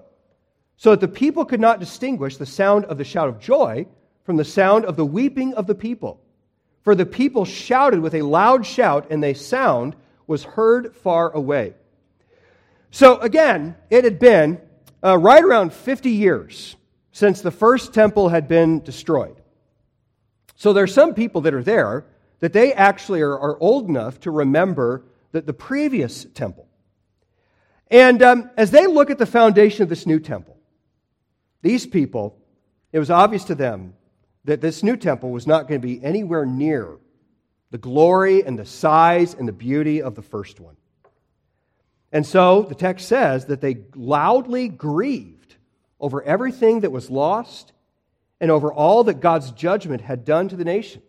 so 0.78 0.92
that 0.92 1.02
the 1.02 1.08
people 1.08 1.46
could 1.46 1.60
not 1.60 1.80
distinguish 1.80 2.38
the 2.38 2.46
sound 2.46 2.86
of 2.86 2.98
the 2.98 3.04
shout 3.04 3.30
of 3.30 3.40
joy 3.40 3.86
from 4.24 4.38
the 4.38 4.46
sound 4.46 4.86
of 4.86 4.96
the 4.96 5.06
weeping 5.06 5.54
of 5.54 5.68
the 5.68 5.76
people. 5.76 6.20
For 6.84 6.96
the 6.96 7.06
people 7.06 7.46
shouted 7.46 8.00
with 8.00 8.14
a 8.14 8.22
loud 8.22 8.66
shout, 8.66 9.08
and 9.10 9.24
the 9.24 9.34
sound 9.34 9.96
was 10.28 10.44
heard 10.44 10.96
far 10.96 11.32
away. 11.32 11.74
So 12.92 13.18
again, 13.20 13.76
it 13.90 14.04
had 14.04 14.20
been 14.20 14.62
uh, 15.04 15.18
right 15.18 15.44
around 15.44 15.74
50 15.74 16.10
years 16.10 16.76
since 17.14 17.42
the 17.42 17.52
first 17.52 17.94
temple 17.94 18.28
had 18.28 18.50
been 18.50 18.82
destroyed. 18.82 19.40
So 20.56 20.74
there 20.74 20.84
are 20.84 20.88
some 20.88 21.14
people 21.14 21.42
that 21.42 21.54
are 21.54 21.64
there 21.64 22.06
that 22.40 22.54
they 22.54 22.74
actually 22.74 23.22
are, 23.22 23.40
are 23.40 23.58
old 23.60 23.88
enough 23.88 24.20
to 24.22 24.32
remember 24.32 25.06
that 25.32 25.46
the 25.46 25.54
previous 25.54 26.26
temple. 26.34 26.68
And 27.90 28.22
um, 28.22 28.50
as 28.58 28.72
they 28.72 28.88
look 28.88 29.12
at 29.12 29.20
the 29.20 29.26
foundation 29.26 29.84
of 29.84 29.90
this 29.90 30.06
new 30.06 30.20
temple, 30.20 30.58
these 31.62 31.86
people, 31.86 32.38
it 32.92 33.00
was 33.00 33.10
obvious 33.10 33.46
to 33.46 33.56
them 33.56 33.94
that 34.46 34.60
this 34.60 34.84
new 34.84 34.98
temple 34.98 35.30
was 35.30 35.48
not 35.48 35.68
going 35.68 35.80
to 35.80 35.88
be 35.88 36.04
anywhere 36.04 36.46
near 36.46 36.98
the 37.70 37.78
glory 37.78 38.44
and 38.44 38.58
the 38.58 38.66
size 38.66 39.34
and 39.34 39.48
the 39.48 39.54
beauty 39.54 40.02
of 40.02 40.16
the 40.16 40.22
first 40.22 40.60
one. 40.60 40.76
And 42.12 42.26
so 42.26 42.64
the 42.64 42.76
text 42.76 43.08
says 43.08 43.46
that 43.46 43.62
they 43.62 43.78
loudly 43.96 44.68
grieved 44.68 45.43
over 46.04 46.22
everything 46.22 46.82
that 46.82 46.92
was 46.92 47.10
lost 47.10 47.72
and 48.42 48.52
over 48.52 48.74
all 48.74 49.06
that 49.06 49.22
God's 49.22 49.52
judgment 49.52 50.02
had 50.02 50.26
done 50.26 50.50
to 50.50 50.58
the 50.58 50.66
nation. 50.66 51.02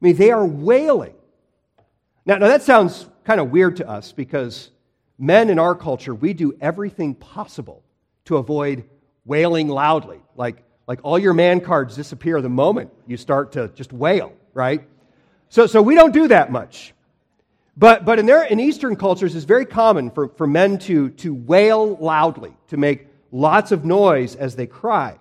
I 0.00 0.04
mean, 0.04 0.14
they 0.14 0.30
are 0.30 0.46
wailing. 0.46 1.16
Now, 2.24 2.36
now 2.36 2.46
that 2.46 2.62
sounds 2.62 3.08
kind 3.24 3.40
of 3.40 3.50
weird 3.50 3.78
to 3.78 3.88
us 3.88 4.12
because 4.12 4.70
men 5.18 5.50
in 5.50 5.58
our 5.58 5.74
culture, 5.74 6.14
we 6.14 6.34
do 6.34 6.56
everything 6.60 7.16
possible 7.16 7.82
to 8.26 8.36
avoid 8.36 8.84
wailing 9.24 9.66
loudly. 9.66 10.20
Like, 10.36 10.62
like 10.86 11.00
all 11.02 11.18
your 11.18 11.34
man 11.34 11.60
cards 11.60 11.96
disappear 11.96 12.40
the 12.40 12.48
moment 12.48 12.92
you 13.08 13.16
start 13.16 13.52
to 13.52 13.68
just 13.74 13.92
wail, 13.92 14.32
right? 14.54 14.86
So, 15.48 15.66
so 15.66 15.82
we 15.82 15.96
don't 15.96 16.14
do 16.14 16.28
that 16.28 16.52
much. 16.52 16.94
But, 17.76 18.04
but 18.04 18.20
in, 18.20 18.26
their, 18.26 18.44
in 18.44 18.60
Eastern 18.60 18.94
cultures, 18.94 19.34
it's 19.34 19.44
very 19.44 19.66
common 19.66 20.12
for, 20.12 20.28
for 20.28 20.46
men 20.46 20.78
to, 20.80 21.10
to 21.10 21.34
wail 21.34 21.96
loudly, 21.96 22.56
to 22.68 22.76
make 22.76 23.05
lots 23.30 23.72
of 23.72 23.84
noise 23.84 24.34
as 24.36 24.56
they 24.56 24.66
cry. 24.66 25.18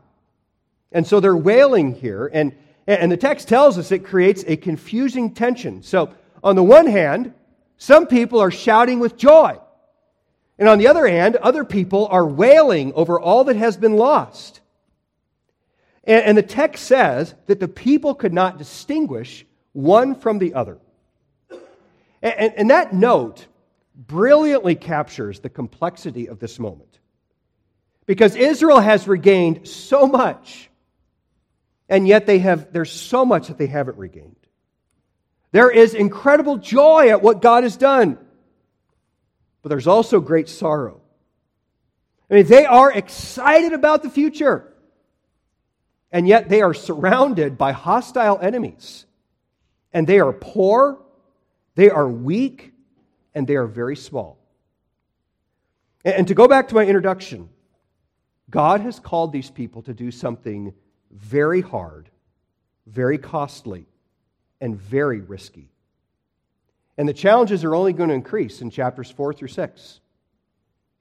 And 0.91 1.05
so 1.05 1.19
they're 1.19 1.35
wailing 1.35 1.93
here. 1.93 2.29
And, 2.31 2.55
and 2.87 3.11
the 3.11 3.17
text 3.17 3.47
tells 3.47 3.77
us 3.77 3.91
it 3.91 4.05
creates 4.05 4.43
a 4.47 4.57
confusing 4.57 5.33
tension. 5.33 5.83
So, 5.83 6.13
on 6.43 6.55
the 6.55 6.63
one 6.63 6.85
hand, 6.85 7.33
some 7.77 8.07
people 8.07 8.39
are 8.39 8.51
shouting 8.51 8.99
with 8.99 9.17
joy. 9.17 9.57
And 10.57 10.69
on 10.69 10.77
the 10.77 10.87
other 10.87 11.07
hand, 11.07 11.35
other 11.37 11.65
people 11.65 12.07
are 12.07 12.25
wailing 12.25 12.93
over 12.93 13.19
all 13.19 13.43
that 13.45 13.55
has 13.55 13.75
been 13.75 13.97
lost. 13.97 14.61
And, 16.05 16.23
and 16.23 16.37
the 16.37 16.43
text 16.43 16.85
says 16.85 17.33
that 17.47 17.59
the 17.59 17.67
people 17.67 18.15
could 18.15 18.33
not 18.33 18.57
distinguish 18.57 19.45
one 19.73 20.15
from 20.15 20.39
the 20.39 20.53
other. 20.53 20.77
And, 22.21 22.33
and, 22.37 22.53
and 22.55 22.69
that 22.69 22.93
note 22.93 23.47
brilliantly 23.95 24.75
captures 24.75 25.39
the 25.39 25.49
complexity 25.49 26.27
of 26.27 26.39
this 26.39 26.59
moment. 26.59 26.94
Because 28.05 28.35
Israel 28.35 28.79
has 28.79 29.07
regained 29.07 29.67
so 29.67 30.07
much, 30.07 30.69
and 31.89 32.07
yet 32.07 32.25
they 32.25 32.39
have, 32.39 32.71
there's 32.71 32.91
so 32.91 33.25
much 33.25 33.47
that 33.47 33.57
they 33.57 33.67
haven't 33.67 33.97
regained. 33.97 34.35
There 35.51 35.71
is 35.71 35.93
incredible 35.93 36.57
joy 36.57 37.09
at 37.09 37.21
what 37.21 37.41
God 37.41 37.63
has 37.63 37.77
done, 37.77 38.17
but 39.61 39.69
there's 39.69 39.87
also 39.87 40.19
great 40.19 40.49
sorrow. 40.49 41.01
I 42.29 42.35
mean, 42.35 42.47
they 42.47 42.65
are 42.65 42.91
excited 42.91 43.73
about 43.73 44.03
the 44.03 44.09
future, 44.09 44.73
and 46.11 46.27
yet 46.27 46.49
they 46.49 46.61
are 46.61 46.73
surrounded 46.73 47.57
by 47.57 47.71
hostile 47.71 48.39
enemies. 48.39 49.05
And 49.93 50.05
they 50.05 50.19
are 50.19 50.33
poor, 50.33 50.99
they 51.75 51.89
are 51.89 52.07
weak, 52.07 52.73
and 53.33 53.47
they 53.47 53.55
are 53.55 53.65
very 53.65 53.95
small. 53.95 54.37
And 56.03 56.27
to 56.27 56.33
go 56.33 56.47
back 56.47 56.67
to 56.67 56.75
my 56.75 56.85
introduction, 56.85 57.49
God 58.55 58.79
has 58.79 59.01
called 59.01 59.33
these 59.33 59.49
people 59.49 59.81
to 59.81 59.93
do 59.93 60.11
something 60.11 60.73
very 61.11 61.59
hard, 61.59 62.09
very 62.87 63.17
costly, 63.17 63.85
and 64.61 64.77
very 64.77 65.19
risky. 65.19 65.67
And 66.97 67.05
the 67.05 67.13
challenges 67.13 67.65
are 67.65 67.75
only 67.75 67.91
going 67.91 68.07
to 68.07 68.15
increase 68.15 68.61
in 68.61 68.69
chapters 68.69 69.11
4 69.11 69.33
through 69.33 69.49
6. 69.49 69.99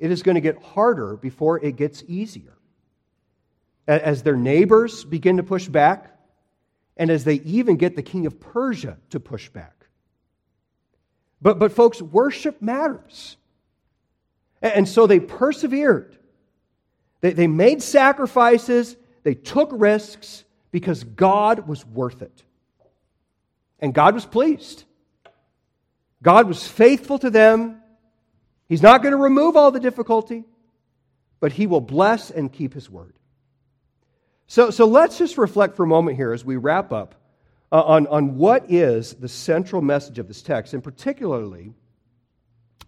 It 0.00 0.10
is 0.10 0.24
going 0.24 0.34
to 0.34 0.40
get 0.40 0.60
harder 0.60 1.16
before 1.16 1.64
it 1.64 1.76
gets 1.76 2.02
easier. 2.08 2.58
As 3.86 4.24
their 4.24 4.34
neighbors 4.34 5.04
begin 5.04 5.36
to 5.36 5.44
push 5.44 5.68
back, 5.68 6.10
and 6.96 7.08
as 7.08 7.22
they 7.22 7.34
even 7.34 7.76
get 7.76 7.94
the 7.94 8.02
king 8.02 8.26
of 8.26 8.40
Persia 8.40 8.98
to 9.10 9.20
push 9.20 9.48
back. 9.48 9.86
But, 11.40 11.60
but 11.60 11.70
folks, 11.70 12.02
worship 12.02 12.60
matters. 12.60 13.36
And 14.60 14.88
so 14.88 15.06
they 15.06 15.20
persevered. 15.20 16.18
They, 17.24 17.32
they 17.32 17.46
made 17.46 17.82
sacrifices, 17.82 18.98
they 19.22 19.32
took 19.32 19.70
risks 19.72 20.44
because 20.70 21.04
God 21.04 21.66
was 21.66 21.86
worth 21.86 22.20
it. 22.20 22.42
And 23.78 23.94
God 23.94 24.12
was 24.12 24.26
pleased. 24.26 24.84
God 26.22 26.46
was 26.46 26.68
faithful 26.68 27.18
to 27.20 27.30
them. 27.30 27.80
He's 28.68 28.82
not 28.82 29.02
going 29.02 29.12
to 29.12 29.16
remove 29.16 29.56
all 29.56 29.70
the 29.70 29.80
difficulty, 29.80 30.44
but 31.40 31.50
He 31.52 31.66
will 31.66 31.80
bless 31.80 32.30
and 32.30 32.52
keep 32.52 32.74
His 32.74 32.90
word. 32.90 33.14
So, 34.46 34.68
so 34.68 34.84
let's 34.84 35.16
just 35.16 35.38
reflect 35.38 35.76
for 35.76 35.84
a 35.84 35.86
moment 35.86 36.18
here 36.18 36.34
as 36.34 36.44
we 36.44 36.56
wrap 36.56 36.92
up 36.92 37.14
uh, 37.72 37.80
on, 37.80 38.06
on 38.08 38.36
what 38.36 38.70
is 38.70 39.14
the 39.14 39.28
central 39.30 39.80
message 39.80 40.18
of 40.18 40.28
this 40.28 40.42
text, 40.42 40.74
and 40.74 40.84
particularly 40.84 41.72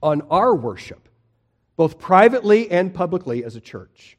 on 0.03 0.21
our 0.31 0.55
worship, 0.55 1.09
both 1.79 1.99
privately 1.99 2.71
and 2.71 2.93
publicly 2.93 3.43
as 3.43 3.57
a 3.57 3.61
church. 3.63 4.19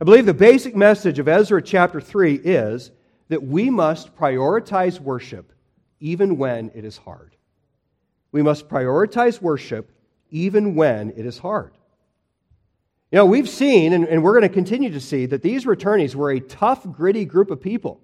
I 0.00 0.04
believe 0.06 0.24
the 0.24 0.32
basic 0.32 0.74
message 0.74 1.18
of 1.18 1.28
Ezra 1.28 1.60
chapter 1.60 2.00
3 2.00 2.36
is 2.36 2.90
that 3.28 3.42
we 3.42 3.68
must 3.68 4.16
prioritize 4.16 4.98
worship 4.98 5.52
even 6.00 6.38
when 6.38 6.70
it 6.74 6.86
is 6.86 6.96
hard. 6.96 7.36
We 8.32 8.40
must 8.40 8.66
prioritize 8.68 9.42
worship 9.42 9.92
even 10.30 10.74
when 10.74 11.10
it 11.10 11.26
is 11.26 11.36
hard. 11.36 11.74
You 13.12 13.16
know, 13.16 13.26
we've 13.26 13.48
seen, 13.48 13.92
and, 13.92 14.08
and 14.08 14.22
we're 14.22 14.32
going 14.32 14.48
to 14.48 14.48
continue 14.48 14.90
to 14.90 15.00
see, 15.00 15.26
that 15.26 15.42
these 15.42 15.66
returnees 15.66 16.14
were 16.14 16.30
a 16.30 16.40
tough, 16.40 16.90
gritty 16.90 17.26
group 17.26 17.50
of 17.50 17.60
people. 17.60 18.00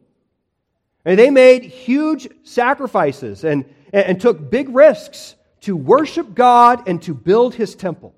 And 1.07 1.19
they 1.19 1.31
made 1.31 1.63
huge 1.63 2.29
sacrifices 2.43 3.43
and, 3.43 3.65
and, 3.95 4.05
and 4.05 4.21
took 4.21 4.51
big 4.51 4.69
risks 4.69 5.35
to 5.63 5.75
worship 5.75 6.35
God 6.35 6.87
and 6.89 7.01
to 7.05 7.15
build 7.15 7.55
his 7.55 7.75
temple. 7.75 8.15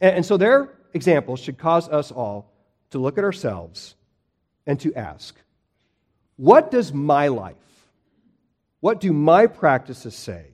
And, 0.00 0.16
and 0.16 0.26
so 0.26 0.38
their 0.38 0.70
examples 0.94 1.40
should 1.40 1.58
cause 1.58 1.88
us 1.88 2.10
all 2.10 2.52
to 2.90 2.98
look 2.98 3.18
at 3.18 3.24
ourselves 3.24 3.94
and 4.66 4.78
to 4.80 4.94
ask, 4.94 5.36
what 6.36 6.70
does 6.70 6.92
my 6.92 7.28
life, 7.28 7.56
what 8.80 9.00
do 9.00 9.12
my 9.12 9.46
practices 9.46 10.14
say 10.14 10.46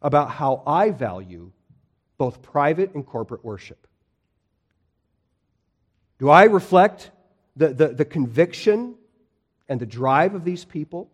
about 0.00 0.30
how 0.30 0.62
I 0.66 0.90
value 0.90 1.52
both 2.18 2.42
private 2.42 2.94
and 2.94 3.04
corporate 3.04 3.44
worship? 3.44 3.86
Do 6.18 6.30
I 6.30 6.44
reflect 6.44 7.10
the, 7.56 7.68
the, 7.68 7.88
the, 7.88 8.04
conviction 8.04 8.94
and 9.68 9.80
the 9.80 9.86
drive 9.86 10.34
of 10.34 10.44
these 10.44 10.64
people? 10.64 11.10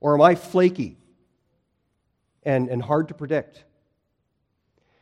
Or 0.00 0.14
am 0.14 0.22
I 0.22 0.36
flaky 0.36 0.96
and, 2.44 2.68
and 2.68 2.80
hard 2.80 3.08
to 3.08 3.14
predict? 3.14 3.64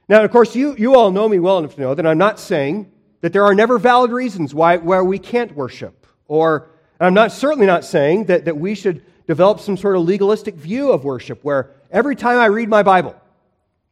Now, 0.09 0.23
of 0.23 0.31
course, 0.31 0.55
you, 0.55 0.75
you 0.77 0.95
all 0.95 1.11
know 1.11 1.29
me 1.29 1.39
well 1.39 1.59
enough 1.59 1.75
to 1.75 1.81
know 1.81 1.95
that 1.95 2.07
I'm 2.07 2.19
not 2.19 2.39
saying 2.39 2.93
that 3.23 3.33
there 3.33 3.45
are 3.45 3.55
never 3.55 3.79
valid 3.79 4.11
reasons 4.13 4.55
why 4.55 4.77
where 4.77 5.05
we 5.05 5.19
can't 5.19 5.55
worship. 5.55 6.07
Or 6.29 6.69
I'm 7.01 7.15
not 7.15 7.33
certainly 7.33 7.67
not 7.67 7.85
saying 7.85 8.27
that, 8.27 8.45
that 8.45 8.57
we 8.57 8.75
should 8.75 9.03
develop 9.27 9.61
some 9.61 9.77
sort 9.77 9.97
of 9.97 10.03
legalistic 10.03 10.55
view 10.55 10.93
of 10.93 11.05
worship 11.05 11.43
where 11.43 11.73
every 11.91 12.15
time 12.15 12.39
I 12.39 12.47
read 12.47 12.69
my 12.69 12.85
Bible, 12.85 13.17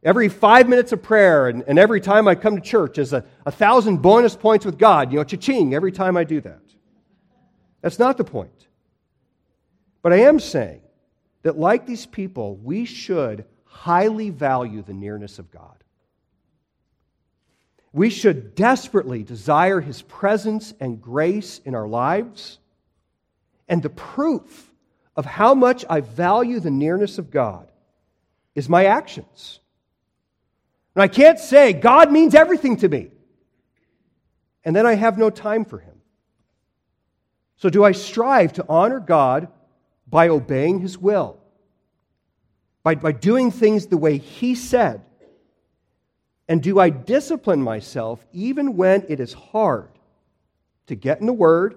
every 0.03 0.29
five 0.29 0.69
minutes 0.69 0.93
of 0.93 1.03
prayer, 1.03 1.49
and, 1.49 1.63
and 1.67 1.77
every 1.77 1.99
time 1.99 2.27
I 2.27 2.35
come 2.35 2.55
to 2.55 2.61
church 2.61 2.97
is 2.97 3.11
a, 3.11 3.25
a 3.45 3.51
thousand 3.51 3.97
bonus 3.97 4.35
points 4.35 4.65
with 4.65 4.77
God, 4.77 5.11
you 5.11 5.17
know, 5.17 5.23
cha-ching, 5.23 5.73
every 5.73 5.91
time 5.91 6.15
I 6.15 6.23
do 6.23 6.39
that. 6.41 6.61
That's 7.81 7.99
not 7.99 8.17
the 8.17 8.23
point. 8.23 8.67
But 10.01 10.13
I 10.13 10.21
am 10.21 10.39
saying 10.39 10.81
that, 11.43 11.57
like 11.57 11.85
these 11.85 12.05
people, 12.05 12.55
we 12.57 12.85
should 12.85 13.45
highly 13.65 14.29
value 14.29 14.81
the 14.81 14.93
nearness 14.93 15.39
of 15.39 15.51
God. 15.51 15.83
We 17.95 18.09
should 18.09 18.55
desperately 18.55 19.23
desire 19.23 19.79
His 19.79 20.01
presence 20.01 20.73
and 20.81 21.01
grace 21.01 21.61
in 21.63 21.73
our 21.73 21.87
lives. 21.87 22.59
And 23.69 23.81
the 23.81 23.89
proof 23.89 24.69
of 25.15 25.25
how 25.25 25.55
much 25.55 25.85
I 25.89 26.01
value 26.01 26.59
the 26.59 26.71
nearness 26.71 27.19
of 27.19 27.31
God 27.31 27.71
is 28.53 28.67
my 28.67 28.83
actions. 28.83 29.61
And 30.93 31.03
I 31.03 31.07
can't 31.07 31.39
say, 31.39 31.71
God 31.71 32.11
means 32.11 32.35
everything 32.35 32.75
to 32.77 32.89
me, 32.89 33.11
and 34.65 34.75
then 34.75 34.85
I 34.85 34.95
have 34.95 35.17
no 35.17 35.29
time 35.29 35.63
for 35.63 35.79
Him. 35.79 35.95
So, 37.55 37.69
do 37.69 37.85
I 37.85 37.93
strive 37.93 38.51
to 38.53 38.65
honor 38.67 38.99
God 38.99 39.47
by 40.05 40.27
obeying 40.27 40.81
His 40.81 40.97
will? 40.97 41.37
By, 42.83 42.95
by 42.95 43.13
doing 43.13 43.51
things 43.51 43.87
the 43.87 43.95
way 43.95 44.17
He 44.17 44.53
said? 44.53 45.01
And 46.47 46.61
do 46.61 46.79
I 46.79 46.89
discipline 46.89 47.61
myself 47.61 48.25
even 48.31 48.77
when 48.77 49.05
it 49.09 49.19
is 49.19 49.33
hard 49.33 49.89
to 50.87 50.95
get 50.95 51.19
in 51.19 51.25
the 51.25 51.33
Word, 51.33 51.75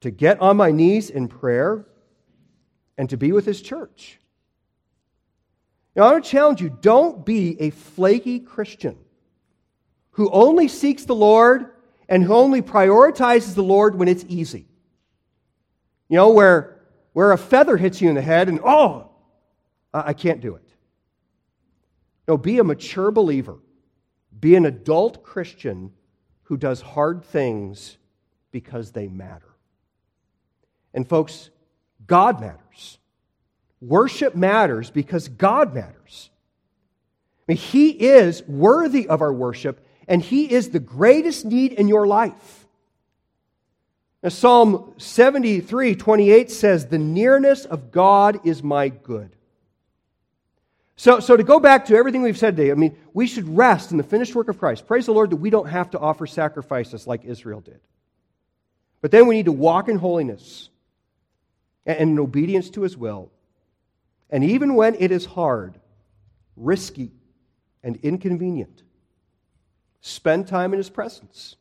to 0.00 0.10
get 0.10 0.40
on 0.40 0.56
my 0.56 0.70
knees 0.70 1.10
in 1.10 1.28
prayer, 1.28 1.86
and 2.98 3.08
to 3.10 3.16
be 3.16 3.32
with 3.32 3.46
His 3.46 3.62
church? 3.62 4.18
Now, 5.96 6.04
I 6.04 6.12
want 6.12 6.24
to 6.24 6.30
challenge 6.30 6.60
you 6.60 6.76
don't 6.80 7.24
be 7.24 7.60
a 7.60 7.70
flaky 7.70 8.38
Christian 8.38 8.98
who 10.10 10.30
only 10.30 10.68
seeks 10.68 11.04
the 11.04 11.14
Lord 11.14 11.72
and 12.08 12.22
who 12.22 12.34
only 12.34 12.62
prioritizes 12.62 13.54
the 13.54 13.62
Lord 13.62 13.94
when 13.94 14.08
it's 14.08 14.24
easy. 14.28 14.66
You 16.08 16.16
know, 16.16 16.30
where, 16.30 16.80
where 17.14 17.32
a 17.32 17.38
feather 17.38 17.76
hits 17.76 18.00
you 18.00 18.08
in 18.08 18.14
the 18.14 18.22
head 18.22 18.48
and, 18.48 18.60
oh, 18.64 19.10
I 19.92 20.12
can't 20.12 20.40
do 20.40 20.54
it. 20.54 20.67
No, 22.28 22.36
be 22.36 22.58
a 22.58 22.64
mature 22.64 23.10
believer. 23.10 23.56
Be 24.38 24.54
an 24.54 24.66
adult 24.66 25.24
Christian 25.24 25.92
who 26.44 26.56
does 26.56 26.80
hard 26.80 27.24
things 27.24 27.96
because 28.52 28.92
they 28.92 29.08
matter. 29.08 29.48
And, 30.94 31.08
folks, 31.08 31.50
God 32.06 32.40
matters. 32.40 32.98
Worship 33.80 34.34
matters 34.34 34.90
because 34.90 35.28
God 35.28 35.74
matters. 35.74 36.30
I 37.48 37.52
mean, 37.52 37.56
he 37.56 37.90
is 37.90 38.42
worthy 38.46 39.08
of 39.08 39.22
our 39.22 39.32
worship, 39.32 39.84
and 40.08 40.22
He 40.22 40.50
is 40.50 40.70
the 40.70 40.80
greatest 40.80 41.44
need 41.44 41.72
in 41.72 41.86
your 41.86 42.06
life. 42.06 42.66
Now, 44.22 44.30
Psalm 44.30 44.94
73 44.96 45.94
28 45.94 46.50
says, 46.50 46.86
The 46.86 46.98
nearness 46.98 47.64
of 47.64 47.92
God 47.92 48.40
is 48.44 48.62
my 48.62 48.88
good. 48.88 49.36
So, 50.98 51.20
so 51.20 51.34
to 51.34 51.42
go 51.42 51.58
back 51.58 51.86
to 51.86 51.94
everything 51.94 52.20
we've 52.20 52.36
said 52.36 52.56
today, 52.56 52.70
I 52.70 52.74
mean, 52.74 52.94
we 53.14 53.26
should 53.26 53.56
rest 53.56 53.92
in 53.92 53.96
the 53.96 54.04
finished 54.04 54.34
work 54.34 54.48
of 54.48 54.58
Christ. 54.58 54.86
Praise 54.86 55.06
the 55.06 55.14
Lord 55.14 55.30
that 55.30 55.36
we 55.36 55.48
don't 55.48 55.68
have 55.70 55.90
to 55.92 55.98
offer 55.98 56.26
sacrifices 56.26 57.06
like 57.06 57.24
Israel 57.24 57.60
did. 57.60 57.80
But 59.00 59.10
then 59.10 59.26
we 59.26 59.36
need 59.36 59.46
to 59.46 59.52
walk 59.52 59.88
in 59.88 59.96
holiness 59.96 60.68
and 61.86 62.10
in 62.10 62.18
obedience 62.18 62.68
to 62.70 62.82
his 62.82 62.96
will. 62.96 63.30
And 64.28 64.44
even 64.44 64.74
when 64.74 64.96
it 64.98 65.10
is 65.10 65.24
hard, 65.24 65.78
risky, 66.56 67.12
and 67.82 67.96
inconvenient, 68.02 68.82
Spend 70.00 70.46
time 70.46 70.72
in 70.72 70.78
His 70.78 70.90
presence. 70.90 71.56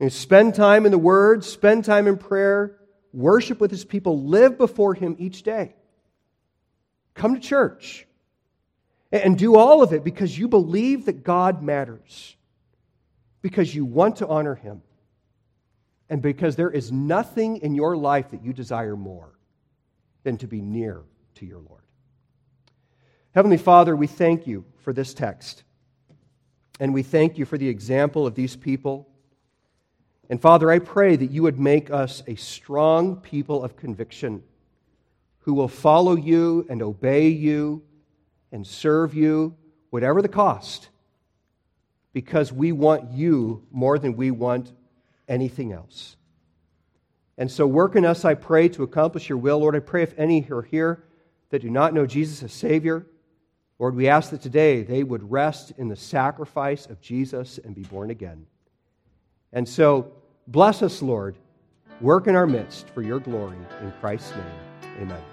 And 0.00 0.12
spend 0.12 0.54
time 0.54 0.84
in 0.84 0.92
the 0.92 0.98
Word, 0.98 1.44
spend 1.44 1.84
time 1.84 2.06
in 2.08 2.18
prayer, 2.18 2.76
worship 3.12 3.60
with 3.60 3.70
His 3.70 3.84
people, 3.84 4.24
live 4.24 4.58
before 4.58 4.94
Him 4.94 5.16
each 5.18 5.42
day. 5.42 5.74
Come 7.14 7.34
to 7.34 7.40
church 7.40 8.06
and 9.10 9.36
do 9.38 9.56
all 9.56 9.82
of 9.82 9.92
it 9.92 10.04
because 10.04 10.36
you 10.38 10.48
believe 10.48 11.06
that 11.06 11.22
God 11.22 11.62
matters, 11.62 12.36
because 13.42 13.74
you 13.74 13.84
want 13.84 14.16
to 14.16 14.26
honor 14.28 14.54
Him, 14.54 14.82
and 16.08 16.22
because 16.22 16.56
there 16.56 16.70
is 16.70 16.90
nothing 16.90 17.58
in 17.58 17.74
your 17.74 17.96
life 17.96 18.30
that 18.30 18.42
you 18.42 18.52
desire 18.52 18.96
more 18.96 19.38
than 20.22 20.38
to 20.38 20.46
be 20.46 20.60
near 20.60 21.02
to 21.34 21.46
your 21.46 21.60
Lord. 21.60 21.82
Heavenly 23.34 23.58
Father, 23.58 23.96
we 23.96 24.06
thank 24.06 24.46
you 24.46 24.64
for 24.82 24.92
this 24.92 25.14
text. 25.14 25.64
And 26.80 26.92
we 26.92 27.02
thank 27.02 27.38
you 27.38 27.44
for 27.44 27.58
the 27.58 27.68
example 27.68 28.26
of 28.26 28.34
these 28.34 28.56
people. 28.56 29.08
And 30.28 30.40
Father, 30.40 30.70
I 30.70 30.78
pray 30.78 31.16
that 31.16 31.30
you 31.30 31.42
would 31.42 31.58
make 31.58 31.90
us 31.90 32.22
a 32.26 32.34
strong 32.34 33.16
people 33.16 33.62
of 33.62 33.76
conviction 33.76 34.42
who 35.42 35.54
will 35.54 35.68
follow 35.68 36.16
you 36.16 36.66
and 36.68 36.82
obey 36.82 37.28
you 37.28 37.82
and 38.50 38.66
serve 38.66 39.14
you, 39.14 39.56
whatever 39.90 40.22
the 40.22 40.28
cost, 40.28 40.88
because 42.12 42.52
we 42.52 42.72
want 42.72 43.10
you 43.12 43.64
more 43.70 43.98
than 43.98 44.16
we 44.16 44.30
want 44.30 44.72
anything 45.28 45.72
else. 45.72 46.16
And 47.38 47.50
so, 47.50 47.66
work 47.66 47.96
in 47.96 48.04
us, 48.04 48.24
I 48.24 48.34
pray, 48.34 48.68
to 48.70 48.82
accomplish 48.82 49.28
your 49.28 49.38
will. 49.38 49.58
Lord, 49.58 49.74
I 49.74 49.80
pray 49.80 50.02
if 50.02 50.16
any 50.18 50.46
are 50.50 50.62
here 50.62 51.04
that 51.50 51.62
do 51.62 51.70
not 51.70 51.94
know 51.94 52.06
Jesus 52.06 52.42
as 52.42 52.52
Savior, 52.52 53.06
Lord, 53.78 53.96
we 53.96 54.08
ask 54.08 54.30
that 54.30 54.42
today 54.42 54.82
they 54.82 55.02
would 55.02 55.28
rest 55.28 55.72
in 55.76 55.88
the 55.88 55.96
sacrifice 55.96 56.86
of 56.86 57.00
Jesus 57.00 57.58
and 57.64 57.74
be 57.74 57.82
born 57.82 58.10
again. 58.10 58.46
And 59.52 59.68
so, 59.68 60.12
bless 60.46 60.82
us, 60.82 61.02
Lord. 61.02 61.36
Work 62.00 62.26
in 62.26 62.36
our 62.36 62.46
midst 62.46 62.88
for 62.90 63.02
your 63.02 63.18
glory. 63.18 63.56
In 63.80 63.92
Christ's 64.00 64.32
name, 64.32 65.00
amen. 65.00 65.31